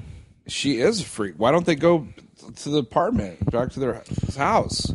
She 0.49 0.81
is 0.81 1.01
a 1.01 1.05
freak. 1.05 1.35
Why 1.37 1.53
don't 1.53 1.67
they 1.67 1.77
go 1.77 2.09
to 2.57 2.69
the 2.69 2.79
apartment, 2.79 3.51
back 3.51 3.71
to 3.73 3.81
their 3.81 4.03
house? 4.37 4.91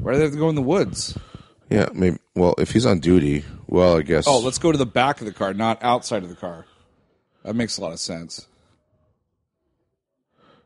Why 0.00 0.12
do 0.12 0.18
they 0.18 0.24
have 0.24 0.32
to 0.32 0.38
go 0.38 0.48
in 0.48 0.54
the 0.54 0.62
woods? 0.62 1.18
Yeah, 1.68 1.88
maybe. 1.92 2.18
Well, 2.34 2.54
if 2.58 2.70
he's 2.70 2.86
on 2.86 3.00
duty, 3.00 3.44
well, 3.66 3.98
I 3.98 4.02
guess. 4.02 4.26
Oh, 4.26 4.38
let's 4.38 4.58
go 4.58 4.70
to 4.72 4.78
the 4.78 4.86
back 4.86 5.20
of 5.20 5.26
the 5.26 5.32
car, 5.32 5.52
not 5.54 5.82
outside 5.82 6.22
of 6.22 6.28
the 6.28 6.36
car. 6.36 6.66
That 7.44 7.54
makes 7.56 7.78
a 7.78 7.80
lot 7.80 7.92
of 7.92 8.00
sense. 8.00 8.46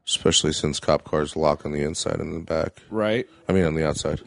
especially 0.07 0.53
since 0.53 0.81
cop 0.81 1.05
cars 1.05 1.37
lock 1.37 1.65
on 1.65 1.73
the 1.73 1.83
inside 1.83 2.21
and 2.21 2.35
the 2.35 2.41
back. 2.41 2.83
Right? 2.91 3.29
I 3.49 3.53
mean, 3.53 3.65
on 3.65 3.75
the 3.75 3.87
outside. 3.87 4.21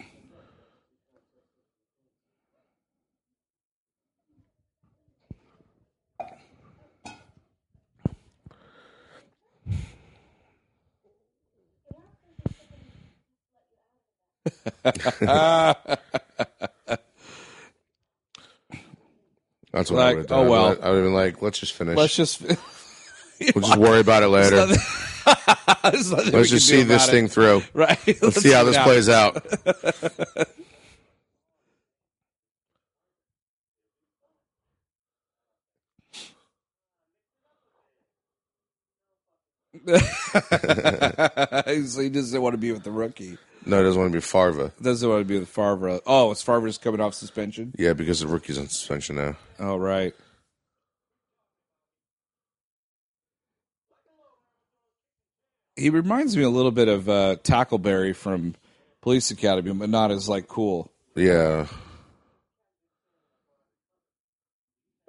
That's 19.71 19.91
what 19.91 20.01
I 20.01 20.09
would 20.09 20.17
have 20.17 20.27
done. 20.27 20.45
oh, 20.47 20.49
well. 20.49 20.65
I 20.65 20.89
would 20.89 20.95
have 20.95 21.05
been 21.05 21.13
like, 21.13 21.41
let's 21.41 21.59
just 21.59 21.73
finish. 21.73 21.95
Let's 21.97 22.15
just. 22.15 22.41
we'll 22.41 22.57
just 23.65 23.77
worry 23.77 23.99
about 23.99 24.23
it 24.23 24.29
later. 24.29 24.67
Let's 25.83 26.09
Let's 26.09 26.49
just 26.49 26.67
see 26.67 26.83
this 26.83 27.09
thing 27.09 27.27
through. 27.27 27.61
Right. 27.73 27.99
Let's 28.21 28.41
see 28.41 28.51
how 28.51 28.63
this 28.63 28.77
plays 28.77 29.09
out. 29.09 29.45
so 41.87 42.01
he 42.01 42.09
doesn't 42.09 42.41
want 42.41 42.53
to 42.53 42.57
be 42.57 42.73
with 42.73 42.83
the 42.83 42.91
rookie. 42.91 43.37
No, 43.65 43.77
he 43.77 43.83
doesn't 43.83 43.99
want 43.99 44.11
to 44.11 44.17
be 44.17 44.21
Farva. 44.21 44.73
Doesn't 44.81 45.09
want 45.09 45.21
to 45.21 45.25
be 45.25 45.39
with 45.39 45.49
Farva. 45.49 46.01
Oh, 46.05 46.31
it's 46.31 46.41
Farva's 46.41 46.77
coming 46.77 47.01
off 47.01 47.13
suspension. 47.13 47.73
Yeah, 47.77 47.93
because 47.93 48.19
the 48.19 48.27
rookie's 48.27 48.57
on 48.57 48.67
suspension 48.67 49.15
now. 49.15 49.35
Oh, 49.59 49.77
right. 49.77 50.13
He 55.75 55.89
reminds 55.89 56.35
me 56.35 56.43
a 56.43 56.49
little 56.49 56.71
bit 56.71 56.87
of 56.87 57.07
uh, 57.07 57.35
Tackleberry 57.43 58.15
from 58.15 58.55
Police 59.01 59.31
Academy, 59.31 59.71
but 59.73 59.89
not 59.89 60.11
as 60.11 60.27
like 60.27 60.47
cool. 60.47 60.91
Yeah. 61.15 61.67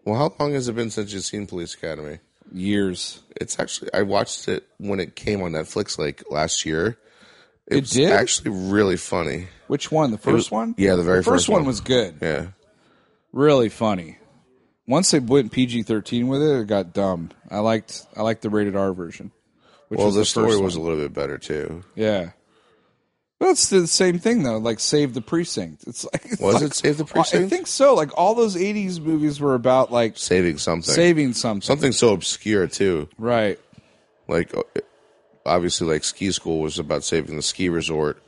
Well, 0.05 0.19
how 0.19 0.35
long 0.39 0.53
has 0.53 0.69
it 0.69 0.75
been 0.75 0.91
since 0.91 1.13
you've 1.13 1.25
seen 1.25 1.47
Police 1.47 1.75
Academy? 1.75 2.19
Years. 2.53 3.21
It's 3.37 3.59
actually 3.59 3.91
I 3.93 4.03
watched 4.03 4.49
it 4.49 4.67
when 4.79 5.01
it 5.01 5.15
came 5.17 5.43
on 5.43 5.53
Netflix 5.53 5.99
like 5.99 6.25
last 6.31 6.65
year. 6.65 6.99
It, 7.67 7.77
It 7.79 7.85
did? 7.91 8.11
actually 8.11 8.51
really 8.51 8.97
funny. 8.97 9.49
Which 9.67 9.93
one? 9.93 10.11
The 10.11 10.19
first 10.19 10.35
was- 10.35 10.51
one? 10.51 10.75
yeah, 10.79 10.95
the 10.97 11.03
very 11.03 11.19
the 11.19 11.25
first 11.25 11.35
first 11.45 11.49
one 11.51 11.61
one. 11.61 11.67
was 11.67 11.81
good. 11.81 12.17
Yeah. 12.23 12.47
Really 13.33 13.69
funny. 13.69 14.19
Once 14.87 15.11
they 15.11 15.19
went 15.21 15.53
PG 15.53 15.83
thirteen 15.83 16.29
with 16.29 16.41
it, 16.43 16.61
it 16.61 16.67
got 16.67 16.95
dumb. 16.95 17.31
I 17.51 17.59
liked 17.59 18.07
I 18.17 18.23
liked 18.23 18.41
the 18.43 18.49
rated 18.51 18.75
R 18.75 18.93
version. 18.95 19.33
Which 19.89 19.99
Well, 19.99 20.11
the, 20.11 20.21
the 20.21 20.25
story 20.25 20.57
was 20.59 20.75
a 20.77 20.81
little 20.81 20.99
bit 20.99 21.13
better 21.15 21.37
too. 21.39 21.83
Yeah. 21.95 22.31
Well, 23.41 23.51
it's 23.53 23.69
the 23.71 23.87
same 23.87 24.19
thing 24.19 24.43
though. 24.43 24.59
Like 24.59 24.81
Save 24.81 25.15
the 25.15 25.21
Precinct. 25.21 25.85
It's 25.87 26.05
like 26.05 26.25
it's 26.25 26.41
Was 26.41 26.55
like- 26.55 26.65
it 26.65 26.75
Save 26.75 26.97
the 26.99 27.05
Precinct? 27.05 27.47
I 27.47 27.49
think 27.49 27.67
so. 27.69 27.95
Like 27.95 28.11
all 28.19 28.35
those 28.35 28.57
'80s 28.57 29.01
movies 29.01 29.39
were 29.41 29.55
about 29.55 29.93
like 29.93 30.19
Saving 30.19 30.59
something. 30.59 30.93
saving 30.93 31.35
something. 31.35 31.63
something 31.67 31.93
so 31.93 32.13
obscure 32.13 32.67
too. 32.67 33.09
Right. 33.17 33.61
Like 34.27 34.53
uh, 34.57 34.63
obviously 35.47 35.87
like 35.87 36.03
ski 36.05 36.33
school 36.33 36.61
was 36.61 36.79
about 36.81 37.05
saving 37.05 37.37
the 37.37 37.43
ski 37.43 37.69
resort. 37.69 38.21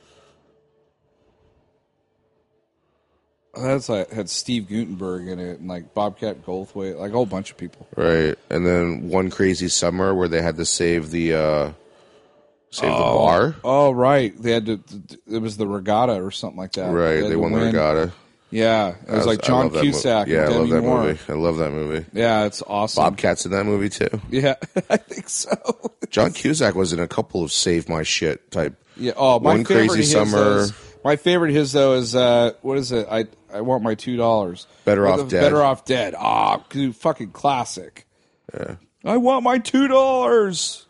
That's 3.53 3.89
like 3.89 4.09
had 4.11 4.29
Steve 4.29 4.69
Guttenberg 4.69 5.27
in 5.27 5.37
it 5.37 5.59
and 5.59 5.67
like 5.67 5.93
Bobcat 5.93 6.45
Goldthwait, 6.45 6.97
like 6.97 7.09
a 7.09 7.13
whole 7.13 7.25
bunch 7.25 7.51
of 7.51 7.57
people. 7.57 7.85
Right. 7.97 8.35
And 8.49 8.65
then 8.65 9.09
one 9.09 9.29
crazy 9.29 9.67
summer 9.67 10.15
where 10.15 10.29
they 10.29 10.41
had 10.41 10.55
to 10.55 10.65
save 10.65 11.11
the 11.11 11.33
uh 11.33 11.71
save 12.71 12.91
the 12.91 12.97
bar. 12.97 13.55
Oh 13.63 13.91
right, 13.91 14.33
they 14.41 14.51
had 14.51 14.65
to. 14.65 14.79
It 15.29 15.41
was 15.41 15.57
the 15.57 15.67
regatta 15.67 16.13
or 16.23 16.31
something 16.31 16.57
like 16.57 16.73
that. 16.73 16.91
Right. 16.91 17.17
had 17.17 17.25
They 17.25 17.29
to 17.31 17.35
won 17.39 17.51
the 17.51 17.59
win. 17.59 17.67
regatta. 17.67 18.11
Yeah, 18.53 18.95
it 19.07 19.09
was, 19.09 19.25
I 19.25 19.29
like 19.29 19.43
I 19.43 19.47
John 19.47 19.63
love 19.63 19.71
that 19.73 19.77
mo- 19.77 19.83
Cusack. 19.83 20.27
Yeah, 20.27 20.45
and 20.45 20.53
I 20.53 20.57
love 20.57 20.67
Demi 20.67 20.71
that 20.71 20.81
Moore. 20.87 21.03
movie. 21.03 21.19
I 21.29 21.33
love 21.33 21.57
that 21.59 21.71
movie. 21.71 22.05
Yeah, 22.11 22.45
it's 22.45 22.61
awesome. 22.67 23.01
Bobcat's 23.03 23.45
in 23.45 23.51
that 23.53 23.65
movie 23.65 23.87
too. 23.87 24.09
Yeah, 24.29 24.55
I 24.89 24.97
think 24.97 25.29
so. 25.29 25.51
John 26.09 26.33
Cusack 26.33 26.75
was 26.75 26.91
in 26.91 26.99
a 26.99 27.07
couple 27.07 27.43
of 27.43 27.51
Save 27.53 27.87
My 27.87 28.03
Shit 28.03 28.51
type 28.51 28.75
Yeah. 28.97 29.13
Oh, 29.15 29.39
my 29.39 29.51
One 29.53 29.63
favorite 29.63 29.87
Crazy 29.89 30.01
his, 30.01 30.11
Summer. 30.11 30.57
is- 30.57 30.73
my 31.05 31.15
favorite 31.15 31.51
his 31.53 31.71
though 31.71 31.93
is 31.93 32.13
uh, 32.15 32.51
what 32.61 32.77
is 32.77 32.91
it? 32.91 33.07
I 33.09 33.25
I 33.53 33.61
want 33.61 33.83
my 33.83 33.95
two 33.95 34.17
dollars. 34.17 34.67
Better 34.85 35.07
Off 35.07 35.29
Dead. 35.29 35.41
Better 35.41 35.63
off 35.63 35.83
dead. 35.85 36.13
Ah, 36.17 36.61
dude, 36.69 36.95
fucking 36.95 37.31
classic. 37.31 38.05
Yeah. 38.53 38.75
I 39.05 39.15
want 39.17 39.43
my 39.43 39.57
two 39.59 39.87
dollars. 39.87 40.85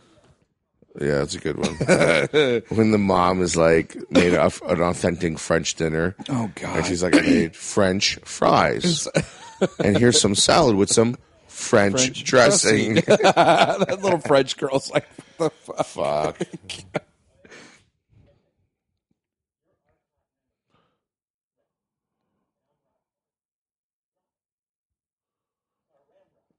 Yeah, 1.00 1.20
that's 1.20 1.36
a 1.36 1.40
good 1.40 1.58
one. 1.58 1.78
Uh, 1.88 2.60
when 2.70 2.92
the 2.92 2.98
mom 2.98 3.42
is 3.42 3.56
like 3.56 3.96
made 4.12 4.34
a, 4.34 4.52
an 4.68 4.82
authentic 4.82 5.40
French 5.40 5.76
dinner. 5.76 6.16
Oh, 6.30 6.52
God. 6.56 6.78
And 6.78 6.86
she's 6.86 7.02
like, 7.02 7.16
I 7.16 7.22
made 7.22 7.56
French 7.56 8.20
fries, 8.26 9.08
and 9.80 9.98
here's 9.98 10.20
some 10.20 10.36
salad 10.36 10.76
with 10.76 10.92
some 10.92 11.18
French, 11.48 12.02
French 12.02 12.24
dressing. 12.24 12.96
that 13.06 14.00
little 14.02 14.20
French 14.20 14.58
girl's 14.58 14.92
like, 14.92 15.08
what 15.38 15.54
the 15.66 15.84
fuck? 15.84 16.38
Fuck. 16.38 17.04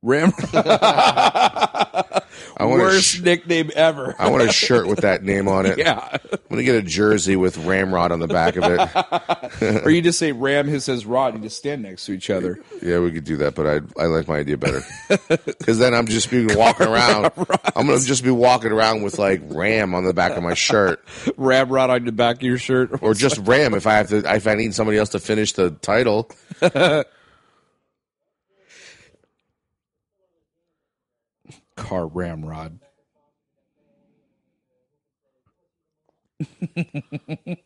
Ram. 0.03 0.33
I 2.57 2.65
want 2.65 2.81
a 2.81 2.85
Worst 2.85 3.07
sh- 3.07 3.21
nickname 3.21 3.71
ever. 3.75 4.15
I 4.19 4.31
want 4.31 4.43
a 4.43 4.53
shirt 4.53 4.87
with 4.87 5.01
that 5.01 5.23
name 5.23 5.49
on 5.49 5.65
it. 5.67 5.79
yeah. 5.83 6.17
I'm 6.33 6.39
gonna 6.51 6.63
get 6.65 6.75
a 6.75 6.83
jersey 6.83 7.37
with 7.37 7.57
Ramrod 7.59 8.13
on 8.13 8.19
the 8.21 8.27
back 8.27 8.57
of 8.57 8.65
it. 8.65 9.83
or 9.85 9.91
you 9.91 10.03
just 10.03 10.19
say 10.19 10.33
Ram, 10.33 10.67
his 10.67 10.85
says 10.85 11.07
Rod, 11.07 11.35
and 11.35 11.43
just 11.43 11.57
stand 11.57 11.83
next 11.83 12.07
to 12.07 12.13
each 12.13 12.31
other. 12.31 12.59
Yeah, 12.83 12.99
we 12.99 13.13
could 13.13 13.25
do 13.25 13.37
that, 13.39 13.55
but 13.55 13.67
I 13.67 14.03
I 14.03 14.07
like 14.07 14.29
my 14.29 14.39
idea 14.39 14.57
better 14.57 14.83
because 15.09 15.79
then 15.79 15.95
I'm 15.95 16.07
just 16.07 16.31
be 16.31 16.47
walking 16.47 16.89
around. 16.89 17.31
I'm 17.77 17.87
gonna 17.87 18.01
just 18.01 18.25
be 18.25 18.31
walking 18.31 18.73
around 18.73 19.03
with 19.03 19.19
like 19.19 19.41
Ram 19.45 19.95
on 19.95 20.05
the 20.05 20.15
back 20.15 20.37
of 20.37 20.43
my 20.43 20.55
shirt, 20.55 21.05
Ramrod 21.37 21.91
on 21.91 22.05
the 22.05 22.13
back 22.13 22.37
of 22.37 22.43
your 22.43 22.59
shirt. 22.59 23.03
or 23.03 23.15
just 23.15 23.39
Ram 23.39 23.75
if 23.75 23.87
I 23.87 23.95
have 23.95 24.09
to. 24.09 24.19
If 24.35 24.47
I 24.47 24.55
need 24.55 24.75
somebody 24.75 24.99
else 24.99 25.11
to 25.11 25.21
finish 25.21 25.53
the 25.53 25.71
title. 25.71 26.29
Car 31.93 32.07
ramrod. 32.07 32.81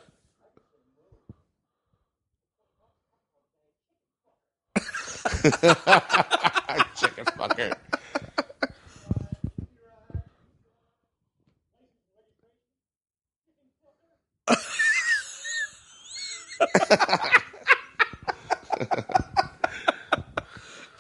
Chicken 6.96 7.24
fucker. 7.24 7.74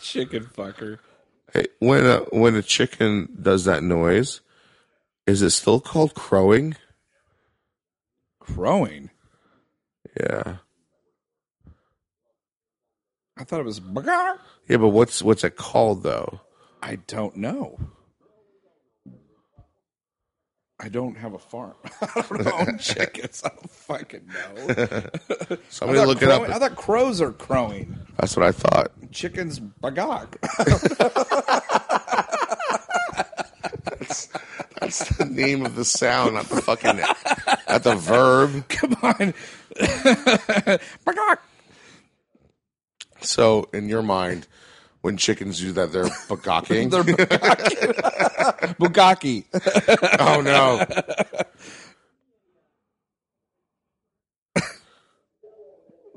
Chicken 0.00 0.44
fucker. 0.56 0.98
Hey, 1.52 1.66
when 1.80 2.04
a 2.06 2.18
when 2.30 2.54
a 2.54 2.62
chicken 2.62 3.28
does 3.40 3.64
that 3.64 3.82
noise, 3.82 4.40
is 5.26 5.42
it 5.42 5.50
still 5.50 5.80
called 5.80 6.14
crowing? 6.14 6.76
Crowing. 8.40 9.10
Yeah. 10.18 10.58
I 13.38 13.44
thought 13.44 13.60
it 13.60 13.64
was. 13.66 13.80
"Bagar." 13.80 14.38
Yeah, 14.68 14.78
but 14.78 14.88
what's 14.88 15.22
what's 15.22 15.44
it 15.44 15.56
called 15.56 16.02
though? 16.02 16.40
I 16.82 16.96
don't 17.06 17.36
know. 17.36 17.78
I 20.80 20.88
don't 20.88 21.16
have 21.16 21.34
a 21.34 21.38
farm. 21.40 21.74
I 22.00 22.22
don't 22.30 22.68
own 22.68 22.78
chickens. 22.80 23.42
I 23.44 23.48
don't 23.48 23.70
fucking 23.70 24.26
know. 24.28 24.74
I 25.50 25.58
Somebody 25.70 25.98
thought, 25.98 26.08
look 26.08 26.22
it 26.22 26.26
crowing- 26.26 26.52
I 26.52 26.58
thought 26.60 26.76
crows 26.76 27.20
are 27.20 27.32
crowing. 27.32 27.98
That's 28.18 28.36
what 28.36 28.46
I 28.46 28.52
thought. 28.52 28.92
Chickens 29.10 29.58
bagog. 29.58 30.34
That's 34.80 35.08
the 35.18 35.24
name 35.24 35.66
of 35.66 35.74
the 35.74 35.84
sound, 35.84 36.34
not 36.34 36.46
the 36.46 36.62
fucking 36.62 36.96
not 37.68 37.82
the 37.82 37.96
verb. 37.96 38.68
Come 38.68 38.92
on. 39.02 39.34
bagog. 41.04 41.38
So 43.20 43.68
in 43.72 43.88
your 43.88 44.02
mind, 44.02 44.46
when 45.00 45.16
chickens 45.16 45.60
do 45.60 45.72
that, 45.72 45.92
they're 45.92 46.04
bagocking. 46.28 46.90
They're 46.90 47.04
Bugaki. 48.74 49.44
oh 50.20 50.40
no. 50.40 50.84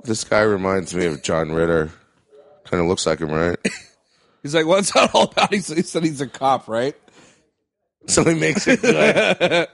this 0.04 0.24
guy 0.24 0.42
reminds 0.42 0.94
me 0.96 1.06
of 1.06 1.22
John 1.22 1.52
Ritter. 1.52 1.92
Kind 2.66 2.82
of 2.82 2.88
looks 2.88 3.06
like 3.06 3.20
him, 3.20 3.32
right? 3.32 3.58
He's 4.44 4.56
like, 4.56 4.66
what's 4.66 4.92
that 4.94 5.14
all 5.14 5.24
about? 5.26 5.54
He 5.54 5.60
said, 5.60 5.78
he 5.78 5.84
said 5.84 6.04
he's 6.04 6.20
a 6.20 6.28
cop, 6.28 6.68
right? 6.68 6.96
So 8.08 8.24
he 8.24 8.34
makes 8.34 8.68
it 8.68 8.82
good. 8.82 9.68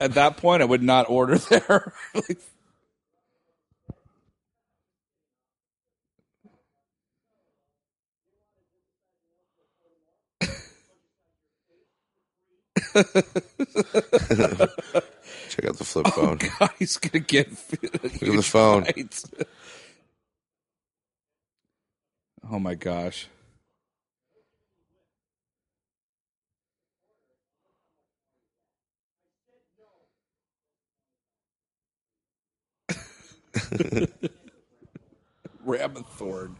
At 0.00 0.14
that 0.14 0.36
point, 0.36 0.62
I 0.62 0.66
would 0.66 0.82
not 0.82 1.10
order 1.10 1.38
there. 1.50 1.92
like, 2.14 2.38
Check 12.94 13.04
out 15.66 15.76
the 15.76 15.84
flip 15.84 16.06
oh, 16.08 16.10
phone. 16.10 16.38
God, 16.58 16.70
he's 16.78 16.96
gonna 16.96 17.24
get 17.24 17.50
Look 17.82 18.04
at 18.04 18.20
the 18.20 18.42
phone. 18.42 18.86
Oh 22.50 22.58
my 22.58 22.74
gosh. 22.74 23.28
Ramathorn. 35.66 36.56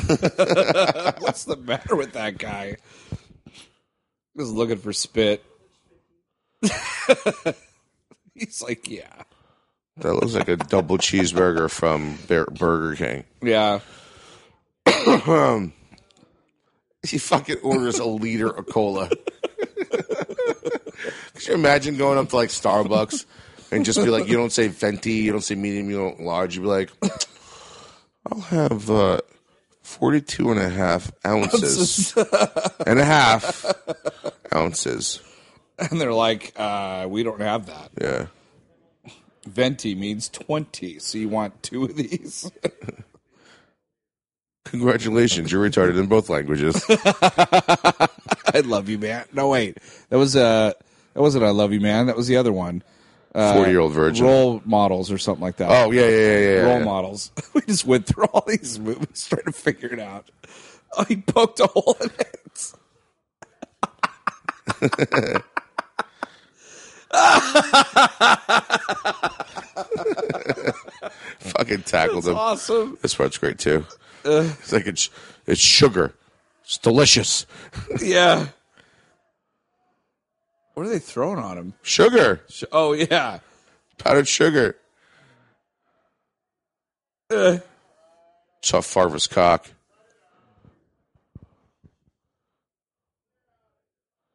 What's 1.19 1.45
the 1.45 1.57
matter 1.57 1.95
with 1.95 2.13
that 2.13 2.37
guy? 2.37 2.77
Just 4.37 4.51
looking 4.51 4.77
for 4.77 4.93
spit. 4.93 5.43
He's 8.33 8.61
like, 8.61 8.89
yeah. 8.89 9.23
That 9.97 10.13
looks 10.13 10.33
like 10.33 10.49
a 10.49 10.57
double 10.57 10.97
cheeseburger 10.97 11.69
from 11.71 12.17
Bur- 12.27 12.45
Burger 12.47 12.95
King. 12.95 13.23
Yeah. 13.41 13.79
He 17.05 17.19
fucking 17.19 17.57
orders 17.61 17.99
a 17.99 18.05
liter 18.05 18.49
of 18.49 18.65
cola. 18.67 19.09
Could 21.35 21.47
you 21.47 21.53
imagine 21.53 21.97
going 21.97 22.17
up 22.17 22.29
to 22.29 22.35
like 22.35 22.49
Starbucks 22.49 23.25
and 23.71 23.85
just 23.85 24.03
be 24.03 24.09
like, 24.09 24.27
you 24.27 24.37
don't 24.37 24.51
say 24.51 24.67
venti, 24.69 25.13
you 25.13 25.31
don't 25.31 25.41
say 25.43 25.55
medium, 25.55 25.89
you 25.89 25.97
don't 25.97 26.21
large. 26.21 26.55
You'd 26.55 26.63
be 26.63 26.67
like, 26.67 26.91
I'll 28.31 28.41
have 28.41 28.89
uh, 28.89 29.19
42 29.86 30.51
and 30.51 30.59
a 30.59 30.69
half 30.69 31.11
ounces 31.25 32.13
and 32.88 32.99
a 32.99 33.05
half 33.05 33.65
ounces. 34.53 35.21
And 35.77 36.01
they're 36.01 36.11
like, 36.11 36.53
uh, 36.55 37.05
we 37.07 37.21
don't 37.21 37.41
have 37.41 37.67
that. 37.67 37.91
Yeah. 38.01 38.25
Venti 39.45 39.93
means 39.93 40.27
20, 40.29 40.97
so 40.97 41.19
you 41.19 41.29
want 41.29 41.61
two 41.61 41.86
of 41.86 41.95
these? 41.95 42.49
Congratulations, 44.65 45.51
you're 45.51 45.63
retarded 45.63 45.99
in 45.99 46.07
both 46.07 46.29
languages. 46.29 46.83
I 46.89 48.61
love 48.65 48.89
you, 48.89 48.97
man. 48.97 49.25
No, 49.33 49.49
wait, 49.49 49.77
that 50.09 50.17
was 50.17 50.36
uh, 50.36 50.73
that 51.13 51.21
wasn't 51.21 51.43
I 51.43 51.51
love 51.51 51.71
you, 51.71 51.79
man. 51.79 52.07
That 52.07 52.17
was 52.17 52.25
the 52.25 52.38
other 52.38 52.51
one. 52.51 52.81
Uh, 53.36 53.53
Forty 53.53 53.71
year 53.71 53.81
old 53.81 53.91
virgin. 53.91 54.25
Role 54.25 54.61
models 54.63 55.11
or 55.11 55.17
something 55.17 55.43
like 55.43 55.57
that. 55.57 55.69
Oh 55.69 55.91
yeah, 55.91 56.07
yeah, 56.07 56.09
yeah, 56.09 56.39
yeah. 56.39 56.61
role 56.61 56.79
yeah. 56.79 56.86
models. 56.86 57.31
We 57.53 57.61
just 57.67 57.86
went 57.86 58.05
through 58.05 58.23
all 58.25 58.45
these 58.47 58.79
movies 58.79 59.27
trying 59.27 59.43
to 59.43 59.51
figure 59.51 59.91
it 59.93 59.99
out. 59.99 60.31
Oh, 60.95 61.03
he 61.07 61.17
poked 61.17 61.59
a 61.59 61.67
hole 61.67 61.97
in 61.99 62.09
it. 62.17 62.71
Fucking 71.39 71.83
tackled 71.83 72.27
him. 72.27 72.38
Awesome. 72.38 72.97
This 73.01 73.15
part's 73.15 73.38
great 73.38 73.59
too. 73.59 73.86
Uh. 74.23 74.49
it's 74.59 74.71
like 74.71 74.88
it's 74.88 75.09
it's 75.45 75.59
sugar. 75.59 76.13
It's 76.63 76.77
delicious. 76.77 77.45
Yeah. 78.01 78.47
What 80.76 80.86
are 80.86 80.89
they 80.89 80.99
throwing 80.99 81.39
on 81.39 81.57
him? 81.57 81.73
Sugar. 81.82 82.41
Sh- 82.49 82.65
Oh 82.71 82.93
yeah. 82.93 83.39
Powdered 83.97 84.28
sugar. 84.28 84.76
Uh, 87.30 87.57
Saw 88.61 88.82
Farva's 88.82 89.26
cock. 89.26 89.67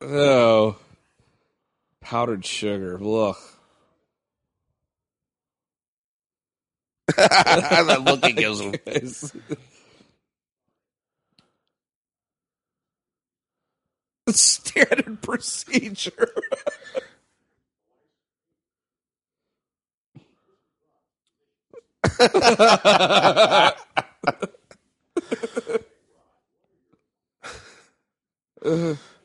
oh. 0.00 0.76
Powdered 2.00 2.44
sugar. 2.44 2.98
Ugh. 3.04 3.36
that 7.16 8.02
look 8.04 8.24
he 8.24 8.32
gives 8.32 8.60
him. 8.60 8.74
Standard 14.32 15.22
procedure. 15.22 16.28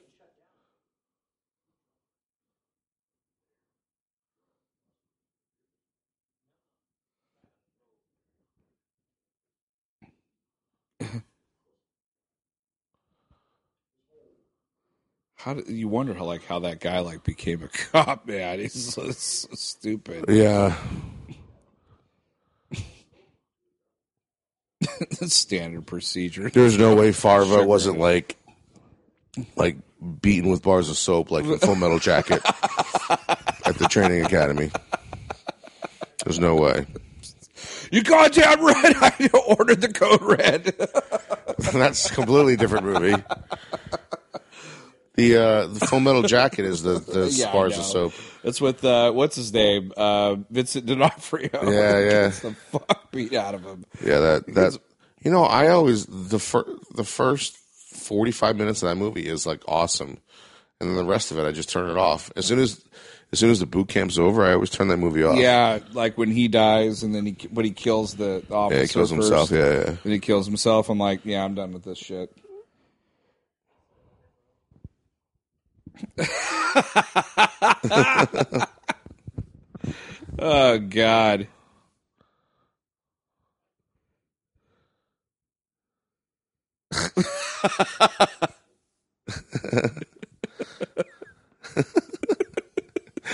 How 15.46 15.54
do 15.54 15.72
you 15.72 15.88
wonder 15.88 16.16
how 16.16 16.26
like 16.26 16.44
how 16.46 16.58
that 16.62 16.80
guy 16.80 17.02
like 17.02 17.24
became 17.24 17.62
a 17.62 17.68
cop? 17.92 18.26
Man, 18.26 18.58
he's 18.58 18.96
so, 18.96 19.12
so 19.12 19.48
stupid. 19.54 20.26
Yeah. 20.28 20.76
Standard 25.12 25.86
procedure. 25.86 26.50
There's 26.50 26.80
no 26.80 26.96
way 26.96 27.12
Farva 27.12 27.64
wasn't 27.64 28.00
like 28.00 28.38
like 29.56 29.78
beaten 30.20 30.50
with 30.50 30.64
bars 30.64 30.90
of 30.90 30.98
soap 30.98 31.30
like 31.30 31.46
in 31.46 31.60
Full 31.60 31.76
Metal 31.76 32.00
Jacket 32.00 32.42
at 33.64 33.76
the 33.78 33.88
training 33.88 34.26
academy. 34.26 34.72
There's 36.24 36.40
no 36.40 36.56
way. 36.56 36.88
You 37.92 38.02
goddamn 38.02 38.66
right! 38.66 38.96
I 39.00 39.30
ordered 39.48 39.82
the 39.82 39.90
code 39.90 40.24
red. 40.24 40.74
That's 41.72 42.10
a 42.10 42.14
completely 42.16 42.56
different 42.56 42.86
movie. 42.86 43.24
The 45.16 45.38
uh, 45.38 45.68
the 45.68 45.86
Full 45.86 46.02
Metal 46.02 46.24
Jacket 46.24 46.66
is 46.66 46.84
the 46.84 47.00
the 47.00 47.30
Yeah, 47.32 47.52
bars 47.52 47.78
of 47.78 47.86
soap. 47.86 48.14
It's 48.44 48.60
with 48.60 48.84
uh, 48.84 49.12
what's 49.12 49.36
his 49.36 49.54
name? 49.54 49.94
Uh, 49.96 50.36
Vincent 50.50 50.86
D'Onofrio. 50.86 51.50
Yeah, 51.54 51.60
yeah. 52.00 52.28
The 52.28 52.56
fuck 52.72 53.12
beat 53.12 53.34
out 53.34 53.56
of 53.56 53.64
him. 53.64 53.86
Yeah, 54.04 54.20
that 54.20 54.54
that 54.54 54.78
you 55.24 55.32
know, 55.32 55.44
I 55.44 55.70
always 55.70 56.06
the 56.06 56.40
fir- 56.40 56.78
the 56.94 57.06
first 57.06 57.56
forty 57.58 58.32
five 58.32 58.58
minutes 58.58 58.84
of 58.84 58.90
that 58.90 58.96
movie 58.96 59.28
is 59.28 59.46
like 59.46 59.62
awesome, 59.68 60.18
and 60.80 60.90
then 60.90 60.96
the 60.96 61.06
rest 61.06 61.32
of 61.32 61.40
it 61.40 61.46
I 61.46 61.52
just 61.52 61.70
turn 61.70 61.90
it 61.90 61.98
off 61.98 62.32
as 62.36 62.46
soon 62.46 62.60
as 62.60 62.84
as 63.32 63.40
soon 63.40 63.52
as 63.52 63.60
the 63.60 63.66
boot 63.66 63.88
camp's 63.88 64.18
over. 64.18 64.44
I 64.46 64.54
always 64.54 64.70
turn 64.70 64.90
that 64.90 64.98
movie 64.98 65.24
off. 65.24 65.38
Yeah, 65.38 65.80
like 65.94 66.18
when 66.18 66.30
he 66.30 66.48
dies 66.48 67.04
and 67.04 67.16
then 67.16 67.26
he 67.26 67.38
when 67.52 67.66
he 67.66 67.72
kills 67.72 68.16
the 68.16 68.44
officer. 68.52 68.76
yeah, 68.76 68.82
he 68.82 68.88
kills 68.90 69.12
first, 69.12 69.30
himself. 69.30 69.52
Yeah, 69.52 69.72
yeah. 69.72 69.96
and 70.04 70.14
he 70.14 70.20
kills 70.20 70.46
himself. 70.46 70.90
I'm 70.90 71.00
like, 71.00 71.22
yeah, 71.24 71.44
I'm 71.44 71.56
done 71.56 71.72
with 71.72 71.84
this 71.84 71.98
shit. 71.98 72.36
Oh 80.40 80.80
God. 80.80 81.48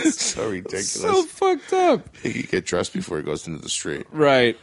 so 0.03 0.49
ridiculous. 0.49 0.91
So 0.93 1.23
fucked 1.23 1.73
up. 1.73 2.15
he 2.17 2.43
get 2.43 2.65
dressed 2.65 2.93
before 2.93 3.17
he 3.17 3.23
goes 3.23 3.47
into 3.47 3.61
the 3.61 3.69
street. 3.69 4.05
Right. 4.11 4.57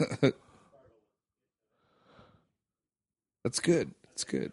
That's 3.44 3.60
good. 3.60 3.92
That's 4.08 4.24
good. 4.24 4.52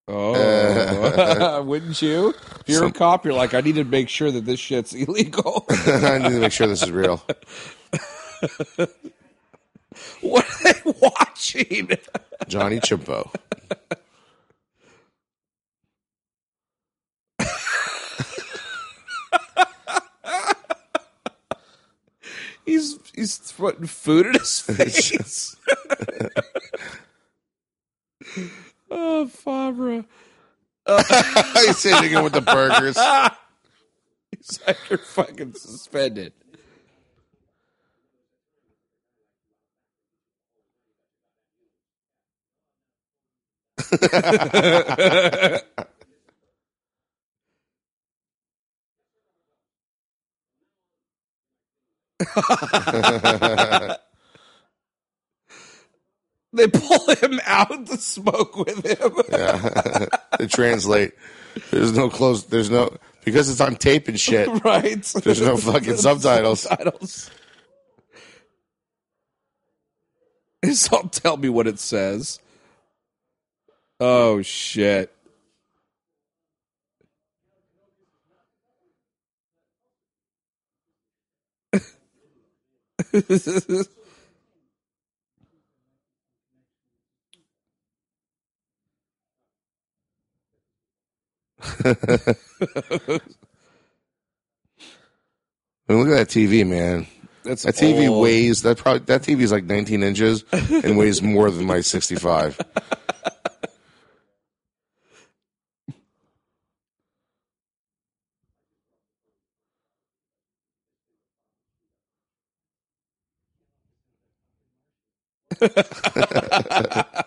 Oh, 0.07 1.63
wouldn't 1.65 1.99
you? 2.01 2.29
If 2.59 2.69
you're 2.69 2.85
a 2.85 2.91
cop, 2.91 3.25
you're 3.25 3.33
like, 3.33 3.55
I 3.55 3.61
need 3.61 3.75
to 3.75 3.83
make 3.83 4.07
sure 4.09 4.31
that 4.31 4.45
this 4.45 4.59
shit's 4.59 4.93
illegal. 4.93 5.65
I 5.69 6.19
need 6.19 6.29
to 6.29 6.39
make 6.39 6.51
sure 6.51 6.67
this 6.67 6.83
is 6.83 6.91
real. 6.91 7.17
what 10.21 10.45
are 10.45 10.73
they 10.73 10.79
watching? 11.01 11.89
Johnny 12.47 12.79
Chimpo. 12.79 13.31
He's 22.65 22.97
he's 23.13 23.53
putting 23.55 23.85
food 23.85 24.25
at 24.27 24.35
his 24.41 24.59
face. 24.59 25.55
Oh, 28.91 29.27
Farva. 29.27 30.05
He's 31.55 31.79
sitting 31.79 32.13
in 32.13 32.23
with 32.23 32.33
the 32.33 32.41
burgers. 32.41 32.97
He's 34.37 34.59
like, 34.67 34.77
you're 34.89 34.99
fucking 34.99 35.53
suspended. 35.53 36.33
They 56.55 56.67
pull 56.67 57.15
him 57.15 57.41
out 57.45 57.85
to 57.87 57.97
smoke 57.97 58.55
with 58.55 58.85
him. 58.85 59.11
to 60.39 60.47
translate. 60.49 61.11
There's 61.69 61.91
no 61.91 62.09
close. 62.09 62.45
There's 62.45 62.69
no 62.69 62.97
because 63.25 63.49
it's 63.49 63.59
on 63.59 63.75
tape 63.75 64.07
and 64.07 64.19
shit. 64.19 64.47
right? 64.63 65.03
There's 65.03 65.41
no 65.41 65.57
fucking 65.57 65.97
subtitles. 65.97 66.61
Subtitles. 66.61 67.29
Don't 70.89 71.11
tell 71.11 71.37
me 71.37 71.49
what 71.49 71.67
it 71.67 71.79
says. 71.79 72.39
Oh 73.99 74.41
shit. 74.41 75.11
I 95.87 95.93
mean, 95.93 95.99
look 95.99 96.17
at 96.17 96.27
that 96.27 96.29
TV, 96.29 96.65
man. 96.67 97.07
That's 97.43 97.63
That 97.63 97.75
TV 97.75 98.09
old. 98.09 98.23
weighs 98.23 98.63
that 98.63 98.77
probably 98.77 98.99
that 99.05 99.21
TV 99.21 99.41
is 99.41 99.51
like 99.51 99.65
19 99.65 100.01
inches 100.01 100.43
and 100.51 100.97
weighs 100.97 101.21
more 101.21 101.51
than 101.51 101.65
my 101.65 101.81
65. 101.81 102.59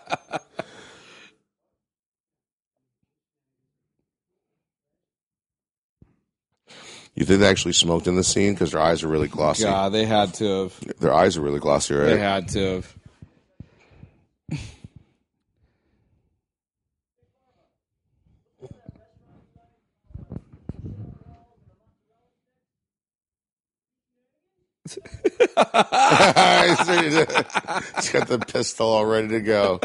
You 7.19 7.25
think 7.25 7.41
they 7.41 7.49
actually 7.49 7.73
smoked 7.73 8.07
in 8.07 8.15
the 8.15 8.23
scene 8.23 8.53
because 8.53 8.71
their 8.71 8.79
eyes 8.79 9.03
are 9.03 9.09
really 9.09 9.27
glossy. 9.27 9.65
Yeah, 9.65 9.89
they 9.89 10.05
had 10.05 10.33
to 10.35 10.63
have. 10.63 10.99
Their 10.99 11.13
eyes 11.13 11.35
are 11.35 11.41
really 11.41 11.59
glossy, 11.59 11.93
right? 11.93 12.05
They 12.05 12.17
had 12.17 12.47
to 12.49 12.75
have. 12.75 12.95
He's 27.95 28.09
got 28.11 28.27
the 28.27 28.39
pistol 28.47 28.87
all 28.87 29.05
ready 29.05 29.27
to 29.29 29.41
go. 29.41 29.79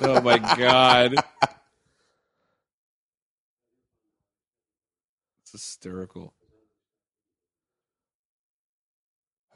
Oh 0.00 0.20
my 0.20 0.38
god. 0.38 1.14
It's 5.42 5.52
hysterical. 5.52 6.34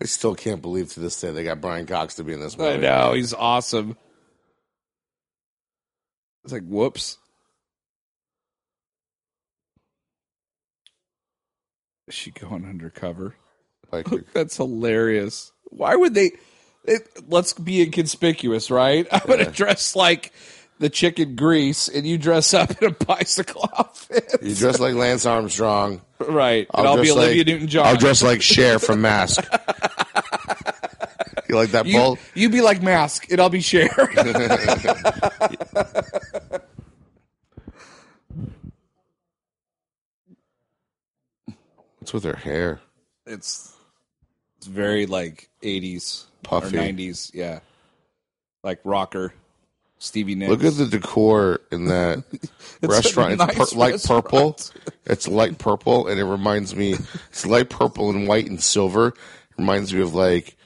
I 0.01 0.07
still 0.07 0.34
can't 0.34 0.62
believe 0.62 0.93
to 0.95 1.01
this 1.01 1.20
day 1.20 1.30
they 1.30 1.45
got 1.45 1.61
Brian 1.61 1.86
Cox 1.86 2.14
to 2.14 2.24
be 2.24 2.32
in 2.32 2.40
this 2.40 2.59
movie. 2.59 2.72
I 2.72 2.76
know, 2.76 3.12
he's 3.12 3.32
awesome. 3.32 3.97
It's 6.45 6.53
like 6.53 6.64
whoops. 6.64 7.18
Is 12.09 12.14
she 12.14 12.32
going 12.32 12.64
undercover? 12.64 13.36
Like, 13.93 14.07
That's 14.32 14.57
hilarious. 14.57 15.53
Why 15.64 15.95
would 15.95 16.14
they? 16.14 16.32
It, 16.85 17.09
let's 17.28 17.53
be 17.53 17.80
inconspicuous, 17.83 18.70
right? 18.70 19.07
I'm 19.12 19.20
gonna 19.26 19.51
dress 19.51 19.95
like 19.95 20.33
the 20.78 20.91
chicken 20.91 21.37
grease, 21.37 21.89
and 21.89 22.05
you 22.07 22.18
dress 22.18 22.53
up 22.55 22.83
in 22.83 22.89
a 22.89 22.91
bicycle 22.93 23.68
outfit, 23.78 24.35
you 24.43 24.55
dress 24.55 24.80
like 24.80 24.95
Lance 24.95 25.24
Armstrong. 25.26 26.01
right? 26.18 26.66
and 26.74 26.87
I'll 26.87 27.01
be 27.01 27.11
Olivia 27.12 27.39
like- 27.39 27.47
Newton-John. 27.47 27.87
I'll 27.87 27.97
dress 27.97 28.22
like 28.22 28.43
Cher 28.43 28.78
from 28.80 29.01
Mask. 29.03 29.45
you 31.49 31.55
like 31.57 31.70
that, 31.70 31.87
you, 31.87 32.16
you 32.35 32.49
be 32.51 32.61
like 32.62 32.83
Mask, 32.83 33.30
and 33.30 33.41
I'll 33.41 33.49
be 33.51 33.61
Cher. 33.61 33.89
What's 41.99 42.12
with 42.12 42.24
her 42.24 42.35
hair? 42.37 42.80
it's 43.26 43.76
it's 44.63 44.69
very 44.69 45.07
like 45.07 45.49
80s 45.61 46.27
Puffy. 46.45 46.79
or 46.79 46.83
90s, 46.83 47.35
yeah, 47.35 47.59
like 48.63 48.79
rocker. 48.85 49.35
Stevie 49.99 50.37
Nicks. 50.37 50.51
Look 50.51 50.63
at 50.65 50.75
the 50.75 50.87
decor 50.87 51.61
in 51.73 51.87
that 51.87 52.23
restaurant. 52.83 53.33
It's 53.33 53.45
nice 53.45 53.73
pur- 53.73 53.79
light 53.79 54.03
purple. 54.05 54.57
It's 55.05 55.27
light 55.27 55.59
purple, 55.59 56.07
and 56.07 56.21
it 56.21 56.25
reminds 56.25 56.77
me. 56.77 56.95
It's 57.31 57.45
light 57.45 57.71
purple 57.71 58.11
and 58.11 58.29
white 58.29 58.47
and 58.47 58.63
silver. 58.63 59.15
reminds 59.59 59.93
me 59.93 60.01
of 60.01 60.15
like 60.15 60.57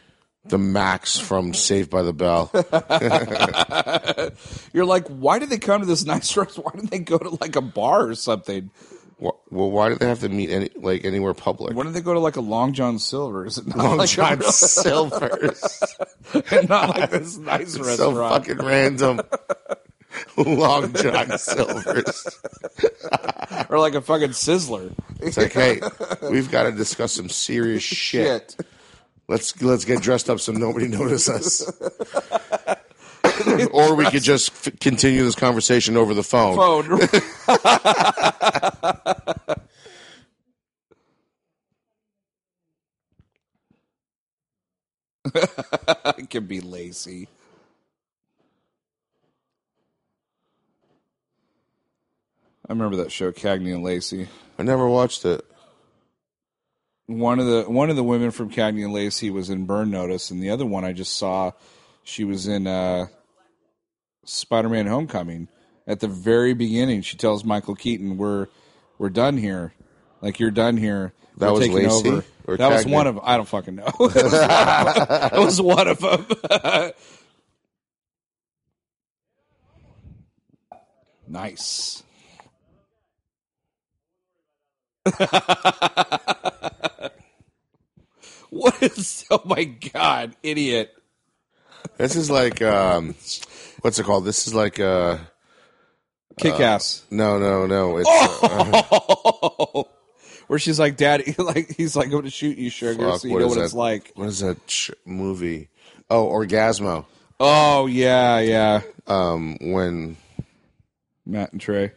the 0.45 0.59
Max 0.59 1.19
from 1.19 1.55
Saved 1.55 1.89
by 1.89 2.03
the 2.03 2.13
Bell. 2.13 2.51
You're 4.75 4.85
like, 4.85 5.07
why 5.09 5.39
did 5.39 5.49
they 5.49 5.59
come 5.59 5.81
to 5.81 5.87
this 5.87 6.05
nice 6.05 6.37
restaurant? 6.37 6.67
Why 6.67 6.73
didn't 6.81 6.91
they 6.91 6.99
go 6.99 7.17
to 7.19 7.31
like 7.41 7.57
a 7.57 7.63
bar 7.63 8.07
or 8.07 8.15
something? 8.15 8.71
Well, 9.19 9.41
why 9.71 9.89
do 9.89 9.95
they 9.95 10.07
have 10.07 10.21
to 10.21 10.29
meet 10.29 10.51
any 10.51 10.69
like 10.77 11.05
anywhere 11.05 11.33
public? 11.33 11.75
Why 11.75 11.85
don't 11.85 11.95
they 11.95 12.03
go 12.03 12.13
to 12.13 12.21
like 12.21 12.37
a 12.37 12.41
Long 12.43 12.75
John 12.75 12.99
Silver's? 12.99 13.57
and 13.57 13.69
Not 13.69 13.79
Long 13.79 13.97
like 13.97 14.11
John 14.11 14.41
a, 14.41 14.53
Silver's. 14.53 15.95
and 16.51 16.69
not 16.69 16.91
like 16.91 17.11
this 17.11 17.39
nice 17.39 17.73
so 17.75 17.83
restaurant. 17.83 18.45
So 18.47 18.53
fucking 18.53 18.67
random. 18.67 19.21
Long 20.37 20.93
John 20.95 21.39
Silver's. 21.39 22.41
or 23.71 23.79
like 23.79 23.95
a 23.95 24.03
fucking 24.03 24.31
Sizzler. 24.31 24.93
It's 25.21 25.37
like, 25.39 25.53
hey, 25.53 25.81
we've 26.31 26.51
got 26.51 26.65
to 26.65 26.73
discuss 26.73 27.13
some 27.13 27.29
serious 27.31 27.83
shit. 27.85 28.55
Let's 29.29 29.61
let's 29.63 29.85
get 29.87 30.03
dressed 30.03 30.29
up 30.29 30.41
so 30.41 30.53
nobody 30.53 30.89
notices 30.89 31.63
us. 31.69 32.77
or 33.73 33.95
we 33.95 34.09
could 34.11 34.23
just 34.23 34.51
f- 34.67 34.79
continue 34.81 35.25
this 35.25 35.35
conversation 35.35 35.97
over 35.97 36.15
the 36.15 36.23
phone. 36.23 36.57
Phone. 36.57 37.01
it 46.19 46.31
can 46.31 46.47
be 46.47 46.61
lazy. 46.61 47.29
I 52.69 52.73
remember 52.73 52.97
that 52.97 53.13
show, 53.13 53.33
Cagney 53.33 53.73
and 53.73 53.85
Lacey. 53.85 54.29
I 54.59 54.63
never 54.63 54.89
watched 54.89 55.25
it. 55.25 55.45
One 57.07 57.39
of 57.39 57.47
the 57.47 57.63
one 57.71 57.91
of 57.91 57.97
the 57.97 58.03
women 58.03 58.33
from 58.33 58.51
Cagney 58.51 58.85
and 58.85 58.93
Lacey 58.93 59.31
was 59.31 59.51
in 59.51 59.67
Burn 59.67 59.91
Notice, 59.91 60.33
and 60.33 60.43
the 60.43 60.51
other 60.51 60.67
one 60.67 60.85
I 60.85 60.93
just 60.93 61.17
saw, 61.17 61.53
she 62.03 62.25
was 62.25 62.49
in 62.49 62.67
uh, 62.67 63.07
Spider-Man: 64.27 64.87
Homecoming. 64.87 65.49
At 65.87 66.01
the 66.01 66.09
very 66.09 66.53
beginning, 66.53 67.03
she 67.03 67.17
tells 67.17 67.45
Michael 67.45 67.75
Keaton, 67.75 68.19
"We're 68.19 68.49
we're 68.99 69.11
done 69.11 69.37
here. 69.37 69.73
Like 70.21 70.41
you're 70.41 70.51
done 70.51 70.77
here. 70.77 71.13
That 71.39 71.53
We're 71.53 71.59
was 71.61 71.69
Lacey 71.69 72.09
over." 72.09 72.25
or 72.47 72.57
That 72.57 72.71
was 72.71 72.87
one 72.87 73.07
of 73.07 73.19
I 73.23 73.37
don't 73.37 73.47
fucking 73.49 73.77
know. 73.77 73.85
that 73.99 75.33
was 75.35 75.61
one 75.61 75.89
of 75.89 75.99
them. 76.01 76.27
nice. 81.29 82.03
What 88.51 88.83
is? 88.83 89.25
Oh 89.31 89.43
my 89.45 89.65
god, 89.65 90.35
idiot! 90.43 90.91
This 91.99 92.17
is 92.17 92.31
like 92.31 92.63
um, 92.63 93.15
what's 93.81 93.99
it 93.99 94.05
called? 94.05 94.25
This 94.25 94.47
is 94.47 94.55
like 94.55 94.79
uh, 94.81 95.19
Kick 96.39 96.61
ass. 96.61 97.05
no, 97.11 97.39
no, 97.39 97.67
no. 97.67 97.97
It's 97.99 98.09
Oh! 98.11 99.89
Where 100.47 100.59
she's 100.61 100.79
like, 100.79 100.97
"Daddy," 100.97 101.35
like 101.39 101.75
he's 101.77 101.97
like, 101.97 102.07
"I'm 102.07 102.13
gonna 102.13 102.31
shoot 102.31 102.57
you, 102.57 102.71
sugar," 102.71 103.11
fuck, 103.11 103.21
so 103.21 103.27
you 103.29 103.35
what 103.35 103.41
know 103.41 103.49
what 103.49 103.57
that? 103.59 103.65
it's 103.65 103.75
like. 103.75 104.13
What 104.15 104.29
is 104.29 104.41
that 104.41 104.59
sh- 104.71 104.91
movie? 105.05 105.71
Oh, 106.09 106.29
Orgazmo. 106.29 107.05
Oh 107.41 107.87
yeah, 107.87 108.39
yeah. 108.39 108.83
Um, 109.09 109.57
when 109.61 110.17
Matt 111.27 111.51
and 111.51 111.61
Trey. 111.61 111.93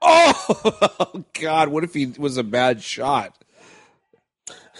Oh 0.00 1.24
God! 1.40 1.68
What 1.68 1.84
if 1.84 1.94
he 1.94 2.06
was 2.06 2.36
a 2.36 2.44
bad 2.44 2.82
shot? 2.82 3.36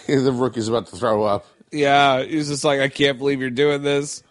the 0.23 0.31
rookie's 0.31 0.67
about 0.67 0.87
to 0.87 0.95
throw 0.95 1.23
up. 1.23 1.45
Yeah, 1.71 2.23
he's 2.23 2.47
just 2.47 2.63
like, 2.63 2.79
I 2.79 2.89
can't 2.89 3.17
believe 3.17 3.41
you're 3.41 3.49
doing 3.49 3.83
this. 3.83 4.23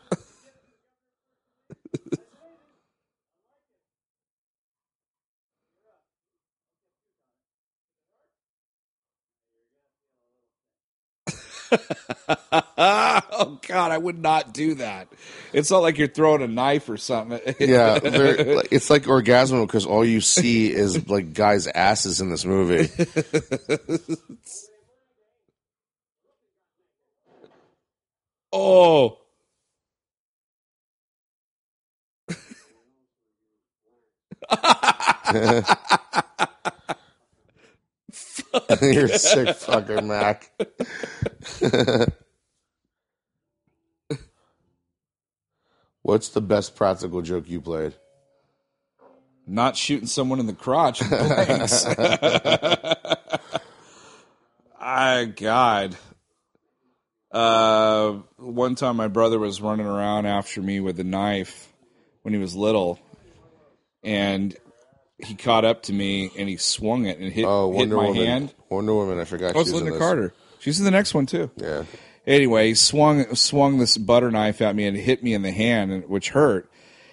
oh 12.78 13.58
God, 13.66 13.92
I 13.92 13.98
would 13.98 14.20
not 14.20 14.52
do 14.52 14.74
that. 14.74 15.08
It's 15.52 15.70
not 15.70 15.82
like 15.82 15.98
you're 15.98 16.08
throwing 16.08 16.42
a 16.42 16.48
knife 16.48 16.88
or 16.88 16.96
something. 16.96 17.40
Yeah, 17.60 17.98
it's 18.02 18.90
like 18.90 19.04
Orgazmo 19.04 19.66
because 19.66 19.86
all 19.86 20.04
you 20.04 20.20
see 20.20 20.72
is 20.72 21.08
like 21.08 21.34
guys' 21.34 21.66
asses 21.66 22.20
in 22.20 22.30
this 22.30 22.44
movie. 22.44 22.90
Oh. 28.52 29.18
You're 38.80 39.06
a 39.06 39.18
sick 39.18 39.48
fucker, 39.48 40.02
Mac. 40.04 40.50
What's 46.02 46.30
the 46.30 46.40
best 46.40 46.74
practical 46.74 47.20
joke 47.20 47.48
you 47.48 47.60
played? 47.60 47.94
Not 49.46 49.76
shooting 49.76 50.06
someone 50.06 50.40
in 50.40 50.46
the 50.46 50.54
crotch. 50.54 51.00
Thanks. 51.02 51.84
I 54.80 55.26
God. 55.26 55.96
Uh, 57.30 58.12
one 58.36 58.74
time 58.74 58.96
my 58.96 59.08
brother 59.08 59.38
was 59.38 59.60
running 59.60 59.86
around 59.86 60.26
after 60.26 60.62
me 60.62 60.80
with 60.80 60.98
a 60.98 61.04
knife 61.04 61.72
when 62.22 62.32
he 62.32 62.40
was 62.40 62.54
little, 62.54 62.98
and 64.02 64.56
he 65.18 65.34
caught 65.34 65.64
up 65.64 65.82
to 65.84 65.92
me 65.92 66.30
and 66.38 66.48
he 66.48 66.56
swung 66.56 67.06
it 67.06 67.18
and 67.18 67.32
hit, 67.32 67.44
Oh, 67.46 67.72
hit 67.72 67.88
my 67.88 67.96
Woman. 67.96 68.14
hand. 68.26 68.54
Wonder 68.70 68.94
Woman. 68.94 69.18
I 69.18 69.24
forgot. 69.24 69.54
Oh, 69.56 69.60
it's 69.60 69.68
she 69.68 69.74
was 69.74 69.82
in 69.82 69.88
Lynda 69.88 69.90
this. 69.92 69.98
Carter. 69.98 70.34
She's 70.60 70.78
in 70.78 70.84
the 70.84 70.90
next 70.90 71.12
one 71.14 71.26
too. 71.26 71.50
Yeah. 71.56 71.84
Anyway, 72.26 72.68
he 72.68 72.74
swung 72.74 73.34
swung 73.34 73.78
this 73.78 73.96
butter 73.98 74.30
knife 74.30 74.60
at 74.60 74.74
me 74.76 74.86
and 74.86 74.96
hit 74.96 75.22
me 75.22 75.34
in 75.34 75.42
the 75.42 75.52
hand, 75.52 76.08
which 76.08 76.30
hurt. 76.30 76.70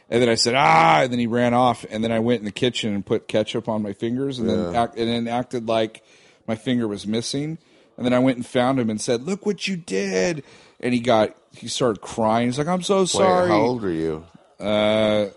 And 0.09 0.21
then 0.21 0.29
I 0.29 0.35
said 0.35 0.55
ah, 0.55 1.01
and 1.03 1.11
then 1.11 1.19
he 1.19 1.27
ran 1.27 1.53
off. 1.53 1.85
And 1.89 2.03
then 2.03 2.11
I 2.11 2.19
went 2.19 2.39
in 2.39 2.45
the 2.45 2.51
kitchen 2.51 2.93
and 2.93 3.05
put 3.05 3.27
ketchup 3.27 3.67
on 3.67 3.81
my 3.81 3.93
fingers, 3.93 4.39
and 4.39 4.49
then 4.49 4.75
act, 4.75 4.97
and 4.97 5.09
then 5.09 5.27
acted 5.27 5.67
like 5.67 6.03
my 6.47 6.55
finger 6.55 6.87
was 6.87 7.05
missing. 7.07 7.57
And 7.97 8.05
then 8.05 8.13
I 8.13 8.19
went 8.19 8.37
and 8.37 8.45
found 8.45 8.79
him 8.79 8.89
and 8.89 8.99
said, 8.99 9.23
"Look 9.23 9.45
what 9.45 9.67
you 9.67 9.77
did!" 9.77 10.43
And 10.79 10.93
he 10.93 10.99
got 10.99 11.35
he 11.55 11.67
started 11.67 12.01
crying. 12.01 12.47
He's 12.47 12.57
like, 12.57 12.67
"I'm 12.67 12.81
so 12.81 12.99
Wait, 13.01 13.09
sorry." 13.09 13.47
how 13.49 13.61
old 13.61 13.83
are 13.85 13.91
you? 13.91 14.25
Uh, 14.59 15.27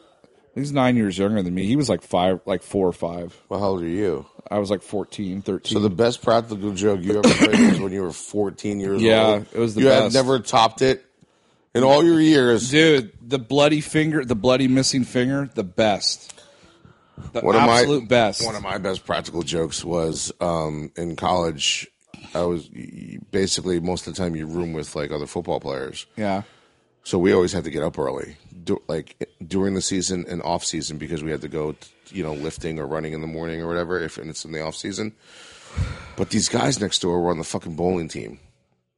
he's 0.55 0.73
nine 0.73 0.97
years 0.97 1.17
younger 1.19 1.43
than 1.43 1.55
me. 1.55 1.65
He 1.67 1.77
was 1.77 1.89
like 1.89 2.03
five, 2.03 2.41
like 2.47 2.63
four 2.63 2.87
or 2.89 2.93
five. 2.93 3.37
Well, 3.49 3.61
how 3.61 3.67
old 3.69 3.83
are 3.83 3.87
you? 3.87 4.27
I 4.51 4.59
was 4.59 4.71
like 4.71 4.81
14, 4.81 5.43
13. 5.43 5.73
So 5.75 5.79
the 5.81 5.91
best 5.91 6.23
practical 6.23 6.73
joke 6.73 7.03
you 7.03 7.19
ever 7.19 7.23
played 7.35 7.71
was 7.71 7.81
when 7.81 7.93
you 7.93 8.01
were 8.03 8.13
14 8.13 8.81
years 8.81 9.03
Yeah, 9.03 9.27
old. 9.27 9.41
Yeah, 9.53 9.59
it 9.59 9.59
was 9.61 9.75
the 9.75 9.83
you 9.83 9.87
best. 9.89 10.03
had 10.05 10.13
never 10.15 10.39
topped 10.39 10.81
it 10.81 11.05
in 11.75 11.83
all 11.85 12.03
your 12.03 12.19
years. 12.19 12.71
Dude, 12.71 13.13
the 13.21 13.39
bloody 13.39 13.83
finger, 13.83 14.25
the 14.25 14.35
bloody 14.35 14.67
missing 14.67 15.05
finger, 15.05 15.51
the 15.55 15.65
best. 15.65 16.33
The 17.33 17.41
One 17.41 17.57
of 17.57 17.63
my- 17.63 17.81
absolute 17.81 18.09
best. 18.09 18.45
One 18.47 18.57
of 18.57 18.63
my 18.63 18.79
best 18.79 19.05
practical 19.05 19.43
jokes 19.43 19.85
was 19.85 20.33
um, 20.41 20.93
in 20.97 21.15
college. 21.17 21.87
I 22.35 22.43
was 22.43 22.69
basically 23.31 23.81
most 23.81 24.07
of 24.07 24.15
the 24.15 24.23
time 24.23 24.37
you 24.37 24.47
room 24.47 24.73
with 24.73 24.95
like 24.95 25.11
other 25.11 25.27
football 25.27 25.61
players, 25.61 26.07
yeah. 26.17 26.43
so 27.05 27.19
we 27.19 27.33
always 27.33 27.53
had 27.53 27.65
to 27.65 27.71
get 27.71 27.83
up 27.83 27.99
early, 27.99 28.37
do, 28.65 28.83
like 28.89 29.29
during 29.47 29.75
the 29.75 29.83
season 29.83 30.25
and 30.29 30.43
off 30.43 30.65
season 30.65 30.99
because 30.99 31.23
we 31.23 31.31
had 31.31 31.41
to 31.43 31.49
go, 31.49 31.75
you 32.11 32.23
know, 32.23 32.35
lifting 32.35 32.79
or 32.79 32.87
running 32.87 33.13
in 33.13 33.21
the 33.21 33.27
morning 33.27 33.63
or 33.63 33.69
whatever 33.69 34.01
if 34.01 34.19
and 34.19 34.31
it's 34.31 34.45
in 34.45 34.53
the 34.53 34.61
off 34.61 34.77
season. 34.77 35.15
But 36.17 36.31
these 36.31 36.49
guys 36.49 36.81
next 36.81 37.01
door 37.01 37.21
were 37.21 37.31
on 37.31 37.39
the 37.39 37.45
fucking 37.45 37.77
bowling 37.77 38.09
team. 38.09 38.41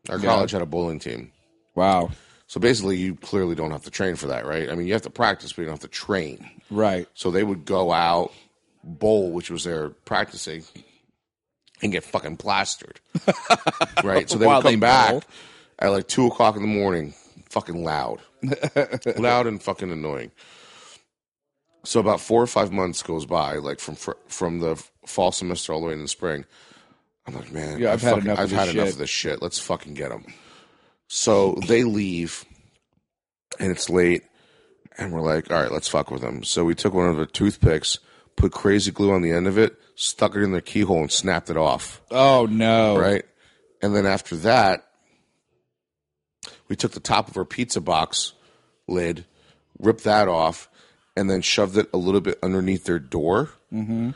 Our 0.08 0.18
college 0.18 0.52
had 0.52 0.62
a 0.62 0.66
bowling 0.66 0.98
team. 0.98 1.32
Wow. 1.74 2.10
So 2.46 2.58
basically, 2.58 2.96
you 2.96 3.14
clearly 3.14 3.54
don't 3.54 3.70
have 3.70 3.84
to 3.84 3.90
train 3.90 4.16
for 4.16 4.26
that, 4.26 4.44
right? 4.44 4.70
I 4.70 4.74
mean, 4.74 4.86
you 4.86 4.92
have 4.94 5.02
to 5.02 5.10
practice, 5.10 5.52
but 5.52 5.62
you 5.62 5.66
don't 5.66 5.74
have 5.74 5.88
to 5.88 5.88
train. 5.88 6.50
Right. 6.70 7.06
So 7.14 7.30
they 7.30 7.44
would 7.44 7.64
go 7.64 7.92
out, 7.92 8.32
bowl, 8.82 9.30
which 9.30 9.50
was 9.50 9.64
their 9.64 9.90
practicing, 9.90 10.64
and 11.82 11.92
get 11.92 12.04
fucking 12.04 12.36
plastered. 12.36 13.00
right? 14.04 14.28
So 14.28 14.38
they 14.38 14.46
While 14.46 14.58
would 14.58 14.62
come 14.64 14.72
they 14.72 14.76
back 14.76 15.10
bowl. 15.12 15.22
at 15.78 15.88
like 15.88 16.08
two 16.08 16.26
o'clock 16.26 16.56
in 16.56 16.62
the 16.62 16.68
morning, 16.68 17.14
fucking 17.48 17.82
loud. 17.84 18.20
loud 19.18 19.46
and 19.46 19.62
fucking 19.62 19.90
annoying. 19.90 20.30
So 21.84 21.98
about 22.00 22.20
four 22.20 22.42
or 22.42 22.46
five 22.46 22.72
months 22.72 23.02
goes 23.02 23.24
by, 23.26 23.54
like 23.56 23.80
from 23.80 23.94
fr- 23.94 24.12
from 24.28 24.60
the 24.60 24.82
fall 25.06 25.32
semester 25.32 25.72
all 25.72 25.80
the 25.80 25.86
way 25.86 25.92
in 25.94 26.02
the 26.02 26.08
spring. 26.08 26.44
I'm 27.26 27.34
like, 27.34 27.52
man, 27.52 27.78
Yeah, 27.78 27.92
I've 27.92 28.02
had 28.02 28.10
fucking- 28.14 28.24
enough 28.26 28.38
I've 28.38 28.50
had 28.50 28.68
enough 28.68 28.88
of 28.90 28.98
this 28.98 29.10
shit. 29.10 29.40
Let's 29.42 29.58
fucking 29.58 29.94
get 29.94 30.10
them. 30.10 30.24
So 31.08 31.58
they 31.66 31.82
leave, 31.84 32.44
and 33.58 33.70
it's 33.72 33.90
late, 33.90 34.22
and 34.96 35.12
we're 35.12 35.22
like, 35.22 35.50
all 35.50 35.60
right, 35.60 35.72
let's 35.72 35.88
fuck 35.88 36.10
with 36.10 36.20
them. 36.22 36.44
So 36.44 36.64
we 36.64 36.74
took 36.74 36.94
one 36.94 37.08
of 37.08 37.16
the 37.16 37.26
toothpicks, 37.26 37.98
put 38.36 38.52
crazy 38.52 38.90
glue 38.90 39.12
on 39.12 39.22
the 39.22 39.32
end 39.32 39.46
of 39.48 39.58
it, 39.58 39.76
stuck 40.00 40.34
it 40.34 40.42
in 40.42 40.52
their 40.52 40.60
keyhole, 40.62 41.00
and 41.00 41.12
snapped 41.12 41.50
it 41.50 41.56
off. 41.56 42.00
Oh 42.10 42.46
no. 42.46 42.98
Right, 42.98 43.24
and 43.82 43.94
then 43.94 44.06
after 44.06 44.36
that, 44.36 44.86
we 46.68 46.76
took 46.76 46.92
the 46.92 47.00
top 47.00 47.28
of 47.28 47.36
our 47.36 47.44
pizza 47.44 47.80
box 47.80 48.32
lid, 48.88 49.26
ripped 49.78 50.04
that 50.04 50.26
off, 50.26 50.68
and 51.16 51.30
then 51.30 51.42
shoved 51.42 51.76
it 51.76 51.88
a 51.92 51.98
little 51.98 52.20
bit 52.20 52.38
underneath 52.42 52.84
their 52.84 52.98
door, 52.98 53.50
mm-hmm. 53.72 54.10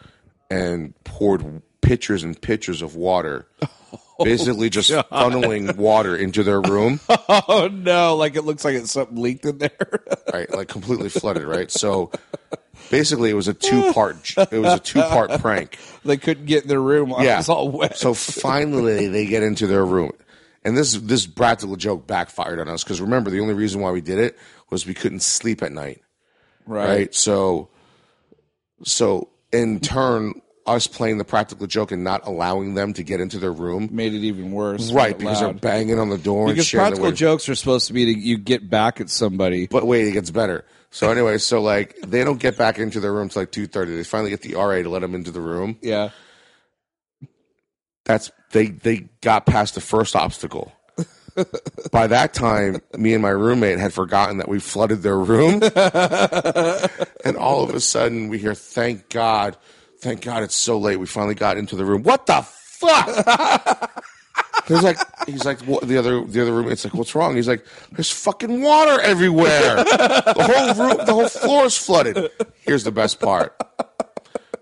and 0.50 0.94
poured 1.04 1.62
pitchers 1.80 2.22
and 2.24 2.40
pitchers 2.40 2.82
of 2.82 2.96
water. 2.96 3.46
Oh. 3.92 4.00
Oh, 4.18 4.24
basically, 4.24 4.70
just 4.70 4.90
funneling 4.90 5.76
water 5.76 6.14
into 6.16 6.42
their 6.42 6.60
room. 6.60 7.00
Oh 7.26 7.68
no! 7.68 8.16
Like 8.16 8.36
it 8.36 8.42
looks 8.42 8.64
like 8.64 8.74
it's 8.74 8.92
something 8.92 9.16
leaked 9.16 9.44
in 9.44 9.58
there. 9.58 10.02
right? 10.32 10.50
Like 10.50 10.68
completely 10.68 11.08
flooded, 11.08 11.44
right? 11.44 11.70
So 11.70 12.12
basically, 12.90 13.30
it 13.30 13.34
was 13.34 13.48
a 13.48 13.54
two 13.54 13.92
part. 13.92 14.34
It 14.36 14.58
was 14.58 14.74
a 14.74 14.78
two 14.78 15.00
part 15.00 15.40
prank. 15.40 15.78
they 16.04 16.16
couldn't 16.16 16.46
get 16.46 16.62
in 16.62 16.68
their 16.68 16.80
room. 16.80 17.10
Yeah. 17.10 17.34
It 17.34 17.36
was 17.38 17.48
all 17.48 17.70
wet. 17.70 17.96
So 17.96 18.14
finally, 18.14 19.08
they 19.08 19.26
get 19.26 19.42
into 19.42 19.66
their 19.66 19.84
room, 19.84 20.12
and 20.64 20.76
this 20.76 20.94
this 20.94 21.26
practical 21.26 21.76
joke 21.76 22.06
backfired 22.06 22.60
on 22.60 22.68
us 22.68 22.84
because 22.84 23.00
remember, 23.00 23.30
the 23.30 23.40
only 23.40 23.54
reason 23.54 23.80
why 23.80 23.90
we 23.90 24.00
did 24.00 24.18
it 24.18 24.38
was 24.70 24.86
we 24.86 24.94
couldn't 24.94 25.22
sleep 25.22 25.62
at 25.62 25.72
night, 25.72 26.02
right. 26.66 26.88
right? 26.88 27.14
So, 27.14 27.68
so 28.84 29.28
in 29.52 29.80
turn, 29.80 30.40
us 30.66 30.86
playing 30.86 31.18
the 31.18 31.24
practical 31.24 31.66
joke 31.66 31.92
and 31.92 32.02
not 32.02 32.26
allowing 32.26 32.74
them 32.74 32.92
to 32.94 33.02
get 33.02 33.20
into 33.20 33.38
their 33.38 33.52
room, 33.52 33.88
Made 33.92 34.14
it 34.14 34.22
even 34.22 34.50
worse. 34.52 34.90
right? 34.92 35.16
Because 35.18 35.40
they're 35.40 35.52
banging 35.52 35.98
on 35.98 36.08
the 36.10 36.18
door 36.18 36.46
and 36.46 36.54
because 36.54 36.70
practical 36.70 37.12
jokes 37.12 37.48
are 37.48 37.54
supposed 37.54 37.86
to 37.88 37.92
be 37.92 38.06
to 38.06 38.18
you 38.18 38.38
get 38.38 38.70
back 38.70 39.00
at 39.00 39.10
somebody. 39.10 39.66
But 39.66 39.86
wait, 39.86 40.06
it 40.08 40.12
gets 40.12 40.30
better. 40.30 40.64
So 40.90 41.10
anyway, 41.10 41.38
so 41.38 41.60
like 41.60 41.96
they 42.06 42.24
don't 42.24 42.38
get 42.40 42.56
back 42.56 42.78
into 42.78 43.00
their 43.00 43.12
room 43.12 43.28
till 43.28 43.42
like 43.42 43.50
two 43.50 43.66
thirty. 43.66 43.94
They 43.96 44.04
finally 44.04 44.30
get 44.30 44.42
the 44.42 44.54
RA 44.54 44.76
to 44.82 44.88
let 44.88 45.00
them 45.00 45.14
into 45.14 45.30
the 45.32 45.40
room. 45.40 45.76
Yeah. 45.82 46.10
That's 48.04 48.30
they 48.52 48.66
they 48.68 49.08
got 49.20 49.44
past 49.46 49.74
the 49.74 49.80
first 49.80 50.14
obstacle. 50.14 50.72
By 51.90 52.06
that 52.06 52.32
time, 52.32 52.80
me 52.96 53.12
and 53.12 53.22
my 53.22 53.30
roommate 53.30 53.80
had 53.80 53.92
forgotten 53.92 54.36
that 54.38 54.48
we 54.48 54.60
flooded 54.60 55.02
their 55.02 55.18
room, 55.18 55.60
and 57.24 57.36
all 57.36 57.64
of 57.64 57.74
a 57.74 57.80
sudden 57.80 58.28
we 58.28 58.38
hear, 58.38 58.54
"Thank 58.54 59.08
God, 59.08 59.56
thank 60.04 60.20
God, 60.20 60.42
it's 60.42 60.54
so 60.54 60.78
late. 60.78 60.96
We 60.96 61.06
finally 61.06 61.34
got 61.34 61.56
into 61.56 61.76
the 61.76 61.84
room." 61.84 62.02
What 62.02 62.26
the 62.26 62.42
fuck? 62.42 63.90
He's 64.66 64.82
like, 64.82 64.96
he's 65.26 65.44
like, 65.44 65.60
what, 65.62 65.86
the 65.86 65.98
other, 65.98 66.24
the 66.24 66.40
other 66.40 66.70
it's 66.70 66.84
like, 66.84 66.94
what's 66.94 67.14
wrong? 67.14 67.36
He's 67.36 67.46
like, 67.46 67.66
there's 67.92 68.10
fucking 68.10 68.62
water 68.62 68.98
everywhere. 69.00 69.76
The 69.84 70.74
whole 70.74 70.86
room, 70.86 71.06
the 71.06 71.12
whole 71.12 71.28
floor 71.28 71.66
is 71.66 71.76
flooded. 71.76 72.30
Here's 72.62 72.82
the 72.82 72.90
best 72.90 73.20
part. 73.20 73.54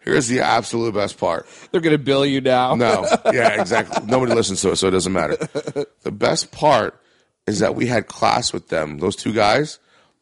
Here's 0.00 0.26
the 0.26 0.40
absolute 0.40 0.92
best 0.94 1.18
part. 1.18 1.46
They're 1.70 1.80
gonna 1.80 1.98
bill 1.98 2.26
you 2.26 2.40
now. 2.40 2.74
No, 2.74 3.06
yeah, 3.32 3.60
exactly. 3.60 4.04
Nobody 4.06 4.34
listens 4.34 4.60
to 4.62 4.72
it, 4.72 4.76
so 4.76 4.88
it 4.88 4.90
doesn't 4.90 5.12
matter. 5.12 5.36
The 6.02 6.10
best 6.10 6.50
part 6.50 7.00
is 7.46 7.60
that 7.60 7.76
we 7.76 7.86
had 7.86 8.08
class 8.08 8.52
with 8.52 8.68
them, 8.68 8.98
those 8.98 9.14
two 9.14 9.32
guys, 9.32 9.78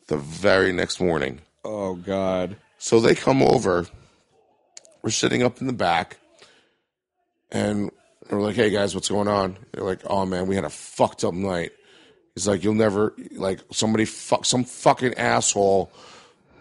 the 0.09 0.19
very 0.19 0.73
next 0.73 1.01
morning. 1.01 1.41
Oh 1.65 1.95
God. 1.95 2.57
So 2.77 3.01
they 3.01 3.15
come 3.15 3.43
over. 3.43 3.87
We're 5.03 5.11
sitting 5.11 5.43
up 5.43 5.61
in 5.61 5.67
the 5.67 5.73
back, 5.73 6.19
and 7.51 7.91
we're 8.31 8.41
like, 8.41 8.57
"Hey 8.57 8.71
guys, 8.71 8.95
what's 8.95 9.09
going 9.09 9.29
on?" 9.29 9.57
They're 9.73 9.85
like, 9.85 10.01
"Oh 10.07 10.27
man, 10.27 10.47
we 10.47 10.55
had 10.55 10.65
a 10.65 10.71
fucked 10.71 11.25
up 11.25 11.35
night." 11.35 11.73
He's 12.35 12.47
like, 12.47 12.63
"You'll 12.65 12.75
never 12.75 13.15
like 13.33 13.61
somebody 13.73 14.05
fuck 14.05 14.45
some 14.45 14.65
fucking 14.65 15.15
asshole." 15.15 15.91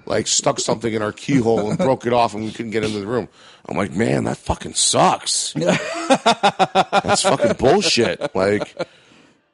Like 0.06 0.26
stuck 0.26 0.60
something 0.60 0.92
in 0.92 1.04
our 1.04 1.12
keyhole 1.12 1.70
and 1.70 1.78
broke 1.78 2.08
it 2.08 2.14
off, 2.14 2.34
and 2.34 2.44
we 2.44 2.52
couldn't 2.52 2.72
get 2.72 2.84
into 2.84 3.00
the 3.00 3.06
room. 3.06 3.30
I'm 3.68 3.78
like, 3.78 3.92
man, 3.92 4.24
that 4.24 4.38
fucking 4.38 4.74
sucks. 4.74 5.54
That's 5.54 7.22
fucking 7.22 7.58
bullshit. 7.58 8.34
Like, 8.34 8.76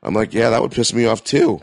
I'm 0.01 0.13
like, 0.13 0.33
yeah, 0.33 0.51
that 0.51 0.61
would 0.61 0.71
piss 0.71 0.93
me 0.93 1.07
off 1.07 1.25
too. 1.25 1.59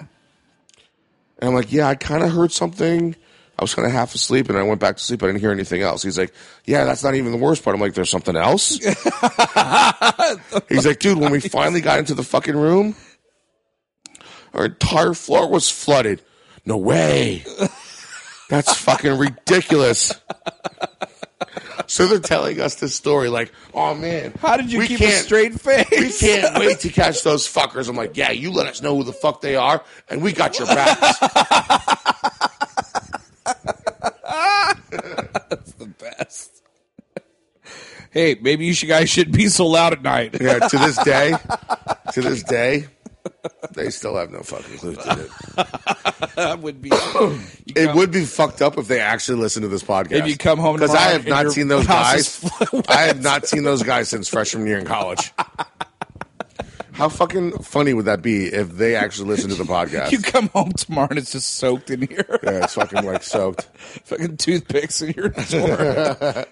And 1.38 1.48
I'm 1.48 1.54
like, 1.54 1.72
yeah, 1.72 1.88
I 1.88 1.94
kind 1.94 2.22
of 2.22 2.32
heard 2.32 2.52
something. 2.52 3.16
I 3.58 3.62
was 3.62 3.74
kind 3.74 3.86
of 3.86 3.92
half 3.92 4.14
asleep 4.14 4.48
and 4.48 4.58
I 4.58 4.62
went 4.62 4.80
back 4.80 4.96
to 4.96 5.02
sleep. 5.02 5.22
I 5.22 5.26
didn't 5.26 5.40
hear 5.40 5.52
anything 5.52 5.82
else. 5.82 6.02
He's 6.02 6.18
like, 6.18 6.32
yeah, 6.64 6.84
that's 6.84 7.04
not 7.04 7.14
even 7.14 7.32
the 7.32 7.38
worst 7.38 7.62
part. 7.62 7.74
I'm 7.74 7.80
like, 7.80 7.94
there's 7.94 8.10
something 8.10 8.36
else? 8.36 8.78
He's 10.68 10.86
like, 10.86 10.98
dude, 10.98 11.18
when 11.18 11.30
we 11.30 11.40
finally 11.40 11.80
got 11.80 11.98
into 11.98 12.14
the 12.14 12.24
fucking 12.24 12.56
room, 12.56 12.96
our 14.54 14.64
entire 14.66 15.14
floor 15.14 15.48
was 15.48 15.70
flooded. 15.70 16.22
No 16.64 16.76
way. 16.76 17.44
That's 18.48 18.74
fucking 18.74 19.16
ridiculous. 19.16 20.12
So 21.86 22.06
they're 22.06 22.20
telling 22.20 22.60
us 22.60 22.76
this 22.76 22.94
story 22.94 23.28
like, 23.28 23.52
oh 23.74 23.94
man. 23.94 24.32
How 24.40 24.56
did 24.56 24.72
you 24.72 24.82
keep 24.86 25.00
a 25.00 25.10
straight 25.10 25.60
face? 25.60 25.86
we 25.90 26.10
can't 26.10 26.58
wait 26.58 26.80
to 26.80 26.88
catch 26.88 27.22
those 27.22 27.46
fuckers. 27.46 27.88
I'm 27.88 27.96
like, 27.96 28.16
yeah, 28.16 28.30
you 28.30 28.50
let 28.50 28.66
us 28.66 28.80
know 28.82 28.96
who 28.96 29.04
the 29.04 29.12
fuck 29.12 29.40
they 29.40 29.56
are, 29.56 29.84
and 30.08 30.22
we 30.22 30.32
got 30.32 30.58
your 30.58 30.68
backs. 30.68 31.18
the 35.78 35.86
best. 35.98 36.62
Hey, 38.12 38.36
maybe 38.40 38.66
you 38.66 38.74
guys 38.86 39.10
should 39.10 39.32
be 39.32 39.48
so 39.48 39.66
loud 39.66 39.92
at 39.92 40.02
night. 40.02 40.36
Yeah, 40.40 40.60
to 40.60 40.78
this 40.78 40.96
day, 41.04 41.34
to 42.12 42.20
this 42.20 42.42
day, 42.44 42.86
they 43.72 43.90
still 43.90 44.16
have 44.16 44.30
no 44.30 44.42
fucking 44.42 44.78
clue. 44.78 44.94
Dude. 44.94 45.30
that 46.36 46.58
would 46.60 46.80
be. 46.80 46.90
It 47.74 47.94
would 47.94 48.10
be 48.12 48.26
fucked 48.26 48.60
up 48.60 48.76
if 48.76 48.86
they 48.86 49.00
actually 49.00 49.38
listen 49.40 49.62
to 49.62 49.68
this 49.68 49.82
podcast. 49.82 50.12
If 50.12 50.26
you 50.26 50.36
come 50.36 50.58
home 50.58 50.76
because 50.76 50.94
I 50.94 51.12
have 51.12 51.26
not 51.26 51.50
seen 51.52 51.68
those 51.68 51.86
guys. 51.86 52.44
I 52.86 53.02
have 53.04 53.22
not 53.22 53.46
seen 53.46 53.64
those 53.64 53.82
guys 53.82 54.10
since 54.10 54.28
freshman 54.28 54.66
year 54.66 54.78
in 54.78 54.84
college. 54.84 55.32
How 56.92 57.08
fucking 57.08 57.52
funny 57.62 57.94
would 57.94 58.04
that 58.04 58.20
be 58.20 58.44
if 58.46 58.72
they 58.72 58.94
actually 58.94 59.28
listen 59.30 59.48
to 59.48 59.56
the 59.56 59.64
podcast? 59.76 60.12
You 60.12 60.18
come 60.18 60.48
home 60.48 60.72
tomorrow 60.72 61.08
and 61.08 61.18
it's 61.18 61.32
just 61.32 61.52
soaked 61.54 61.88
in 61.88 62.02
here. 62.06 62.38
yeah, 62.42 62.64
it's 62.64 62.74
fucking 62.74 63.06
like 63.06 63.22
soaked. 63.22 63.62
Fucking 64.04 64.36
toothpicks 64.36 65.00
in 65.00 65.14
your 65.14 65.30
door. 65.30 66.44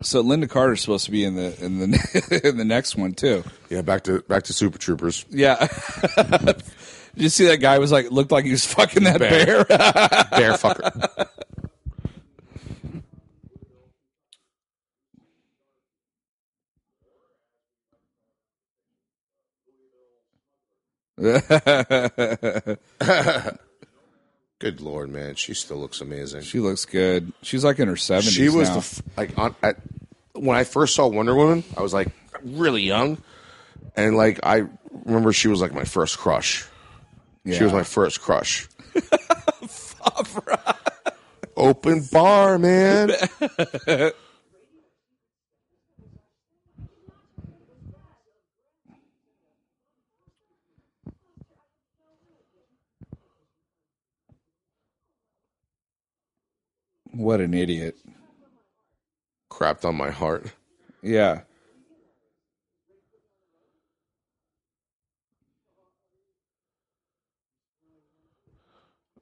So 0.00 0.22
Lynda 0.22 0.48
Carter's 0.48 0.80
supposed 0.80 1.06
to 1.06 1.10
be 1.10 1.24
in 1.24 1.34
the 1.34 1.64
in 1.64 1.78
the 1.80 2.40
in 2.44 2.56
the 2.56 2.64
next 2.64 2.96
one 2.96 3.14
too. 3.14 3.42
Yeah, 3.68 3.82
back 3.82 4.04
to 4.04 4.22
back 4.22 4.44
to 4.44 4.52
Super 4.52 4.78
Troopers. 4.78 5.24
Yeah. 5.28 5.66
Did 6.16 7.24
you 7.24 7.28
see 7.30 7.46
that 7.46 7.56
guy 7.56 7.78
was 7.78 7.90
like 7.90 8.12
looked 8.12 8.30
like 8.30 8.44
he 8.44 8.52
was 8.52 8.64
fucking 8.64 9.02
that 9.04 9.18
bear? 9.18 9.64
Bear. 9.64 9.64
Bear 10.30 10.52
fucker. 10.52 11.28
Good 24.60 24.80
lord, 24.80 25.08
man, 25.10 25.36
she 25.36 25.54
still 25.54 25.76
looks 25.76 26.00
amazing. 26.00 26.42
she 26.42 26.58
looks 26.58 26.84
good. 26.84 27.32
She's 27.42 27.64
like 27.64 27.78
in 27.78 27.86
her 27.88 27.96
seventies. 27.96 28.32
She 28.32 28.48
was 28.48 28.68
now. 28.68 28.74
the 28.74 28.78
f- 28.80 29.02
like 29.16 29.38
on 29.38 29.54
at, 29.62 29.76
when 30.34 30.56
I 30.56 30.64
first 30.64 30.94
saw 30.96 31.06
Wonder 31.06 31.34
Woman, 31.34 31.62
I 31.76 31.82
was 31.82 31.94
like 31.94 32.08
really 32.42 32.82
young, 32.82 33.18
and 33.96 34.16
like 34.16 34.40
I 34.42 34.64
remember 35.04 35.32
she 35.32 35.46
was 35.48 35.60
like 35.60 35.72
my 35.72 35.84
first 35.84 36.18
crush. 36.18 36.66
She 37.46 37.62
was 37.64 37.72
my 37.72 37.84
first 37.84 38.20
crush. 38.20 38.68
Open 41.56 42.04
bar, 42.12 42.58
man. 42.58 43.10
what 57.12 57.40
an 57.40 57.54
idiot. 57.54 57.96
Crapped 59.50 59.84
on 59.84 59.96
my 59.96 60.10
heart. 60.10 60.52
Yeah. 61.02 61.42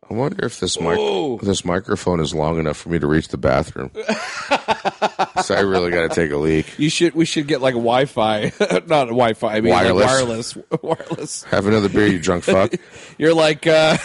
I 0.08 0.14
wonder 0.14 0.46
if 0.46 0.60
this 0.60 0.78
mic 0.80 0.98
Whoa. 0.98 1.38
this 1.42 1.64
microphone 1.64 2.20
is 2.20 2.32
long 2.34 2.58
enough 2.58 2.76
for 2.76 2.90
me 2.90 2.98
to 2.98 3.06
reach 3.06 3.28
the 3.28 3.38
bathroom. 3.38 3.90
so 5.42 5.54
I 5.54 5.60
really 5.60 5.90
got 5.90 6.08
to 6.08 6.14
take 6.14 6.30
a 6.30 6.36
leak. 6.36 6.78
You 6.78 6.88
should. 6.90 7.14
We 7.14 7.24
should 7.24 7.48
get 7.48 7.60
like 7.60 7.74
Wi-Fi, 7.74 8.52
not 8.86 9.06
Wi-Fi. 9.08 9.56
I 9.56 9.60
mean, 9.60 9.72
like 9.72 9.84
Wireless. 9.92 10.54
wireless. 10.56 10.82
Wireless. 10.82 11.42
Have 11.44 11.66
another 11.66 11.88
beer, 11.88 12.06
you 12.06 12.20
drunk 12.20 12.44
fuck. 12.44 12.72
You're 13.18 13.34
like. 13.34 13.66
uh 13.66 13.96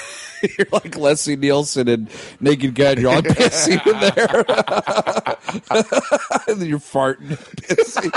You're 0.58 0.66
like 0.72 0.98
Leslie 0.98 1.36
Nielsen 1.36 1.88
and 1.88 2.10
Naked 2.40 2.74
Gun. 2.74 3.00
You're 3.00 3.12
all 3.12 3.22
pissy 3.22 3.74
in 3.86 4.00
there, 4.00 4.44
and 6.50 6.60
then 6.60 6.68
you're 6.68 6.80
farting. 6.80 7.38
Pissy. 7.58 8.10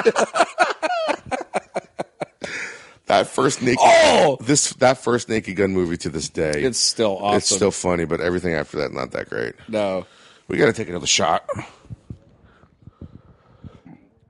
That 3.18 3.26
first 3.28 3.62
naked 3.62 3.78
Oh! 3.80 4.36
this 4.40 4.70
that 4.74 4.98
first 4.98 5.28
Naked 5.28 5.56
Gun 5.56 5.72
movie 5.72 5.96
to 5.98 6.08
this 6.08 6.28
day. 6.28 6.62
It's 6.62 6.78
still 6.78 7.18
awesome. 7.18 7.36
It's 7.38 7.54
still 7.54 7.70
funny, 7.70 8.04
but 8.04 8.20
everything 8.20 8.54
after 8.54 8.78
that 8.78 8.92
not 8.92 9.10
that 9.12 9.28
great. 9.30 9.54
no. 9.68 10.06
We 10.46 10.58
got 10.58 10.66
to 10.66 10.72
take 10.74 10.90
another 10.90 11.06
shot. 11.06 11.48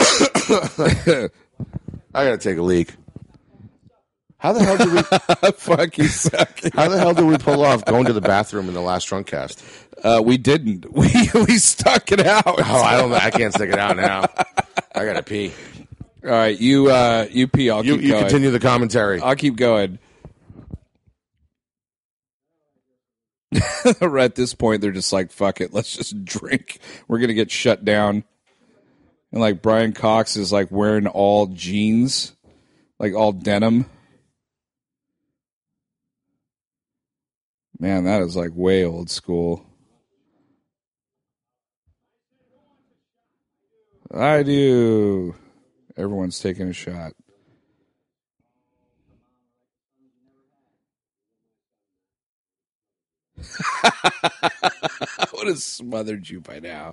I 0.01 1.29
got 2.13 2.31
to 2.31 2.39
take 2.39 2.57
a 2.59 2.63
leak. 2.63 2.95
How 4.39 4.53
the 4.53 4.63
hell 4.63 4.77
did 4.77 4.93
we 4.93 5.53
Fuck 5.57 5.99
you, 5.99 6.05
suck. 6.07 6.61
How 6.75 6.89
the 6.89 6.99
hell 6.99 7.15
did 7.15 7.25
we 7.25 7.39
pull 7.39 7.65
off 7.65 7.85
going 7.85 8.05
to 8.05 8.13
the 8.13 8.21
bathroom 8.21 8.69
in 8.69 8.75
the 8.75 8.81
last 8.81 9.07
drunk 9.09 9.27
cast? 9.27 9.65
Uh, 10.05 10.21
we 10.25 10.37
didn't. 10.37 10.87
We 10.93 11.11
we 11.35 11.59
stuck 11.59 12.13
it 12.13 12.21
out. 12.25 12.45
Oh, 12.47 12.63
I 12.63 12.99
don't. 12.99 13.13
I 13.13 13.31
can't 13.31 13.53
stick 13.55 13.71
it 13.71 13.79
out 13.79 13.97
now. 13.97 14.27
I 14.95 15.05
gotta 15.07 15.23
pee. 15.23 15.53
All 16.25 16.31
right, 16.31 16.59
you 16.59 16.91
uh, 16.91 17.27
you 17.31 17.47
pee. 17.49 17.69
I'll 17.69 17.85
You 17.85 17.97
keep 17.97 18.03
you 18.03 18.09
going. 18.13 18.23
continue 18.25 18.51
the 18.51 18.61
commentary. 18.61 19.21
I'll 19.21 19.37
keep 19.37 19.57
going. 19.57 19.99
at 23.85 24.35
this 24.35 24.55
point, 24.55 24.81
they're 24.81 24.91
just 24.91 25.13
like, 25.13 25.31
"Fuck 25.31 25.61
it, 25.61 25.75
let's 25.75 25.95
just 25.95 26.25
drink." 26.25 26.79
We're 27.09 27.19
gonna 27.19 27.35
get 27.35 27.51
shut 27.51 27.85
down. 27.85 28.25
And 29.33 29.41
like 29.41 29.61
Brian 29.63 29.93
Cox 29.93 30.37
is 30.37 30.51
like 30.53 30.71
wearing 30.71 31.07
all 31.07 31.47
jeans, 31.49 32.35
like 32.99 33.15
all 33.15 33.33
denim. 33.33 33.85
Man, 37.79 38.05
that 38.05 38.23
is 38.23 38.35
like 38.37 38.53
way 38.55 38.85
old 38.85 39.11
school. 39.11 39.67
I 44.11 44.43
do. 44.43 45.35
Everyone's 45.97 46.41
taking 46.41 46.69
a 46.69 46.73
shot. 46.73 47.13
I 53.83 55.27
would 55.35 55.49
have 55.49 55.59
smothered 55.59 56.29
you 56.29 56.41
by 56.41 56.61
now. 56.61 56.93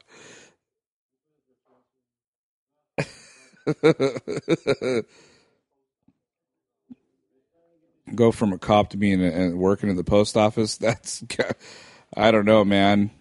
Go 8.15 8.31
from 8.31 8.53
a 8.53 8.57
cop 8.57 8.89
to 8.91 8.97
being 8.97 9.57
working 9.57 9.89
in 9.89 9.95
the 9.95 10.03
post 10.03 10.35
office. 10.37 10.77
That's, 10.79 11.23
I 12.15 12.31
don't 12.31 12.45
know, 12.45 12.65
man. 12.65 13.11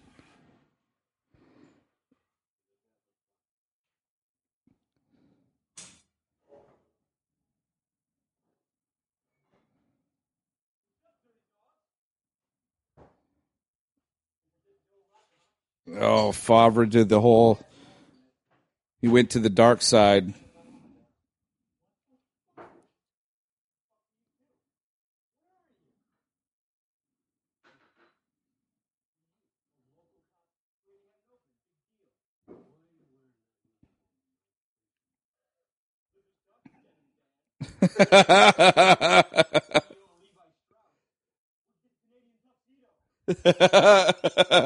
Oh, 15.99 16.31
Farva 16.31 16.85
did 16.85 17.09
the 17.09 17.21
whole. 17.21 17.59
He 19.01 19.07
went 19.07 19.31
to 19.31 19.39
the 19.39 19.49
dark 19.49 19.81
side. 19.81 20.33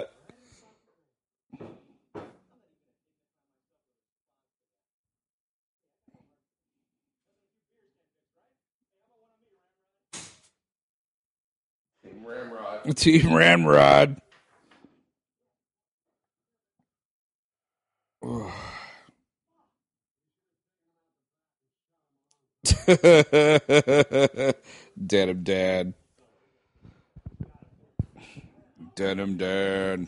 Team 12.95 13.33
Ramrod. 13.33 14.21
Denim 25.07 25.43
Dad. 25.43 25.93
Denim 28.95 29.37
Dad. 29.37 30.07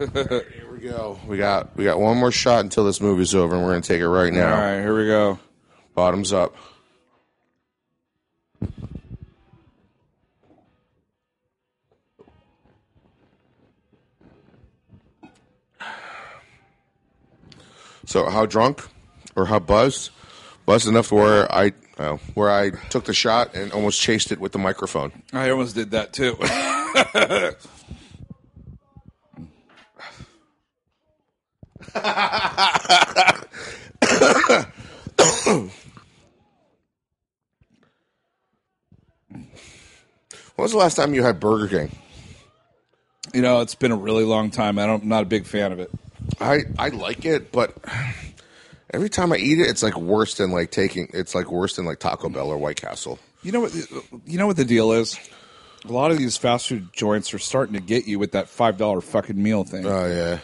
Here 0.14 0.68
we 0.72 0.78
go. 0.78 1.18
We 1.26 1.36
got 1.36 1.76
we 1.76 1.84
got 1.84 2.00
one 2.00 2.16
more 2.16 2.32
shot 2.32 2.60
until 2.60 2.84
this 2.84 3.02
movie's 3.02 3.34
over, 3.34 3.54
and 3.54 3.62
we're 3.62 3.72
gonna 3.72 3.82
take 3.82 4.00
it 4.00 4.08
right 4.08 4.32
now. 4.32 4.54
All 4.54 4.58
right, 4.58 4.80
here 4.80 4.96
we 4.96 5.06
go. 5.06 5.38
Bottoms 5.94 6.32
up. 6.32 6.56
So 18.06 18.28
how 18.28 18.44
drunk 18.44 18.88
or 19.36 19.46
how 19.46 19.60
buzzed? 19.60 20.10
Buzzed 20.66 20.88
enough 20.88 21.12
where 21.12 21.52
I 21.52 21.72
uh, 21.96 22.16
where 22.34 22.50
I 22.50 22.70
took 22.88 23.04
the 23.04 23.14
shot 23.14 23.54
and 23.54 23.70
almost 23.72 24.00
chased 24.00 24.32
it 24.32 24.40
with 24.40 24.50
the 24.50 24.58
microphone. 24.58 25.22
I 25.32 25.50
almost 25.50 25.76
did 25.76 25.92
that 25.92 26.12
too. 26.12 26.36
When 40.60 40.64
was 40.64 40.72
the 40.72 40.78
last 40.78 40.96
time 40.96 41.14
you 41.14 41.22
had 41.22 41.40
Burger 41.40 41.68
King? 41.68 41.90
you 43.32 43.40
know, 43.40 43.62
it's 43.62 43.74
been 43.74 43.92
a 43.92 43.96
really 43.96 44.24
long 44.24 44.50
time. 44.50 44.78
I 44.78 44.84
don't, 44.84 45.04
I'm 45.04 45.08
not 45.08 45.22
a 45.22 45.26
big 45.26 45.46
fan 45.46 45.72
of 45.72 45.80
it. 45.80 45.90
I 46.38 46.58
I 46.78 46.90
like 46.90 47.24
it, 47.24 47.50
but 47.50 47.74
every 48.92 49.08
time 49.08 49.32
I 49.32 49.36
eat 49.36 49.58
it, 49.58 49.68
it's 49.70 49.82
like 49.82 49.96
worse 49.96 50.34
than 50.34 50.50
like 50.50 50.70
taking. 50.70 51.08
It's 51.14 51.34
like 51.34 51.50
worse 51.50 51.76
than 51.76 51.86
like 51.86 51.98
Taco 51.98 52.28
Bell 52.28 52.48
or 52.48 52.58
White 52.58 52.76
Castle. 52.76 53.18
You 53.42 53.52
know 53.52 53.60
what? 53.60 53.74
You 54.26 54.36
know 54.36 54.46
what 54.46 54.58
the 54.58 54.66
deal 54.66 54.92
is. 54.92 55.18
A 55.88 55.92
lot 55.92 56.10
of 56.10 56.18
these 56.18 56.36
fast 56.36 56.68
food 56.68 56.92
joints 56.92 57.32
are 57.32 57.38
starting 57.38 57.72
to 57.72 57.80
get 57.80 58.06
you 58.06 58.18
with 58.18 58.32
that 58.32 58.50
five 58.50 58.76
dollar 58.76 59.00
fucking 59.00 59.42
meal 59.42 59.64
thing. 59.64 59.86
Oh 59.86 60.06
yeah, 60.06 60.40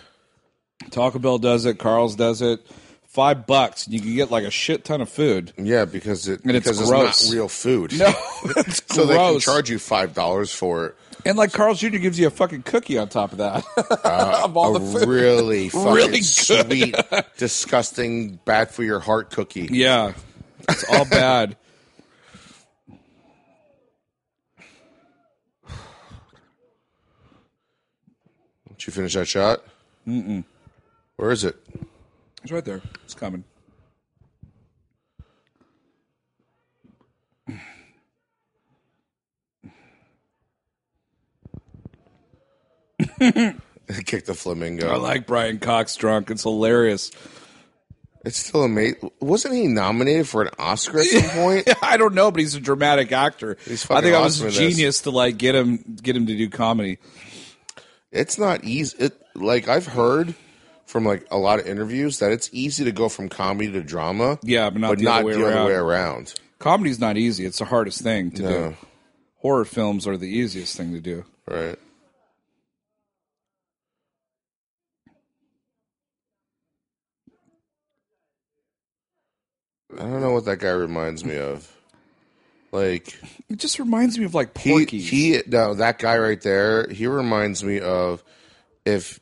Taco 0.91 1.19
Bell 1.19 1.37
does 1.37 1.67
it. 1.67 1.79
Carl's 1.79 2.17
does 2.17 2.41
it. 2.41 2.67
Five 3.17 3.47
bucks, 3.47 3.87
and 3.87 3.95
you 3.95 4.01
can 4.03 4.15
get 4.15 4.31
like 4.31 4.45
a 4.45 4.51
shit 4.51 4.85
ton 4.85 5.01
of 5.01 5.09
food. 5.09 5.55
yeah, 5.57 5.87
because 5.87 6.29
it 6.29 6.43
And 6.45 6.55
it's 6.55 6.67
because 6.69 6.87
gross. 6.87 7.09
it's 7.23 7.31
not 7.31 7.35
real 7.35 7.49
food. 7.49 7.99
No, 7.99 8.13
it's 8.59 8.83
so 8.95 9.07
they 9.07 9.17
can 9.17 9.41
charge 9.41 9.71
you 9.71 9.79
five 9.79 10.13
dollars 10.13 10.53
for 10.53 10.85
it. 10.89 10.97
and 11.25 11.39
like 11.39 11.51
Carl's 11.55 11.81
Jr. 11.81 11.97
gives 11.97 12.19
you 12.19 12.27
a 12.27 12.31
fucking 12.31 12.65
cookie 12.65 12.99
on 12.99 13.09
top 13.09 13.33
of 13.33 13.39
that 13.39 13.65
of 14.45 14.55
all 14.55 14.75
uh, 14.75 14.79
a 14.79 14.81
the 14.81 14.99
food. 15.01 15.09
really 15.09 15.69
fucking 15.71 15.93
Really 15.95 16.19
good. 16.19 16.25
sweet, 16.27 16.95
disgusting, 17.39 18.39
bad 18.45 18.71
for 18.71 18.83
your 18.85 19.01
heart 19.01 19.31
cookie. 19.31 19.67
Yeah, 19.73 20.13
it's 20.69 20.85
all 20.93 21.07
bad. 21.07 21.57
Did 28.69 28.87
you 28.87 28.93
finish 28.93 29.15
that 29.15 29.27
shot? 29.27 29.63
Mm-mm. 30.07 30.45
Where 31.17 31.31
is 31.31 31.45
it? 31.45 31.57
It's 32.47 32.53
right 32.53 32.65
there. 32.65 32.81
It's 33.03 33.15
coming. 33.15 33.43
Kick 44.05 44.27
the 44.27 44.35
flamingo. 44.35 44.93
I 44.93 44.97
like 44.97 45.27
Brian 45.27 45.59
Cox 45.59 45.97
drunk. 45.97 46.31
It's 46.31 46.45
hilarious. 46.45 47.11
It's 48.25 48.39
still 48.39 48.63
amazing. 48.63 49.11
Wasn't 49.21 49.53
he 49.53 49.67
nominated 49.67 50.29
for 50.29 50.43
an 50.43 50.51
Oscar 50.57 51.01
at 51.01 51.07
some 51.07 51.29
point? 51.31 51.69
I 51.83 51.97
don't 51.97 52.15
know, 52.15 52.31
but 52.31 52.39
he's 52.39 52.55
a 52.55 52.61
dramatic 52.61 53.11
actor. 53.11 53.57
He's 53.65 53.91
I 53.91 54.01
think 54.03 54.15
I 54.15 54.21
was 54.21 54.41
a 54.41 54.53
genius 54.53 55.01
to 55.01 55.11
like 55.11 55.37
get 55.37 55.57
him 55.57 55.97
get 56.01 56.15
him 56.15 56.27
to 56.27 56.37
do 56.37 56.49
comedy. 56.49 56.99
It's 58.13 58.39
not 58.39 58.63
easy. 58.63 58.97
It 58.99 59.21
like 59.35 59.67
I've 59.67 59.89
heard 59.89 60.37
from 60.87 61.05
like 61.05 61.27
a 61.31 61.37
lot 61.39 61.59
of 61.59 61.67
interviews 61.67 62.19
that 62.21 62.33
it's 62.33 62.49
easy 62.53 62.85
to 62.85 62.93
go 62.93 63.09
from 63.09 63.29
comedy 63.29 63.71
to 63.73 63.83
drama. 63.83 64.39
Yeah, 64.43 64.71
but 64.71 64.81
not 64.81 64.89
but 64.89 64.99
the 64.99 65.05
not 65.05 65.15
other 65.17 65.25
way 65.27 65.33
the 65.35 65.45
other 65.47 65.55
around. 65.57 65.67
way 65.67 65.75
around. 65.75 66.35
Comedy's 66.59 66.99
not 66.99 67.17
easy. 67.19 67.45
It's 67.45 67.59
the 67.59 67.65
hardest 67.67 68.01
thing 68.03 68.31
to 68.33 68.43
No. 68.43 68.49
do. 68.71 68.77
Horror 69.41 69.65
films 69.67 70.07
are 70.07 70.17
the 70.17 70.27
easiest 70.29 70.77
thing 70.77 70.93
to 70.93 71.01
do. 71.01 71.25
Right. 71.47 71.79
I 79.95 79.99
don't 80.03 80.21
know 80.21 80.33
what 80.33 80.45
that 80.47 80.59
guy 80.59 80.71
reminds 80.71 81.25
me 81.25 81.37
of. 81.37 81.71
Like 82.73 83.19
It 83.49 83.57
just 83.59 83.79
reminds 83.79 84.19
me 84.19 84.25
of 84.25 84.35
like 84.35 84.57
he 84.59 84.71
Porky. 84.71 85.01
he 85.01 85.41
no 85.47 85.75
that 85.75 85.99
guy 85.99 86.19
right 86.19 86.41
there. 86.41 86.89
He 86.89 87.07
reminds 87.07 87.63
me 87.63 87.81
of 87.81 88.23
if 88.85 89.21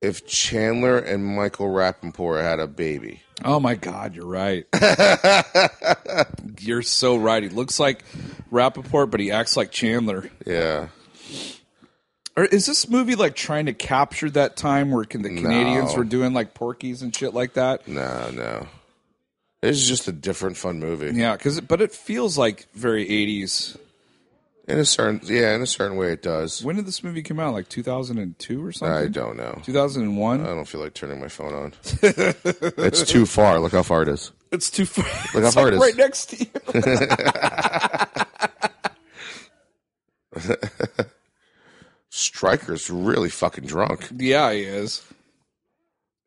if 0.00 0.26
Chandler 0.26 0.98
and 0.98 1.24
Michael 1.24 1.68
Rapaport 1.68 2.42
had 2.42 2.60
a 2.60 2.66
baby. 2.66 3.22
oh 3.44 3.58
my 3.60 3.74
god, 3.74 4.14
you're 4.14 4.26
right. 4.26 4.66
you're 6.60 6.82
so 6.82 7.16
right. 7.16 7.42
He 7.42 7.48
looks 7.48 7.78
like 7.80 8.04
Rapaport, 8.52 9.10
but 9.10 9.20
he 9.20 9.30
acts 9.30 9.56
like 9.56 9.70
Chandler. 9.70 10.30
Yeah. 10.46 10.88
Or 12.36 12.44
is 12.44 12.66
this 12.66 12.88
movie 12.88 13.14
like 13.14 13.36
trying 13.36 13.66
to 13.66 13.72
capture 13.72 14.28
that 14.30 14.56
time 14.56 14.90
where 14.90 15.04
can 15.04 15.22
the 15.22 15.28
Canadians 15.28 15.92
No. 15.92 15.98
were 15.98 16.04
doing 16.04 16.32
like 16.34 16.52
Porky's 16.52 17.00
and 17.00 17.14
shit 17.14 17.32
like 17.32 17.54
that? 17.54 17.86
No, 17.86 18.30
no. 18.32 18.66
This 19.62 19.76
is 19.76 19.86
just 19.88 20.08
a 20.08 20.12
different 20.12 20.56
fun 20.56 20.80
movie. 20.80 21.18
Yeah, 21.18 21.36
because 21.36 21.60
but 21.60 21.80
it 21.80 21.92
feels 21.92 22.36
like 22.36 22.66
very 22.74 23.06
80s. 23.06 23.76
In 24.66 24.78
a 24.78 24.84
certain 24.86 25.20
yeah, 25.24 25.54
in 25.54 25.60
a 25.60 25.66
certain 25.66 25.96
way 25.98 26.10
it 26.12 26.22
does. 26.22 26.64
When 26.64 26.76
did 26.76 26.86
this 26.86 27.04
movie 27.04 27.22
come 27.22 27.38
out? 27.38 27.52
Like 27.52 27.68
2002 27.68 28.64
or 28.64 28.72
something? 28.72 28.96
I 28.96 29.08
don't 29.08 29.36
know. 29.36 29.60
2001. 29.62 30.40
I 30.40 30.44
don't 30.46 30.64
feel 30.64 30.80
like 30.80 30.94
turning 30.94 31.20
my 31.20 31.28
phone 31.28 31.52
on. 31.54 31.72
it's 32.02 33.02
too 33.04 33.26
far. 33.26 33.60
Look 33.60 33.72
how 33.72 33.82
far 33.82 34.00
it 34.02 34.08
is. 34.08 34.32
It's 34.52 34.70
too 34.70 34.86
far. 34.86 35.04
Look 35.34 35.44
how 35.44 35.50
far 35.50 35.64
like 35.64 35.72
it 35.72 35.76
is. 35.76 35.80
right 35.80 35.96
next 35.96 36.26
to 36.30 36.38
you. 36.38 36.50
Stryker's 42.10 42.88
really 42.90 43.28
fucking 43.28 43.66
drunk. 43.66 44.08
yeah, 44.16 44.52
he 44.52 44.60
is. 44.62 45.02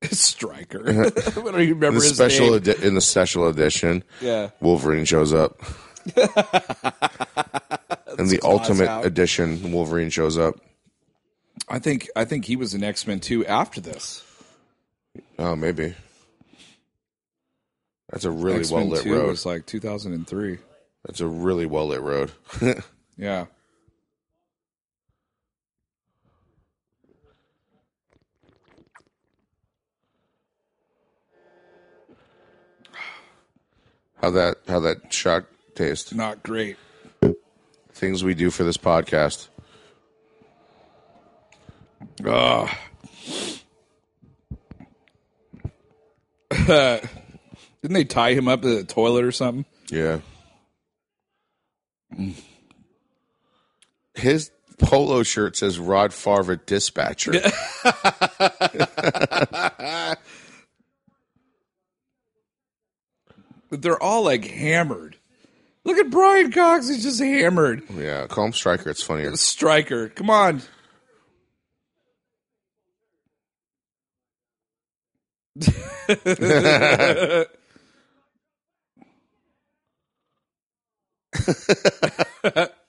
It's 0.02 0.20
Stryker. 0.20 0.84
I 0.90 1.10
don't 1.32 1.56
remember 1.56 1.88
In 1.88 1.94
the 1.96 2.00
his 2.02 2.14
special 2.16 2.48
name. 2.52 2.56
edi- 2.58 2.86
in 2.86 2.94
the 2.94 3.02
special 3.02 3.48
edition, 3.48 4.04
yeah. 4.22 4.52
Wolverine 4.60 5.06
shows 5.06 5.34
up. 5.34 5.60
In 8.18 8.28
the 8.28 8.40
ultimate 8.44 8.88
out. 8.88 9.06
edition, 9.06 9.72
Wolverine 9.72 10.10
shows 10.10 10.38
up. 10.38 10.56
I 11.70 11.80
think 11.80 12.10
I 12.16 12.26
think 12.26 12.46
he 12.46 12.56
was 12.56 12.74
an 12.74 12.84
X 12.84 13.06
Men 13.08 13.20
too 13.20 13.46
after 13.46 13.82
this. 13.82 14.24
Oh, 15.40 15.56
maybe. 15.56 15.96
That's 18.12 18.26
a 18.26 18.32
really 18.32 18.64
well 18.72 18.86
lit 18.88 19.04
Two 19.04 19.14
road. 19.16 19.28
was 19.28 19.46
like 19.46 19.66
2003. 19.66 20.60
That's 21.06 21.20
a 21.20 21.28
really 21.28 21.66
well 21.66 21.88
lit 21.88 22.02
road. 22.02 22.32
Yeah. 23.20 23.48
how 34.22 34.32
that 34.32 34.58
how 34.68 34.80
that 34.82 35.12
shot 35.14 35.46
taste? 35.76 36.14
Not 36.16 36.44
great. 36.44 36.78
Things 37.98 38.24
we 38.24 38.36
do 38.36 38.52
for 38.52 38.64
this 38.64 38.78
podcast. 38.78 39.48
Ah. 42.24 42.80
Ugh. 46.52 46.52
Didn't 47.82 47.94
they 47.94 48.04
tie 48.04 48.34
him 48.34 48.48
up 48.48 48.62
to 48.62 48.76
the 48.76 48.84
toilet 48.84 49.24
or 49.24 49.32
something? 49.32 49.66
Yeah. 49.90 50.20
His 54.14 54.52
polo 54.78 55.24
shirt 55.24 55.58
says 55.58 55.80
Rod 55.80 56.14
Farva 56.14 56.58
dispatcher. 56.58 57.34
But 63.70 63.82
they're 63.82 64.02
all 64.02 64.24
like 64.24 64.46
hammered. 64.46 65.17
Look 65.88 65.98
at 66.00 66.10
Brian 66.10 66.52
Cox; 66.52 66.90
he's 66.90 67.02
just 67.02 67.22
hammered. 67.22 67.82
yeah, 67.96 68.28
call 68.28 68.48
him 68.48 68.52
Stryker. 68.52 68.90
It's 68.90 69.02
funnier. 69.02 69.34
Stryker, 69.38 70.10
come 70.10 70.30
on. 70.30 70.62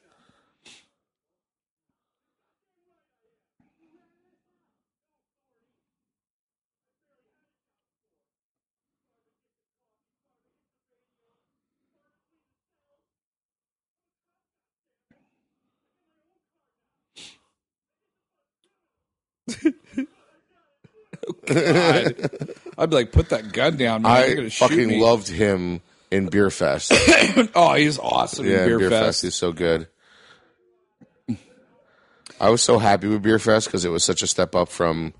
God. 21.46 22.30
I'd 22.78 22.90
be 22.90 22.96
like, 22.96 23.12
put 23.12 23.30
that 23.30 23.52
gun 23.52 23.76
down, 23.76 24.02
man. 24.02 24.20
You're 24.22 24.30
I 24.32 24.34
gonna 24.34 24.50
shoot 24.50 24.68
fucking 24.68 24.88
me. 24.88 25.00
loved 25.02 25.28
him 25.28 25.80
in 26.10 26.28
Beerfest. 26.28 27.50
Oh, 27.54 27.74
he's 27.74 27.98
awesome 27.98 28.46
yeah, 28.46 28.62
in 28.62 28.66
Beer, 28.68 28.78
Beer, 28.78 28.90
Fest. 28.90 29.04
Fest. 29.06 29.24
is 29.24 29.34
so 29.34 29.52
good. 29.52 29.88
I 32.40 32.50
was 32.50 32.62
so 32.62 32.78
happy 32.78 33.08
with 33.08 33.22
Beerfest 33.22 33.64
because 33.66 33.84
it 33.84 33.88
was 33.90 34.04
such 34.04 34.22
a 34.22 34.26
step 34.26 34.54
up 34.54 34.68
from 34.68 35.12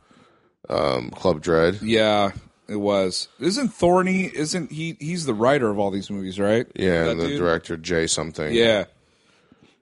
um, 0.68 1.10
Club 1.10 1.40
Dread. 1.43 1.80
Yeah, 1.82 2.30
It 2.68 2.76
was. 2.76 3.28
Isn't 3.40 3.68
Thorny? 3.70 4.30
Isn't 4.32 4.70
he? 4.70 4.97
He's 5.01 5.24
the 5.26 5.35
writer 5.35 5.68
of 5.68 5.78
all 5.78 5.90
these 5.90 6.10
movies, 6.10 6.39
right? 6.39 6.66
Yeah, 6.76 7.05
That 7.05 7.10
and 7.12 7.20
the 7.20 7.28
dude? 7.28 7.39
director 7.39 7.76
Jay 7.76 8.06
something. 8.06 8.52
Yeah. 8.55 8.85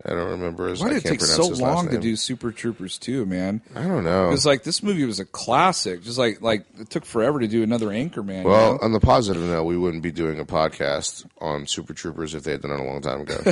I 0.08 0.10
don't 0.10 0.30
remember 0.30 0.68
his. 0.68 0.80
Why 0.80 0.90
did 0.90 1.04
it 1.04 1.08
take 1.08 1.20
so 1.20 1.48
long 1.48 1.88
to 1.88 1.98
do 1.98 2.14
Super 2.14 2.52
Troopers 2.52 2.96
2, 2.98 3.26
man? 3.26 3.60
I 3.74 3.82
don't 3.82 4.04
know. 4.04 4.28
Because 4.28 4.46
like 4.46 4.62
this 4.62 4.80
movie 4.80 5.04
was 5.04 5.18
a 5.18 5.24
classic. 5.24 6.02
Just 6.04 6.16
like 6.16 6.40
like 6.40 6.64
it 6.78 6.90
took 6.90 7.04
forever 7.04 7.40
to 7.40 7.48
do 7.48 7.64
another 7.64 7.88
Anchorman. 7.88 8.42
you 8.44 8.48
Well, 8.48 8.74
know? 8.74 8.78
on 8.82 8.92
the 8.92 9.00
positive 9.00 9.42
note, 9.42 9.64
we 9.64 9.76
wouldn't 9.76 10.04
be 10.04 10.12
doing 10.12 10.38
a 10.38 10.44
podcast 10.44 11.26
on 11.40 11.66
Super 11.66 11.92
Troopers 11.92 12.34
if 12.34 12.44
they 12.44 12.52
had 12.52 12.62
done 12.62 12.70
it 12.70 12.78
a 12.78 12.84
long 12.84 13.00
time 13.02 13.22
ago. 13.22 13.36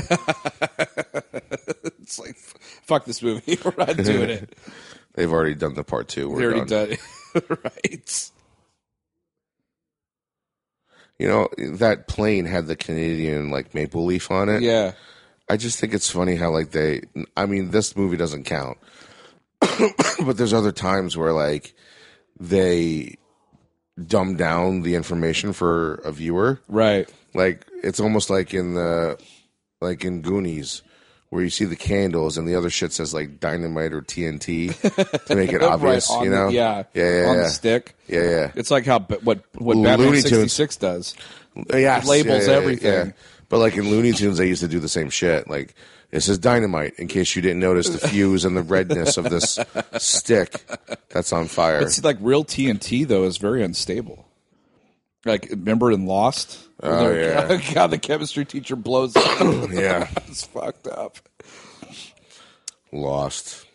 it's 2.00 2.18
like 2.20 2.36
fuck 2.36 3.04
this 3.04 3.20
movie. 3.22 3.58
We're 3.64 3.74
not 3.76 3.96
doing 3.96 4.30
it. 4.30 4.56
They've 5.14 5.32
already 5.32 5.54
done 5.54 5.74
the 5.74 5.84
part 5.84 6.08
two. 6.08 6.28
We're 6.28 6.38
They 6.38 6.44
already 6.44 6.60
done. 6.70 6.88
done 6.88 6.98
it. 7.34 7.64
right. 7.64 8.30
You 11.18 11.28
know 11.28 11.48
that 11.78 12.08
plane 12.08 12.44
had 12.44 12.66
the 12.66 12.76
Canadian 12.76 13.50
like 13.50 13.74
maple 13.74 14.04
leaf 14.04 14.30
on 14.30 14.48
it. 14.48 14.62
Yeah. 14.62 14.92
I 15.48 15.56
just 15.56 15.78
think 15.78 15.92
it's 15.94 16.10
funny 16.10 16.36
how 16.36 16.50
like 16.50 16.70
they. 16.70 17.02
I 17.36 17.46
mean, 17.46 17.70
this 17.70 17.96
movie 17.96 18.16
doesn't 18.16 18.44
count, 18.44 18.78
but 19.60 20.36
there's 20.36 20.52
other 20.54 20.72
times 20.72 21.16
where 21.16 21.32
like 21.32 21.74
they 22.40 23.16
dumb 24.06 24.36
down 24.36 24.82
the 24.82 24.94
information 24.94 25.52
for 25.52 25.94
a 25.96 26.12
viewer. 26.12 26.60
Right. 26.68 27.08
Like 27.34 27.66
it's 27.82 28.00
almost 28.00 28.30
like 28.30 28.54
in 28.54 28.74
the 28.74 29.18
like 29.80 30.04
in 30.04 30.22
Goonies 30.22 30.82
where 31.30 31.42
you 31.42 31.50
see 31.50 31.64
the 31.64 31.76
candles 31.76 32.38
and 32.38 32.46
the 32.46 32.54
other 32.54 32.70
shit 32.70 32.92
says 32.92 33.12
like 33.12 33.40
dynamite 33.40 33.92
or 33.92 34.00
TNT 34.02 34.70
to 35.26 35.34
make 35.34 35.52
it 35.52 35.62
obvious. 35.62 36.08
right 36.10 36.24
you 36.24 36.30
the- 36.30 36.36
know? 36.36 36.48
yeah. 36.48 36.84
yeah, 36.94 37.02
yeah, 37.22 37.28
on 37.28 37.36
yeah. 37.36 37.42
the 37.42 37.48
stick. 37.50 37.96
yeah, 38.06 38.22
yeah. 38.22 38.52
It's 38.54 38.70
like 38.70 38.86
how 38.86 39.00
what 39.00 39.42
what 39.54 39.76
Looney 39.76 39.82
Batman 39.82 40.08
Tunes. 40.12 40.22
sixty 40.22 40.48
six 40.48 40.76
does. 40.76 41.14
Yes, 41.72 42.06
labels 42.06 42.48
everything. 42.48 43.14
But 43.48 43.58
like 43.58 43.76
in 43.76 43.88
Looney 43.88 44.12
Tunes, 44.12 44.38
they 44.38 44.48
used 44.48 44.62
to 44.62 44.68
do 44.68 44.80
the 44.80 44.88
same 44.88 45.10
shit. 45.10 45.48
Like 45.48 45.74
it 46.10 46.20
says 46.20 46.38
dynamite 46.38 46.94
in 46.98 47.08
case 47.08 47.34
you 47.34 47.42
didn't 47.42 47.60
notice 47.60 47.88
the 47.88 48.08
fuse 48.08 48.44
and 48.44 48.56
the 48.56 48.62
redness 48.62 49.16
of 49.16 49.30
this 49.30 49.58
stick 49.98 50.64
that's 51.08 51.32
on 51.32 51.48
fire. 51.48 51.80
It's 51.80 52.02
like 52.04 52.18
real 52.20 52.44
TNT 52.44 53.06
though 53.06 53.24
is 53.24 53.36
very 53.36 53.62
unstable. 53.62 54.26
Like 55.24 55.48
remember 55.50 55.90
in 55.90 56.06
Lost? 56.06 56.68
Oh, 56.82 57.10
yeah. 57.10 57.56
how 57.74 57.86
the 57.86 57.98
chemistry 57.98 58.44
teacher 58.44 58.76
blows 58.76 59.16
up. 59.16 59.40
yeah, 59.72 60.08
it's 60.28 60.44
fucked 60.46 60.86
up. 60.86 61.18
lost. 62.92 63.66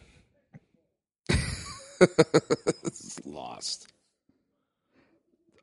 Lost. 3.26 3.89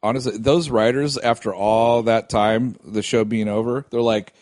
Honestly, 0.07 0.39
those 0.39 0.71
writers, 0.71 1.19
after 1.19 1.53
all 1.53 2.05
that 2.05 2.29
time, 2.29 2.77
the 2.85 3.03
show 3.03 3.25
being 3.25 3.49
over, 3.49 3.85
they're 3.91 4.01
like, 4.01 4.33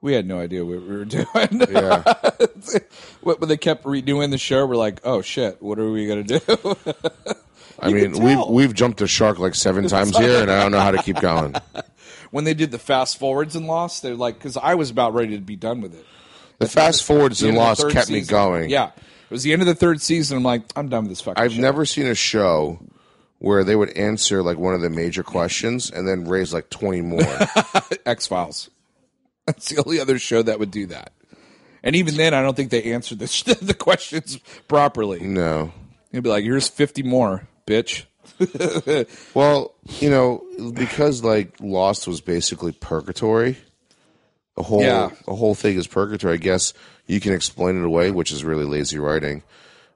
we 0.00 0.12
had 0.12 0.28
no 0.28 0.38
idea 0.38 0.64
what 0.64 0.80
we 0.80 0.96
were 0.96 1.04
doing. 1.04 1.26
Yeah, 1.70 2.02
when 3.22 3.48
they 3.48 3.56
kept 3.56 3.82
redoing 3.84 4.30
the 4.30 4.38
show, 4.38 4.64
we're 4.64 4.76
like, 4.76 5.00
oh 5.02 5.20
shit, 5.20 5.60
what 5.60 5.80
are 5.80 5.90
we 5.90 6.06
gonna 6.06 6.22
do? 6.22 6.40
I 7.80 7.92
mean 7.92 8.22
we've 8.22 8.46
we've 8.48 8.74
jumped 8.74 9.00
a 9.00 9.08
shark 9.08 9.40
like 9.40 9.56
seven 9.56 9.88
times 9.88 10.16
here, 10.16 10.40
and 10.40 10.50
I 10.50 10.62
don't 10.62 10.70
know 10.70 10.80
how 10.80 10.92
to 10.92 11.02
keep 11.02 11.20
going. 11.20 11.56
when 12.30 12.44
they 12.44 12.54
did 12.54 12.70
the 12.70 12.78
fast 12.78 13.18
forwards 13.18 13.56
and 13.56 13.66
Lost, 13.66 14.02
they're 14.02 14.14
like, 14.14 14.36
because 14.36 14.56
I 14.56 14.76
was 14.76 14.90
about 14.90 15.14
ready 15.14 15.36
to 15.36 15.42
be 15.42 15.56
done 15.56 15.80
with 15.80 15.94
it. 15.94 16.06
The 16.58 16.68
fast 16.68 17.04
forwards 17.04 17.42
and 17.42 17.56
lost 17.56 17.88
kept 17.90 18.10
me 18.10 18.20
going. 18.20 18.70
Yeah, 18.70 18.88
it 18.88 19.30
was 19.30 19.42
the 19.42 19.52
end 19.52 19.62
of 19.62 19.66
the 19.66 19.74
third 19.74 20.00
season. 20.00 20.38
I'm 20.38 20.44
like, 20.44 20.62
I'm 20.76 20.88
done 20.88 21.04
with 21.04 21.10
this 21.10 21.20
fucking. 21.20 21.42
I've 21.42 21.52
show. 21.52 21.60
never 21.60 21.84
seen 21.84 22.06
a 22.06 22.14
show 22.14 22.80
where 23.38 23.62
they 23.64 23.76
would 23.76 23.90
answer 23.96 24.42
like 24.42 24.58
one 24.58 24.74
of 24.74 24.80
the 24.80 24.90
major 24.90 25.22
questions 25.22 25.90
and 25.90 26.06
then 26.08 26.24
raise 26.28 26.52
like 26.52 26.70
twenty 26.70 27.00
more. 27.02 27.22
X 28.06 28.26
Files. 28.26 28.70
That's 29.46 29.68
the 29.70 29.82
only 29.84 29.98
other 30.00 30.18
show 30.18 30.42
that 30.42 30.58
would 30.58 30.70
do 30.70 30.86
that. 30.86 31.12
And 31.82 31.94
even 31.96 32.16
then, 32.16 32.34
I 32.34 32.42
don't 32.42 32.56
think 32.56 32.70
they 32.70 32.92
answered 32.92 33.18
the 33.20 33.58
the 33.62 33.74
questions 33.74 34.38
properly. 34.68 35.20
no. 35.20 35.72
You'd 36.10 36.24
be 36.24 36.30
like, 36.30 36.44
"Here's 36.44 36.68
50 36.68 37.02
more, 37.02 37.46
bitch." 37.66 38.04
Well, 39.34 39.74
you 40.00 40.10
know, 40.10 40.42
because 40.74 41.22
like 41.24 41.52
Lost 41.60 42.06
was 42.08 42.20
basically 42.20 42.72
purgatory. 42.72 43.58
The 44.56 44.62
whole 44.64 44.82
Yeah. 44.82 45.10
the 45.26 45.34
whole 45.34 45.54
thing 45.54 45.76
is 45.76 45.86
purgatory. 45.86 46.34
I 46.34 46.38
guess 46.38 46.72
you 47.06 47.20
can 47.20 47.32
explain 47.32 47.78
it 47.80 47.84
away, 47.84 48.10
which 48.10 48.32
is 48.32 48.44
really 48.44 48.64
lazy 48.64 48.98
writing, 48.98 49.42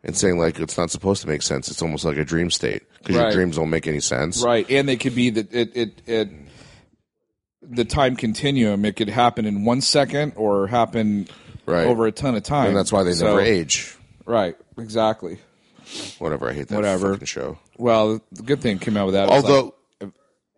and 0.04 0.16
saying 0.16 0.38
like 0.38 0.58
it's 0.58 0.76
not 0.76 0.90
supposed 0.90 1.22
to 1.22 1.28
make 1.28 1.42
sense. 1.42 1.70
It's 1.70 1.82
almost 1.82 2.04
like 2.04 2.16
a 2.16 2.24
dream 2.24 2.50
state 2.50 2.82
because 2.98 3.16
your 3.16 3.30
dreams 3.30 3.56
don't 3.56 3.70
make 3.70 3.86
any 3.86 4.00
sense. 4.00 4.42
Right, 4.42 4.68
and 4.70 4.88
they 4.88 4.96
could 4.96 5.14
be 5.14 5.30
that 5.30 5.52
it, 5.54 5.76
it 5.76 6.02
it 6.06 6.30
the 7.62 7.84
time 7.84 8.16
continuum. 8.16 8.84
It 8.84 8.96
could 8.96 9.08
happen 9.08 9.44
in 9.46 9.64
one 9.64 9.80
second 9.80 10.32
or 10.36 10.66
happen 10.66 11.28
Right. 11.64 11.86
over 11.86 12.06
a 12.06 12.12
ton 12.12 12.34
of 12.34 12.42
time, 12.42 12.68
And 12.68 12.76
that's 12.76 12.90
why 12.90 13.04
they 13.04 13.12
So- 13.12 13.26
never 13.26 13.40
age. 13.40 13.96
Right, 14.26 14.56
exactly. 14.76 15.38
Whatever. 16.18 16.50
I 16.50 16.54
hate 16.54 16.68
that 16.68 16.74
Whatever. 16.76 17.12
fucking 17.12 17.26
show. 17.26 17.58
Well, 17.78 18.20
the 18.32 18.42
good 18.42 18.60
thing 18.60 18.78
came 18.80 18.96
out 18.96 19.06
with 19.06 19.14
that. 19.14 19.28
Although, 19.28 19.74
like, 20.00 20.10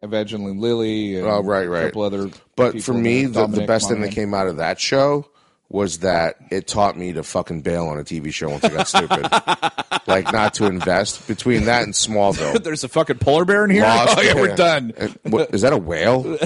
Evangeline 0.02 0.60
Lilly, 0.60 1.16
and 1.16 1.26
Oh, 1.26 1.42
right, 1.42 1.68
right. 1.68 1.82
a 1.82 1.86
couple 1.88 2.02
other. 2.02 2.30
but 2.56 2.82
for 2.82 2.94
me, 2.94 3.24
the, 3.26 3.46
the 3.46 3.66
best 3.66 3.88
thing 3.90 4.00
that 4.00 4.12
came 4.12 4.32
out 4.32 4.46
of 4.46 4.56
that 4.56 4.80
show 4.80 5.26
was 5.74 5.98
that 5.98 6.36
it 6.52 6.68
taught 6.68 6.96
me 6.96 7.12
to 7.12 7.24
fucking 7.24 7.60
bail 7.62 7.88
on 7.88 7.98
a 7.98 8.04
TV 8.04 8.32
show 8.32 8.48
once 8.48 8.62
I 8.62 8.68
got 8.68 8.86
stupid. 8.86 9.22
like 10.06 10.32
not 10.32 10.54
to 10.54 10.66
invest. 10.66 11.26
Between 11.26 11.64
that 11.64 11.82
and 11.82 11.92
Smallville. 11.92 12.62
There's 12.62 12.84
a 12.84 12.88
fucking 12.88 13.18
polar 13.18 13.44
bear 13.44 13.64
in 13.64 13.70
here. 13.70 13.82
Lost, 13.82 14.16
oh 14.18 14.22
yeah, 14.22 14.34
we're 14.34 14.54
done. 14.54 14.92
And 14.96 15.18
what, 15.24 15.52
is 15.52 15.62
that 15.62 15.72
a 15.72 15.76
whale? 15.76 16.38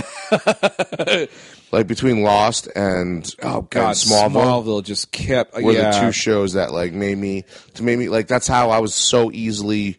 like 1.70 1.86
between 1.86 2.22
Lost 2.22 2.68
and 2.74 3.30
Oh 3.42 3.60
god, 3.60 3.88
and 3.88 3.96
Smallville, 3.96 4.64
Smallville 4.64 4.82
just 4.82 5.12
kept. 5.12 5.54
were 5.60 5.72
yeah, 5.72 5.90
the 5.90 6.06
two 6.06 6.12
shows 6.12 6.54
that 6.54 6.72
like 6.72 6.94
made 6.94 7.18
me 7.18 7.44
to 7.74 7.82
made 7.82 7.98
me 7.98 8.08
like 8.08 8.28
that's 8.28 8.48
how 8.48 8.70
I 8.70 8.78
was 8.78 8.94
so 8.94 9.30
easily 9.30 9.98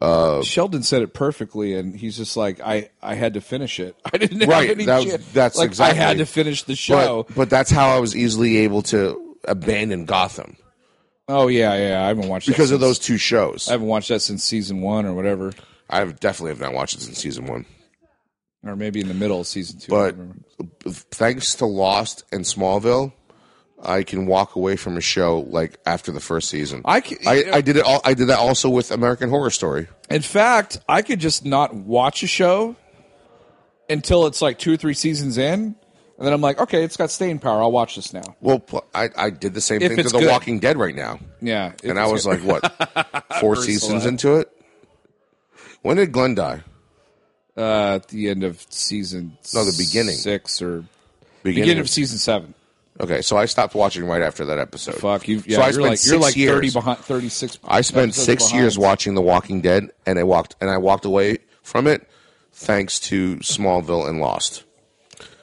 Uh, 0.00 0.42
Sheldon 0.42 0.82
said 0.82 1.02
it 1.02 1.12
perfectly, 1.12 1.74
and 1.74 1.94
he's 1.94 2.16
just 2.16 2.36
like, 2.36 2.60
I, 2.60 2.88
I 3.02 3.14
had 3.14 3.34
to 3.34 3.40
finish 3.42 3.78
it. 3.78 3.94
I 4.12 4.16
didn't 4.18 4.48
Right, 4.48 4.68
have 4.68 4.78
any 4.78 4.86
that 4.86 5.04
was- 5.04 5.32
that's 5.32 5.58
like, 5.58 5.78
I 5.80 5.92
had 5.92 6.18
to 6.18 6.26
finish 6.26 6.62
the 6.62 6.74
show. 6.74 7.24
but, 7.24 7.34
but 7.36 7.50
that's 7.50 7.70
how 7.70 7.90
I 7.90 7.98
was 7.98 8.16
easily 8.16 8.58
able 8.58 8.82
to 8.82 9.36
abandon 9.46 10.04
Gotham 10.06 10.56
oh 11.28 11.46
yeah, 11.46 11.74
yeah. 11.76 12.02
I 12.04 12.08
haven't 12.08 12.28
watched 12.28 12.46
that 12.46 12.52
because 12.52 12.72
of 12.72 12.80
since- 12.80 12.88
those 12.88 12.98
two 12.98 13.16
shows. 13.18 13.68
I 13.68 13.72
haven't 13.72 13.86
watched 13.86 14.08
that 14.08 14.20
since 14.20 14.42
season 14.42 14.80
one 14.80 15.06
or 15.06 15.14
whatever, 15.14 15.52
I've 15.88 16.18
definitely 16.18 16.50
have 16.52 16.60
not 16.60 16.72
watched 16.74 16.96
it 16.96 17.02
since 17.02 17.18
season 17.18 17.46
one. 17.46 17.66
or 18.64 18.74
maybe 18.76 19.00
in 19.00 19.06
the 19.08 19.14
middle 19.14 19.40
of 19.40 19.46
season 19.46 19.78
two. 19.78 19.90
But 19.92 20.16
thanks 21.12 21.54
to 21.56 21.66
Lost 21.66 22.24
and 22.32 22.44
Smallville, 22.44 23.12
I 23.82 24.02
can 24.02 24.26
walk 24.26 24.56
away 24.56 24.76
from 24.76 24.96
a 24.96 25.00
show 25.00 25.40
like 25.48 25.78
after 25.86 26.12
the 26.12 26.20
first 26.20 26.48
season. 26.50 26.82
I 26.84 27.00
can- 27.00 27.18
I, 27.26 27.44
I 27.54 27.60
did 27.62 27.76
it 27.76 27.84
all. 27.84 28.00
I 28.04 28.14
did 28.14 28.26
that 28.28 28.38
also 28.38 28.68
with 28.68 28.90
American 28.90 29.30
Horror 29.30 29.50
Story. 29.50 29.88
in 30.10 30.22
fact, 30.22 30.78
I 30.88 31.02
could 31.02 31.18
just 31.20 31.44
not 31.44 31.74
watch 31.74 32.22
a 32.22 32.26
show 32.26 32.76
until 33.88 34.26
it's 34.26 34.40
like 34.42 34.58
two 34.58 34.72
or 34.74 34.76
three 34.76 34.94
seasons 34.94 35.38
in, 35.38 35.74
and 36.18 36.26
then 36.26 36.32
I'm 36.32 36.40
like, 36.42 36.60
okay, 36.60 36.84
it's 36.84 36.96
got 36.96 37.10
staying 37.10 37.38
power. 37.38 37.60
I'll 37.62 37.72
watch 37.72 37.96
this 37.96 38.12
now. 38.12 38.36
Well, 38.40 38.62
I, 38.94 39.08
I 39.16 39.30
did 39.30 39.54
the 39.54 39.60
same 39.60 39.80
If 39.82 39.88
thing 39.94 40.04
to 40.04 40.10
The 40.10 40.18
good. 40.20 40.28
Walking 40.30 40.58
Dead 40.60 40.76
right 40.76 40.94
now, 40.94 41.18
Yeah, 41.40 41.72
and 41.82 41.98
I 41.98 42.06
was 42.06 42.26
like, 42.26 42.40
what, 42.40 43.24
four 43.40 43.56
seasons 43.56 44.04
into 44.06 44.36
it? 44.36 44.50
When 45.82 45.96
did 45.96 46.12
Glenn 46.12 46.34
die? 46.34 46.62
uh, 47.56 47.94
at 47.96 48.08
the 48.08 48.28
end 48.30 48.44
of 48.44 48.60
season 48.70 49.36
No, 49.54 49.64
the 49.64 49.74
beginning. 49.76 50.14
six 50.14 50.60
or 50.62 50.84
Beginning, 51.42 51.62
beginning 51.64 51.80
of 51.80 51.88
season 51.90 52.18
seven. 52.18 52.54
Okay, 53.00 53.22
so 53.22 53.36
I 53.38 53.46
stopped 53.46 53.74
watching 53.74 54.04
right 54.04 54.20
after 54.20 54.44
that 54.44 54.58
episode. 54.58 54.96
Fuck 54.96 55.26
you. 55.26 55.42
Yeah, 55.46 55.56
so 55.56 55.62
I 55.62 55.64
you're 55.66 55.72
spent 55.72 55.88
like 55.88 55.98
six 55.98 56.10
you're 56.10 56.20
like 56.20 56.36
years. 56.36 56.50
thirty 56.52 56.70
behind, 56.70 56.98
thirty 56.98 57.28
six. 57.30 57.58
I 57.64 57.80
spent 57.80 58.14
six 58.14 58.52
years 58.52 58.78
watching 58.78 59.14
The 59.14 59.22
Walking 59.22 59.62
Dead, 59.62 59.90
and 60.04 60.18
I 60.18 60.22
walked 60.24 60.56
and 60.60 60.68
I 60.68 60.76
walked 60.76 61.06
away 61.06 61.38
from 61.62 61.86
it 61.86 62.06
thanks 62.52 63.00
to 63.00 63.36
Smallville 63.36 64.06
and 64.08 64.20
Lost. 64.20 64.64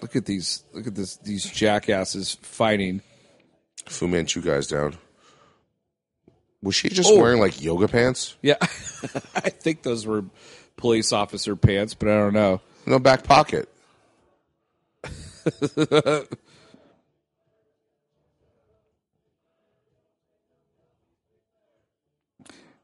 Look 0.01 0.15
at 0.15 0.25
these. 0.25 0.63
Look 0.73 0.85
at 0.85 0.93
this. 0.93 1.17
These 1.17 1.45
jackasses 1.45 2.37
fighting. 2.43 3.01
Fu 3.87 4.07
Manchu 4.07 4.41
guys 4.41 4.67
down. 4.67 4.95
Was 6.61 6.75
she 6.75 6.89
just 6.89 7.09
Oh. 7.11 7.19
wearing 7.19 7.39
like 7.39 7.59
yoga 7.61 7.87
pants? 7.87 8.35
Yeah, 8.43 8.57
I 8.61 9.49
think 9.49 9.81
those 9.81 10.05
were 10.05 10.25
police 10.75 11.11
officer 11.11 11.55
pants, 11.55 11.95
but 11.95 12.07
I 12.09 12.15
don't 12.15 12.33
know. 12.33 12.61
No 12.85 12.99
back 12.99 13.23
pocket. 13.23 13.67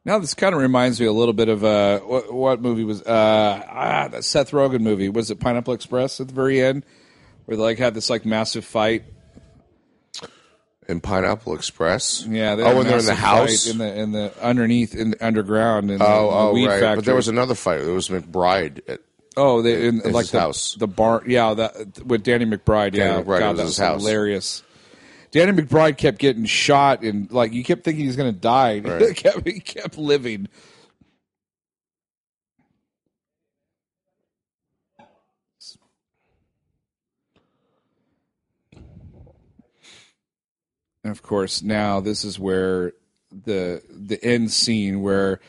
Now 0.05 0.19
this 0.19 0.33
kind 0.33 0.53
of 0.53 0.61
reminds 0.61 0.99
me 0.99 1.05
a 1.05 1.13
little 1.13 1.33
bit 1.33 1.47
of 1.49 1.63
uh, 1.63 1.99
what, 1.99 2.33
what 2.33 2.61
movie 2.61 2.83
was 2.83 3.01
uh, 3.03 3.63
ah, 3.69 4.07
that 4.09 4.23
Seth 4.23 4.51
Rogen 4.51 4.81
movie? 4.81 5.09
Was 5.09 5.31
it 5.31 5.39
Pineapple 5.39 5.73
Express 5.73 6.19
at 6.19 6.27
the 6.27 6.33
very 6.33 6.61
end, 6.61 6.83
where 7.45 7.55
they 7.55 7.63
like 7.63 7.77
had 7.77 7.93
this 7.93 8.09
like 8.09 8.25
massive 8.25 8.65
fight? 8.65 9.03
in 10.87 11.01
Pineapple 11.01 11.55
Express. 11.55 12.25
Yeah. 12.25 12.55
they 12.55 12.63
oh, 12.63 12.77
when 12.77 12.87
they're 12.87 12.99
in 12.99 13.05
the 13.05 13.15
house. 13.15 13.67
in 13.67 13.77
the 13.77 13.99
in 13.99 14.11
the 14.11 14.33
underneath 14.41 14.95
in 14.95 15.11
the 15.11 15.25
underground 15.25 15.91
in 15.91 15.99
the, 15.99 16.05
oh, 16.05 16.07
the 16.07 16.35
oh, 16.35 16.53
weed 16.53 16.67
right. 16.67 16.79
factory. 16.79 16.95
But 16.97 17.05
there 17.05 17.15
was 17.15 17.27
another 17.27 17.55
fight. 17.55 17.81
It 17.81 17.91
was 17.91 18.09
McBride. 18.09 18.81
At, 18.87 18.99
oh, 19.37 19.61
they 19.61 19.87
in 19.87 19.99
his 19.99 20.13
like 20.13 20.27
the, 20.27 20.39
house. 20.39 20.75
the 20.75 20.87
bar. 20.87 21.23
Yeah, 21.25 21.53
that 21.53 22.03
with 22.05 22.23
Danny 22.23 22.45
McBride. 22.45 22.95
Yeah, 22.95 23.21
McBride, 23.21 23.39
God, 23.39 23.41
it 23.41 23.49
was 23.49 23.57
that 23.57 23.65
was 23.65 23.77
house. 23.77 24.01
hilarious. 24.01 24.63
Danny 25.33 25.51
McBride 25.51 25.97
kept 25.97 26.19
getting 26.19 26.45
shot, 26.45 27.01
and 27.01 27.29
like 27.31 27.53
you 27.53 27.63
kept 27.63 27.83
thinking 27.83 28.05
he's 28.05 28.15
going 28.15 28.31
to 28.31 28.39
die. 28.39 28.79
Right. 28.83 29.01
he, 29.09 29.13
kept, 29.15 29.47
he 29.47 29.59
kept 29.59 29.97
living. 29.97 30.47
And 41.03 41.11
of 41.11 41.23
course, 41.23 41.63
now 41.63 41.99
this 41.99 42.23
is 42.23 42.37
where 42.39 42.93
the 43.31 43.81
the 43.89 44.23
end 44.23 44.51
scene 44.51 45.01
where 45.01 45.39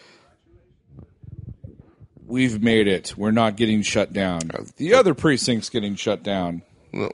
we've 2.27 2.63
made 2.63 2.89
it. 2.89 3.15
We're 3.19 3.33
not 3.33 3.57
getting 3.57 3.83
shut 3.83 4.15
down. 4.15 4.51
Uh, 4.53 4.65
the 4.77 4.95
other 4.95 5.13
precinct's 5.13 5.69
getting 5.69 5.95
shut 5.95 6.23
down. 6.23 6.63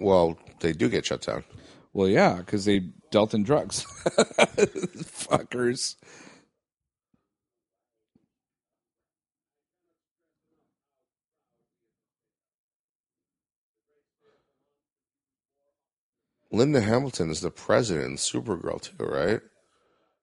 well, 0.01 0.39
they 0.61 0.73
do 0.73 0.89
get 0.89 1.05
shut 1.05 1.23
down. 1.23 1.43
Well, 1.93 2.09
yeah, 2.09 2.37
because 2.37 2.65
they 2.65 2.81
dealt 3.11 3.35
in 3.35 3.43
drugs. 3.43 3.85
Fuckers. 5.05 5.97
Linda 16.53 16.81
Hamilton 16.81 17.31
is 17.31 17.41
the 17.41 17.51
president 17.51 18.07
in 18.07 18.17
Supergirl 18.17 18.81
too, 18.81 19.05
right? 19.05 19.41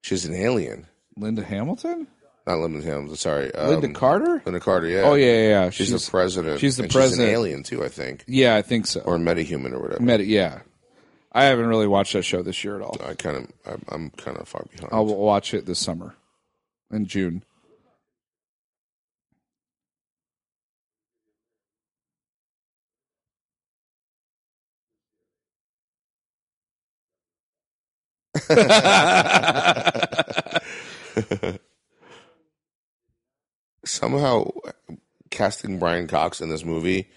She's 0.01 0.25
an 0.25 0.35
alien. 0.35 0.87
Linda 1.15 1.43
Hamilton? 1.43 2.07
Not 2.45 2.59
Linda 2.59 2.81
Hamilton. 2.83 3.15
Sorry, 3.15 3.53
um, 3.55 3.81
Lynda 3.81 3.93
Carter? 3.93 4.41
Lynda 4.45 4.61
Carter. 4.61 4.87
Yeah. 4.87 5.01
Oh, 5.01 5.15
yeah, 5.15 5.25
yeah, 5.25 5.47
yeah. 5.49 5.69
She's, 5.69 5.87
She's, 5.87 6.05
the 6.05 6.11
president. 6.11 6.59
she's 6.59 6.77
the 6.77 6.87
president. 6.87 7.11
She's 7.11 7.19
an 7.19 7.29
alien 7.29 7.63
too, 7.63 7.83
I 7.83 7.89
think, 7.89 8.23
yeah, 8.27 8.55
I 8.55 8.61
think 8.61 8.87
so. 8.87 9.01
or 9.01 9.15
a 9.15 9.19
metahuman 9.19 9.73
or 9.73 9.79
whatever. 9.79 10.01
Met 10.01 10.25
yeah. 10.25 10.59
I 11.31 11.45
haven't 11.45 11.67
really 11.67 11.87
watched 11.87 12.13
that 12.13 12.23
show 12.23 12.41
this 12.41 12.63
year 12.63 12.75
at 12.75 12.81
all. 12.81 12.97
I 13.03 13.13
kind 13.13 13.37
of, 13.37 13.51
I'm, 13.65 13.83
I'm 13.89 14.09
kind 14.11 14.37
of 14.37 14.47
far 14.47 14.65
behind. 14.71 14.91
I'll 14.91 15.05
watch 15.05 15.53
it 15.53 15.65
this 15.65 15.79
summer 15.79 16.15
in 16.91 17.05
June. 17.05 17.43
Somehow, 33.85 34.49
casting 35.29 35.79
Brian 35.79 36.07
Cox 36.07 36.39
in 36.41 36.49
this 36.49 36.63
movie 36.63 37.09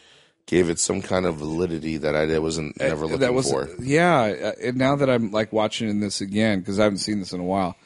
gave 0.51 0.68
it 0.68 0.81
some 0.81 1.01
kind 1.01 1.27
of 1.27 1.36
validity 1.36 1.97
that 1.98 2.16
I 2.16 2.39
wasn't 2.40 2.77
never 2.81 3.02
looking 3.06 3.14
Uh, 3.14 3.18
that 3.20 3.35
was 3.35 3.48
for. 3.51 3.68
yeah. 3.81 4.22
uh, 4.22 4.52
And 4.60 4.77
now 4.77 4.97
that 4.97 5.09
I'm 5.09 5.31
like 5.31 5.52
watching 5.52 6.01
this 6.01 6.20
again 6.20 6.59
because 6.59 6.81
I 6.81 6.82
haven't 6.85 6.98
seen 6.98 7.20
this 7.20 7.32
in 7.32 7.39
a 7.40 7.44
while, 7.44 7.77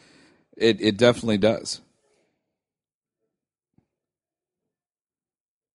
it 0.56 0.80
it 0.80 0.96
definitely 0.96 1.36
does. 1.38 1.80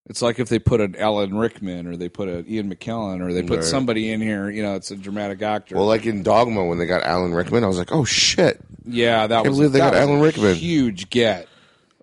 It's 0.07 0.23
like 0.23 0.39
if 0.39 0.49
they 0.49 0.57
put 0.57 0.81
an 0.81 0.95
Alan 0.95 1.37
Rickman 1.37 1.85
or 1.85 1.95
they 1.95 2.09
put 2.09 2.27
an 2.29 2.43
Ian 2.49 2.73
McKellen 2.73 3.21
or 3.21 3.31
they 3.31 3.43
put 3.43 3.57
Right. 3.59 3.63
somebody 3.63 4.11
in 4.11 4.21
here, 4.21 4.49
you 4.49 4.63
know, 4.63 4.73
it's 4.73 4.89
a 4.89 4.95
dramatic 4.95 5.39
actor. 5.43 5.75
Well, 5.75 5.85
like 5.85 6.07
in 6.07 6.23
Dogma, 6.23 6.65
when 6.65 6.79
they 6.79 6.87
got 6.87 7.03
Alan 7.03 7.35
Rickman, 7.35 7.63
I 7.63 7.67
was 7.67 7.77
like, 7.77 7.91
oh 7.91 8.05
shit! 8.05 8.59
yeah, 8.87 9.27
that 9.27 9.45
was 9.45 9.55
believe 9.57 9.71
they 9.71 9.77
got 9.77 9.93
Alan 9.93 10.17
a 10.19 10.23
Rickman. 10.23 10.55
Huge 10.55 11.11
get. 11.11 11.47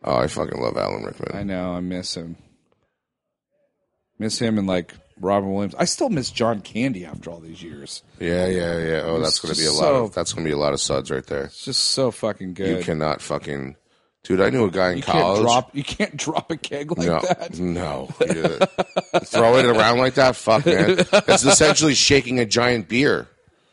Oh, 0.05 0.15
I 0.19 0.29
fucking 0.29 0.61
love 0.61 0.77
Alan 0.77 1.03
Rickman. 1.03 1.35
I 1.35 1.43
know. 1.43 1.73
I 1.73 1.81
miss 1.81 2.15
him. 2.17 2.37
Miss 4.19 4.39
him 4.39 4.59
and 4.59 4.67
like 4.67 4.95
Robin 5.21 5.53
Williams. 5.53 5.75
I 5.79 5.85
still 5.85 6.09
miss 6.09 6.31
John 6.31 6.61
Candy 6.61 7.05
after 7.05 7.31
all 7.31 7.41
these 7.41 7.63
years. 7.63 8.03
Yeah, 8.19 8.47
yeah, 8.47 8.79
yeah. 8.79 9.03
Oh, 9.05 9.21
that's 9.21 9.41
going 9.41 9.55
to 9.55 9.61
be 9.61 9.67
a 9.67 9.73
lot 9.73 9.81
so- 9.81 10.05
of 10.05 10.15
that's 10.15 10.33
to 10.35 10.43
be 10.43 10.51
a 10.51 10.57
lot 10.57 10.73
of 10.73 10.81
suds 10.81 11.11
right 11.11 11.27
there. 11.27 11.45
It's 11.45 11.65
just 11.65 11.83
so 11.83 12.11
fucking 12.11 12.55
good. 12.55 12.79
You 12.79 12.83
cannot 12.85 13.21
fucking, 13.21 13.77
dude. 14.25 14.41
I 14.41 14.51
knew 14.51 14.65
a 14.67 14.71
guy 14.71 14.91
in 14.93 14.99
You 14.99 15.03
can't 15.03 15.19
college. 15.23 15.43
drop. 15.43 15.77
You 15.77 15.85
can't 15.85 16.17
drop 16.17 16.51
a 16.51 16.57
keg 16.57 16.97
like 16.97 17.07
no, 17.07 17.21
that. 17.21 17.59
no. 17.59 18.09
Yeah. 18.21 19.21
Throw 19.21 19.57
it 19.57 19.65
around 19.67 19.99
like 19.99 20.15
that, 20.15 20.37
fuck 20.37 20.67
man. 20.67 20.97
It's 20.99 21.45
essentially 21.45 21.95
shaking 21.95 22.39
a 22.41 22.47
giant 22.47 22.89
beer. 22.89 23.29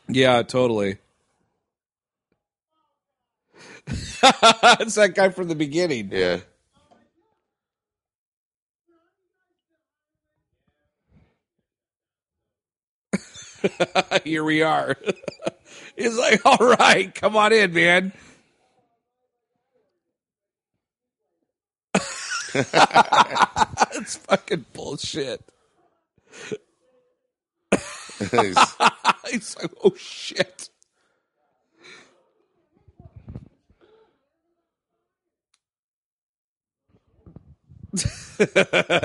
Yeah, 0.08 0.42
totally. 0.42 0.98
it's 3.86 4.94
that 4.94 5.12
guy 5.14 5.28
from 5.30 5.48
the 5.48 5.54
beginning. 5.54 6.08
Yeah. 6.12 6.40
Here 14.24 14.44
we 14.44 14.62
are. 14.62 14.96
He's 15.96 16.18
like, 16.18 16.44
all 16.46 16.58
right, 16.78 17.14
come 17.14 17.36
on 17.36 17.52
in, 17.52 17.72
man. 17.74 18.12
it's 22.54 24.16
fucking 24.16 24.66
bullshit. 24.72 25.42
He's- 28.18 28.76
He's 29.30 29.56
like, 29.58 29.72
oh 29.84 29.94
shit. 29.96 30.68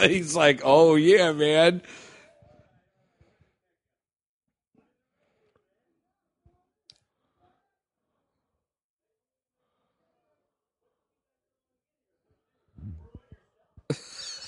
He's 0.02 0.36
like, 0.36 0.62
oh 0.64 0.96
yeah, 0.96 1.32
man. 1.34 1.82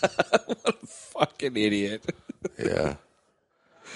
what 0.46 0.60
a 0.66 0.86
fucking 0.88 1.56
idiot. 1.58 2.06
yeah. 2.64 2.96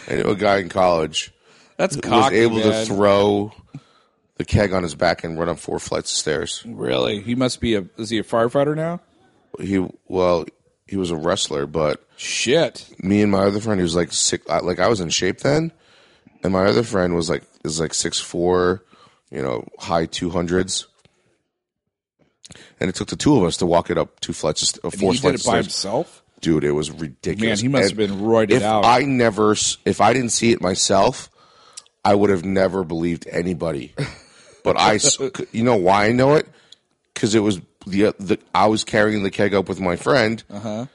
I 0.08 0.16
knew 0.16 0.30
a 0.30 0.36
guy 0.36 0.58
in 0.58 0.70
college 0.70 1.32
That's 1.78 1.96
who 1.96 2.02
was 2.02 2.10
cocky, 2.26 2.36
able 2.38 2.62
to 2.62 2.86
throw 2.86 3.52
the 4.38 4.46
keg 4.46 4.74
on 4.74 4.84
his 4.84 4.94
back 4.96 5.24
and 5.24 5.40
run 5.40 5.50
up 5.50 5.58
four 5.58 5.80
flights 5.80 6.12
of 6.12 6.18
stairs. 6.18 6.62
Really? 6.66 7.22
He 7.22 7.34
must 7.36 7.60
be 7.62 7.76
a. 7.76 7.86
Is 7.98 8.10
he 8.10 8.20
a 8.20 8.24
firefighter 8.24 8.76
now? 8.76 9.00
He 9.60 9.86
well, 10.08 10.46
he 10.86 10.98
was 10.98 11.10
a 11.10 11.16
wrestler, 11.16 11.66
but 11.66 12.04
Shit. 12.18 12.88
me 13.00 13.22
and 13.22 13.32
my 13.32 13.46
other 13.46 13.60
friend, 13.60 13.80
he 13.80 13.84
was 13.84 13.96
like 13.96 14.12
six. 14.14 14.48
I- 14.50 14.60
Like 14.60 14.80
I 14.80 14.88
was 14.90 15.00
in 15.00 15.10
shape 15.10 15.40
then, 15.40 15.72
and 16.44 16.52
my 16.54 16.66
other 16.66 16.84
friend 16.84 17.16
was 17.16 17.30
like 17.30 17.44
is 17.64 17.80
like 17.80 17.94
six 17.94 18.20
four, 18.20 18.84
you 19.32 19.42
know, 19.42 19.68
high 19.80 20.06
two 20.06 20.30
hundreds. 20.30 20.86
And 22.80 22.90
it 22.90 22.96
took 22.96 23.08
the 23.08 23.16
two 23.16 23.38
of 23.38 23.44
us 23.44 23.58
to 23.58 23.66
walk 23.66 23.90
it 23.90 23.98
up 23.98 24.20
two 24.20 24.34
flights 24.34 24.78
uh, 24.84 24.90
four 24.90 25.14
he 25.14 25.18
did 25.20 25.22
flights 25.22 25.46
it 25.46 25.50
by 25.50 25.58
himself. 25.58 26.24
Dude, 26.42 26.64
it 26.66 26.72
was 26.74 26.92
ridiculous. 26.92 27.62
Man, 27.64 27.72
he 27.72 27.74
must 27.78 27.92
And 27.92 28.00
have 28.00 28.10
been 28.10 28.20
roided 28.20 28.52
if 28.52 28.64
out. 28.64 28.84
I 28.86 29.00
never, 29.00 29.54
if 29.86 30.02
I 30.02 30.14
didn't 30.14 30.30
see 30.32 30.52
it 30.52 30.62
myself, 30.62 31.30
I 32.04 32.14
would 32.14 32.30
have 32.30 32.44
never 32.46 32.84
believed 32.84 33.28
anybody. 33.32 33.94
But 34.64 34.78
I, 34.80 35.00
you 35.52 35.64
know 35.64 35.78
why 35.78 36.08
I 36.08 36.12
know 36.12 36.36
it? 36.36 36.48
Because 37.14 37.34
it 37.34 37.40
was 37.40 37.62
the 37.88 38.14
the 38.20 38.38
I 38.54 38.68
was 38.68 38.84
carrying 38.84 39.24
the 39.24 39.32
keg 39.32 39.54
up 39.54 39.70
with 39.70 39.80
my 39.80 39.96
friend, 39.96 40.44
Uh-huh. 40.52 40.86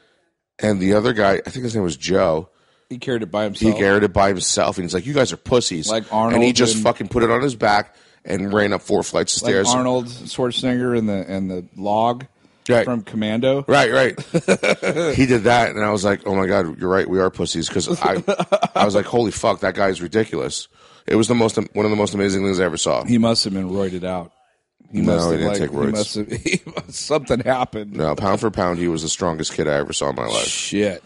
and 0.59 0.81
the 0.81 0.93
other 0.95 1.13
guy, 1.15 1.41
I 1.45 1.51
think 1.51 1.65
his 1.65 1.75
name 1.75 1.85
was 1.85 1.97
Joe. 1.97 2.49
He 2.91 2.99
carried 2.99 3.23
it 3.23 3.31
by 3.31 3.45
himself. 3.45 3.73
He 3.73 3.79
carried 3.79 4.03
it 4.03 4.13
by 4.13 4.29
himself, 4.29 4.77
and 4.77 4.85
he's 4.85 4.93
like, 4.93 5.07
"You 5.07 5.15
guys 5.15 5.33
are 5.33 5.37
pussies." 5.39 5.89
Like 5.89 6.13
Arnold, 6.13 6.35
and 6.35 6.43
he 6.43 6.53
just 6.53 6.75
and- 6.75 6.85
fucking 6.85 7.09
put 7.09 7.23
it 7.23 7.31
on 7.31 7.41
his 7.43 7.55
back 7.55 7.95
and 8.25 8.53
ran 8.53 8.73
up 8.73 8.83
four 8.83 9.03
flights 9.03 9.37
of 9.37 9.43
like 9.43 9.51
stairs. 9.53 9.69
Arnold 9.69 10.07
Schwarzenegger 10.07 10.97
and 10.99 11.09
the 11.09 11.25
and 11.29 11.51
the 11.51 11.65
log 11.77 12.27
Right. 12.69 12.85
from 12.85 13.03
Commando. 13.03 13.65
Right, 13.67 13.91
right. 13.91 14.21
he 15.17 15.27
did 15.27 15.45
that, 15.45 15.71
and 15.75 15.85
I 15.85 15.91
was 15.91 16.05
like, 16.05 16.21
"Oh 16.27 16.37
my 16.37 16.47
god, 16.47 16.79
you're 16.79 16.91
right. 16.91 17.09
We 17.09 17.19
are 17.19 17.29
pussies." 17.31 17.67
Because 17.69 17.89
I, 18.01 18.23
I 18.77 18.85
was 18.85 18.95
like, 18.95 19.07
"Holy 19.07 19.33
fuck, 19.33 19.61
that 19.61 19.75
guy 19.75 19.89
is 19.89 20.01
ridiculous." 20.01 20.69
It 21.07 21.17
was 21.17 21.27
the 21.27 21.35
most 21.35 21.57
one 21.57 21.85
of 21.85 21.91
the 21.91 21.97
most 21.97 22.15
amazing 22.15 22.45
things 22.45 22.61
I 22.61 22.65
ever 22.65 22.77
saw. 22.77 23.03
He 23.05 23.19
must 23.19 23.43
have 23.45 23.53
been 23.55 23.71
roided 23.71 24.05
out. 24.05 24.31
He 24.93 25.01
No, 25.01 25.15
must 25.15 25.27
he 25.27 25.31
have 25.33 25.41
didn't 25.41 25.49
like, 25.49 25.59
take 25.59 25.71
he 25.71 25.77
roids. 25.77 25.93
must 25.93 26.15
have 26.15 26.31
he 26.45 26.61
must- 26.67 26.93
something 26.93 27.41
happened. 27.41 27.95
No, 27.95 28.15
pound 28.15 28.41
for 28.41 28.51
pound, 28.53 28.79
he 28.79 28.87
was 28.89 29.03
the 29.03 29.09
strongest 29.09 29.53
kid 29.55 29.67
I 29.67 29.75
ever 29.79 29.93
saw 29.93 30.11
in 30.11 30.17
my 30.17 30.27
life. 30.27 30.47
Shit. 30.47 31.03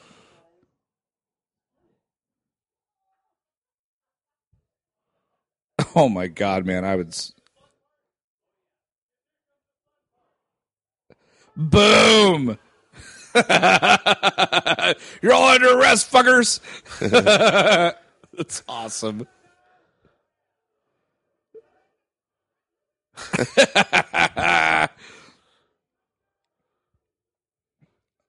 Oh 5.97 6.09
my 6.09 6.27
god, 6.27 6.67
man! 6.67 6.85
I 6.85 6.97
would. 6.97 7.17
Boom! 11.57 12.59
You're 15.23 15.33
all 15.33 15.49
under 15.49 15.79
arrest, 15.79 16.11
fuckers. 16.11 16.59
That's 18.37 18.65
awesome. 18.69 19.29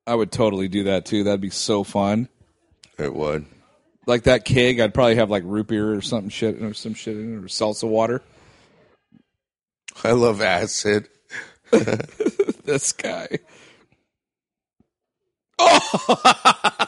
I 0.08 0.14
would 0.14 0.32
totally 0.32 0.68
do 0.68 0.84
that 0.84 1.06
too. 1.06 1.24
That'd 1.24 1.42
be 1.42 1.50
so 1.50 1.84
fun. 1.84 2.30
It 3.00 3.16
would. 3.16 3.48
Like 4.06 4.24
that 4.24 4.46
keg, 4.46 4.80
I'd 4.80 4.94
probably 4.94 5.16
have 5.16 5.30
like 5.30 5.44
root 5.46 5.68
beer 5.68 5.94
or 5.94 6.02
something 6.02 6.30
shit 6.30 6.62
or 6.62 6.74
some 6.74 6.94
shit 6.94 7.18
in 7.18 7.38
it 7.38 7.44
or 7.44 7.48
salsa 7.48 7.88
water. 7.88 8.22
I 10.04 10.12
love 10.12 10.42
acid. 10.42 11.08
this 11.72 12.92
guy. 12.92 13.40
Oh! 15.58 16.88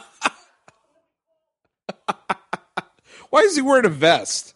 Why 3.30 3.40
is 3.40 3.56
he 3.56 3.62
wearing 3.62 3.86
a 3.86 3.90
vest? 3.90 4.54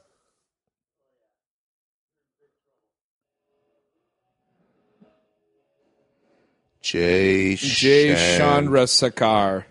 Jay 6.80 7.54
Jay 7.54 8.36
Chandra 8.36 8.84
Sakar. 8.84 9.64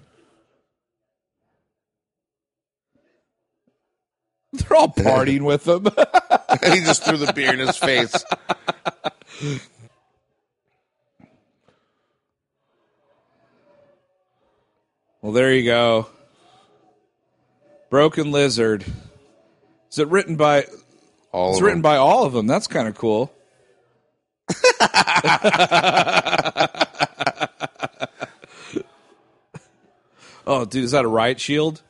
They're 4.53 4.77
all 4.77 4.89
partying 4.89 5.43
with 5.43 5.65
him. 5.67 5.83
he 6.73 6.81
just 6.81 7.03
threw 7.03 7.17
the 7.17 7.31
beer 7.33 7.53
in 7.53 7.59
his 7.59 7.77
face. 7.77 8.13
well, 15.21 15.31
there 15.31 15.53
you 15.53 15.63
go. 15.63 16.07
Broken 17.89 18.31
Lizard. 18.31 18.83
Is 19.89 19.99
it 19.99 20.09
written 20.09 20.35
by? 20.35 20.65
All 21.31 21.51
It's 21.51 21.61
written 21.61 21.77
them. 21.77 21.83
by 21.83 21.95
all 21.95 22.25
of 22.25 22.33
them. 22.33 22.47
That's 22.47 22.67
kind 22.67 22.89
of 22.89 22.95
cool. 22.97 23.31
oh, 30.45 30.65
dude, 30.65 30.83
is 30.83 30.91
that 30.91 31.05
a 31.05 31.07
riot 31.07 31.39
shield? 31.39 31.81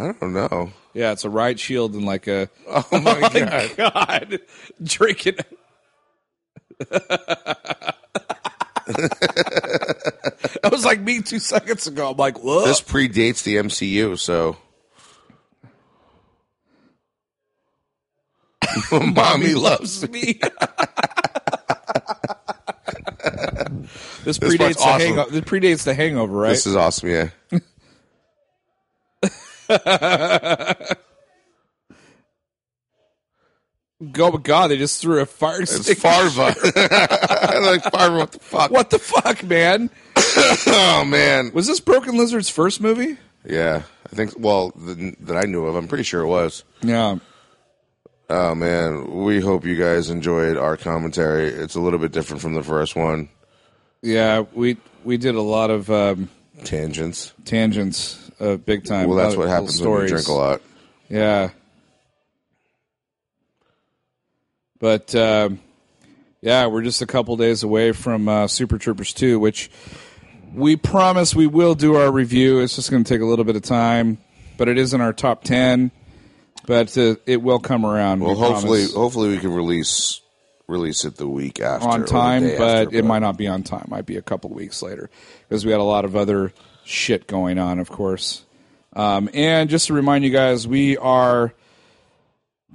I 0.00 0.12
don't 0.12 0.32
know. 0.32 0.72
Yeah, 0.94 1.12
it's 1.12 1.24
a 1.24 1.30
right 1.30 1.58
shield 1.58 1.94
and 1.94 2.04
like 2.04 2.26
a 2.26 2.48
Oh 2.68 2.84
my 2.92 3.20
god. 3.32 3.76
God 3.76 4.40
drinking. 4.82 5.36
that 6.78 7.94
was 10.70 10.84
like 10.84 11.00
me 11.00 11.22
two 11.22 11.38
seconds 11.38 11.86
ago. 11.86 12.10
I'm 12.10 12.16
like, 12.16 12.42
what? 12.42 12.66
This 12.66 12.80
predates 12.80 13.44
the 13.44 13.56
MCU, 13.56 14.18
so 14.18 14.56
Mommy 18.92 19.54
loves 19.54 20.08
me. 20.10 20.40
this 24.24 24.38
predates 24.38 24.74
the 24.76 24.80
awesome. 24.80 25.00
hangover. 25.00 25.30
This 25.30 25.40
predates 25.42 25.84
the 25.84 25.94
hangover, 25.94 26.36
right? 26.36 26.50
This 26.50 26.66
is 26.66 26.76
awesome, 26.76 27.08
yeah. 27.10 27.28
Go, 34.12 34.30
God, 34.38 34.68
they 34.68 34.78
just 34.78 35.00
threw 35.02 35.20
a 35.20 35.26
fire 35.26 35.60
It's 35.60 35.76
extinguisher. 35.90 36.30
Farva. 36.30 37.60
like 37.60 37.82
Farva, 37.92 38.16
what 38.18 38.32
the 38.32 38.38
fuck? 38.38 38.70
What 38.70 38.90
the 38.90 38.98
fuck, 38.98 39.42
man? 39.44 39.90
Oh 40.66 41.04
man. 41.04 41.50
Was 41.52 41.66
this 41.66 41.80
Broken 41.80 42.16
Lizard's 42.16 42.48
first 42.48 42.80
movie? 42.80 43.16
Yeah. 43.44 43.82
I 44.06 44.14
think 44.14 44.34
well 44.38 44.70
the, 44.76 45.16
that 45.20 45.36
I 45.36 45.42
knew 45.42 45.66
of. 45.66 45.74
I'm 45.74 45.88
pretty 45.88 46.04
sure 46.04 46.20
it 46.22 46.26
was. 46.28 46.62
Yeah. 46.82 47.16
Oh 48.28 48.54
man, 48.54 49.24
we 49.24 49.40
hope 49.40 49.64
you 49.64 49.74
guys 49.76 50.08
enjoyed 50.08 50.56
our 50.56 50.76
commentary. 50.76 51.48
It's 51.48 51.74
a 51.74 51.80
little 51.80 51.98
bit 51.98 52.12
different 52.12 52.42
from 52.42 52.54
the 52.54 52.62
first 52.62 52.94
one. 52.94 53.28
Yeah, 54.02 54.44
we 54.52 54.76
we 55.04 55.16
did 55.16 55.34
a 55.34 55.42
lot 55.42 55.70
of 55.70 55.90
um, 55.90 56.28
Tangents. 56.64 57.32
tangents, 57.44 58.29
uh, 58.40 58.56
big 58.56 58.84
time. 58.84 59.08
Well, 59.08 59.18
that's 59.18 59.36
what 59.36 59.48
happens 59.48 59.80
when 59.80 60.02
you 60.02 60.08
drink 60.08 60.28
a 60.28 60.32
lot. 60.32 60.62
Yeah. 61.08 61.50
But 64.78 65.14
um, 65.14 65.60
yeah, 66.40 66.66
we're 66.66 66.82
just 66.82 67.02
a 67.02 67.06
couple 67.06 67.36
days 67.36 67.62
away 67.62 67.92
from 67.92 68.28
uh, 68.28 68.46
Super 68.46 68.78
Troopers 68.78 69.12
2, 69.12 69.38
which 69.38 69.70
we 70.54 70.76
promise 70.76 71.34
we 71.34 71.46
will 71.46 71.74
do 71.74 71.96
our 71.96 72.10
review. 72.10 72.60
It's 72.60 72.76
just 72.76 72.90
going 72.90 73.04
to 73.04 73.08
take 73.08 73.20
a 73.20 73.26
little 73.26 73.44
bit 73.44 73.56
of 73.56 73.62
time, 73.62 74.18
but 74.56 74.68
it 74.68 74.78
is 74.78 74.94
in 74.94 75.00
our 75.00 75.12
top 75.12 75.44
10. 75.44 75.90
But 76.66 76.96
uh, 76.96 77.16
it 77.26 77.42
will 77.42 77.58
come 77.58 77.84
around. 77.84 78.20
Well, 78.20 78.34
we 78.34 78.40
hopefully, 78.40 78.80
promise, 78.80 78.94
hopefully 78.94 79.28
we 79.30 79.38
can 79.38 79.52
release 79.52 80.20
release 80.66 81.04
it 81.04 81.16
the 81.16 81.26
week 81.26 81.58
after 81.58 81.88
on 81.88 82.04
time, 82.04 82.44
but 82.44 82.86
after, 82.86 82.96
it 82.96 83.04
might 83.04 83.18
not 83.18 83.36
be 83.36 83.48
on 83.48 83.62
time. 83.62 83.86
Might 83.88 84.06
be 84.06 84.16
a 84.16 84.22
couple 84.22 84.50
weeks 84.50 84.82
later 84.82 85.10
because 85.48 85.64
we 85.64 85.72
had 85.72 85.80
a 85.80 85.84
lot 85.84 86.04
of 86.04 86.14
other 86.16 86.52
shit 86.90 87.26
going 87.26 87.58
on, 87.58 87.78
of 87.78 87.88
course. 87.88 88.44
Um, 88.94 89.30
and 89.32 89.70
just 89.70 89.86
to 89.86 89.94
remind 89.94 90.24
you 90.24 90.30
guys, 90.30 90.66
we 90.66 90.96
are 90.96 91.54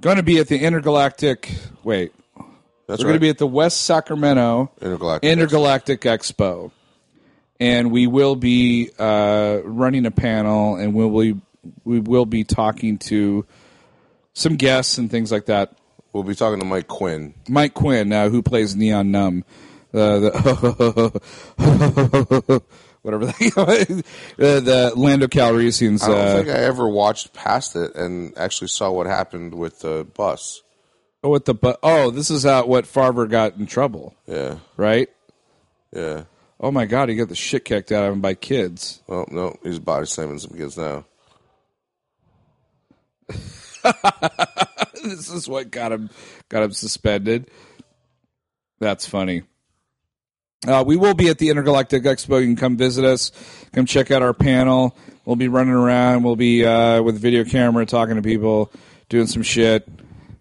going 0.00 0.16
to 0.16 0.22
be 0.22 0.38
at 0.38 0.48
the 0.48 0.58
Intergalactic. 0.58 1.54
Wait, 1.84 2.12
That's 2.36 2.46
we're 2.86 2.94
right. 2.94 3.02
going 3.02 3.14
to 3.14 3.20
be 3.20 3.28
at 3.28 3.38
the 3.38 3.46
West 3.46 3.82
Sacramento 3.82 4.70
Intergalactic. 4.80 5.30
Intergalactic 5.30 6.00
Expo, 6.02 6.70
and 7.60 7.90
we 7.92 8.06
will 8.06 8.34
be 8.36 8.90
uh, 8.98 9.60
running 9.64 10.06
a 10.06 10.10
panel, 10.10 10.76
and 10.76 10.94
we'll 10.94 11.10
we, 11.10 11.36
we 11.84 12.00
will 12.00 12.26
be 12.26 12.44
talking 12.44 12.96
to 12.98 13.44
some 14.32 14.56
guests 14.56 14.96
and 14.98 15.10
things 15.10 15.30
like 15.30 15.46
that. 15.46 15.76
we'll 16.12 16.22
be 16.22 16.34
talking 16.34 16.58
to 16.60 16.64
Mike 16.66 16.88
Quinn. 16.88 17.34
Mike 17.48 17.74
Quinn, 17.74 18.12
uh, 18.12 18.30
who 18.30 18.42
plays 18.42 18.74
Nien 18.74 19.12
Nunb, 19.12 19.44
uh, 19.92 20.18
the 20.18 20.30
whatever 23.06 23.26
the, 23.26 24.04
uh, 24.38 24.60
the 24.60 24.92
Lando 24.96 25.26
Calrissian's. 25.28 26.02
I 26.02 26.08
don't 26.08 26.18
Uh, 26.18 26.32
think 26.34 26.48
I 26.48 26.58
ever 26.64 26.88
watched 26.88 27.32
past 27.32 27.76
it 27.76 27.94
and 27.94 28.36
actually 28.36 28.68
saw 28.68 28.90
what 28.90 29.06
happened 29.06 29.54
with 29.54 29.80
the 29.80 30.04
bus. 30.14 30.60
oh, 31.24 31.30
what 31.30 31.44
the 31.46 31.54
bu- 31.54 31.74
oh, 31.82 32.10
this 32.10 32.30
is 32.30 32.42
how 32.44 32.66
what 32.66 32.86
Farva 32.86 33.26
got 33.26 33.56
in 33.56 33.66
trouble, 33.66 34.14
Yeah, 34.26 34.58
right? 34.76 35.08
yeah. 35.92 36.24
Oh 36.60 36.70
my 36.70 36.86
God, 36.86 37.08
he 37.08 37.14
got 37.16 37.28
the 37.28 37.34
shit 37.34 37.64
kicked 37.64 37.92
out 37.92 38.04
of 38.06 38.12
him 38.14 38.20
by 38.20 38.34
kids. 38.34 39.00
Oh 39.08 39.24
no, 39.30 39.56
he's 39.62 39.78
body 39.78 40.06
slamming 40.06 40.38
some 40.38 40.56
kids 40.56 40.76
now. 40.76 41.04
this 45.04 45.30
is 45.30 45.48
what 45.48 45.70
got 45.70 45.92
him 45.92 46.10
got 46.48 46.62
him 46.64 46.72
suspended. 46.72 47.50
That's 48.80 49.06
funny. 49.06 49.42
Uh, 50.66 50.82
we 50.84 50.96
will 50.96 51.14
be 51.14 51.28
at 51.28 51.38
the 51.38 51.48
Intergalactic 51.48 52.02
Expo. 52.02 52.40
You 52.40 52.46
can 52.46 52.56
come 52.56 52.76
visit 52.76 53.04
us, 53.04 53.30
come 53.72 53.86
check 53.86 54.10
out 54.10 54.22
our 54.22 54.34
panel. 54.34 54.96
We'll 55.24 55.36
be 55.36 55.46
running 55.46 55.74
around. 55.74 56.24
We'll 56.24 56.34
be 56.34 56.64
uh, 56.64 57.02
with 57.02 57.20
video 57.20 57.44
camera 57.44 57.86
talking 57.86 58.16
to 58.16 58.22
people, 58.22 58.72
doing 59.08 59.28
some 59.28 59.42
shit. 59.42 59.88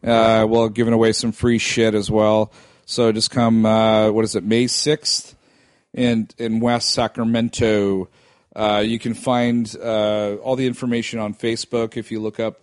Uh, 0.03 0.47
we'll 0.49 0.69
giving 0.69 0.93
away 0.93 1.11
some 1.11 1.31
free 1.31 1.60
shit 1.60 1.93
as 1.93 2.10
well. 2.10 2.52
So 2.85 3.11
just 3.11 3.30
come. 3.30 3.68
Uh, 3.68 4.10
what 4.11 4.26
is 4.26 4.35
it? 4.35 4.43
May 4.43 4.65
sixth 4.65 5.35
in 5.93 6.27
in 6.39 6.60
West 6.60 6.89
Sacramento. 6.91 8.10
Uh, 8.56 8.84
you 8.85 8.97
can 8.97 9.14
find 9.14 9.76
uh, 9.80 10.35
all 10.35 10.56
the 10.56 10.65
information 10.65 11.19
on 11.19 11.35
Facebook 11.35 11.97
if 11.97 12.11
you 12.11 12.19
look 12.19 12.39
up 12.39 12.61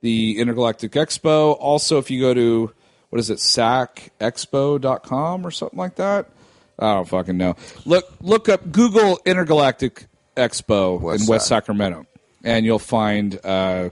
the 0.00 0.38
Intergalactic 0.38 0.92
Expo. 0.92 1.54
Also, 1.58 1.98
if 1.98 2.10
you 2.10 2.20
go 2.20 2.32
to 2.32 2.72
what 3.10 3.18
is 3.18 3.28
it, 3.30 3.38
sacexpo.com 3.38 5.46
or 5.46 5.50
something 5.50 5.78
like 5.78 5.96
that. 5.96 6.30
I 6.78 6.94
don't 6.94 7.08
fucking 7.08 7.36
know. 7.36 7.56
Look 7.84 8.04
look 8.20 8.48
up 8.48 8.70
Google 8.72 9.20
Intergalactic 9.24 10.06
Expo 10.36 10.98
in 10.98 11.26
West 11.26 11.46
Sac. 11.46 11.64
Sacramento, 11.64 12.06
and 12.42 12.64
you'll 12.66 12.78
find 12.78 13.38
uh, 13.44 13.90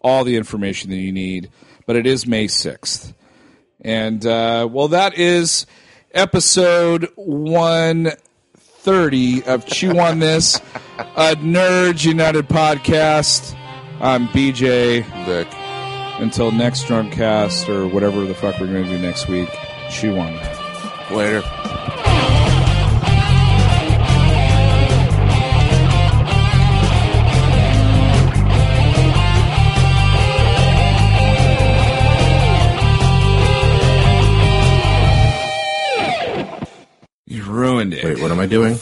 all 0.00 0.24
the 0.24 0.36
information 0.36 0.90
that 0.90 0.96
you 0.96 1.12
need. 1.12 1.50
But 1.86 1.96
it 1.96 2.06
is 2.06 2.26
May 2.26 2.48
sixth, 2.48 3.14
and 3.80 4.24
uh, 4.26 4.68
well, 4.70 4.88
that 4.88 5.16
is 5.16 5.66
episode 6.12 7.08
one 7.16 8.12
thirty 8.56 9.42
of 9.44 9.66
Chew 9.66 9.98
on 9.98 10.18
This, 10.18 10.56
a 10.98 11.36
Nerds 11.36 12.04
United 12.04 12.48
podcast. 12.48 13.56
I'm 14.00 14.26
BJ. 14.28 15.04
Vic. 15.24 15.48
Until 16.20 16.52
next 16.52 16.84
Drumcast 16.84 17.68
or 17.68 17.88
whatever 17.88 18.24
the 18.24 18.34
fuck 18.34 18.60
we're 18.60 18.68
going 18.68 18.84
to 18.84 18.90
do 18.90 18.98
next 18.98 19.26
week, 19.28 19.48
chew 19.90 20.16
on 20.16 20.32
that. 20.34 21.10
Later. 21.10 21.42
Ruined 37.54 37.94
it. 37.94 38.04
Wait, 38.04 38.20
what 38.20 38.30
am 38.30 38.40
I 38.40 38.46
doing? 38.46 38.78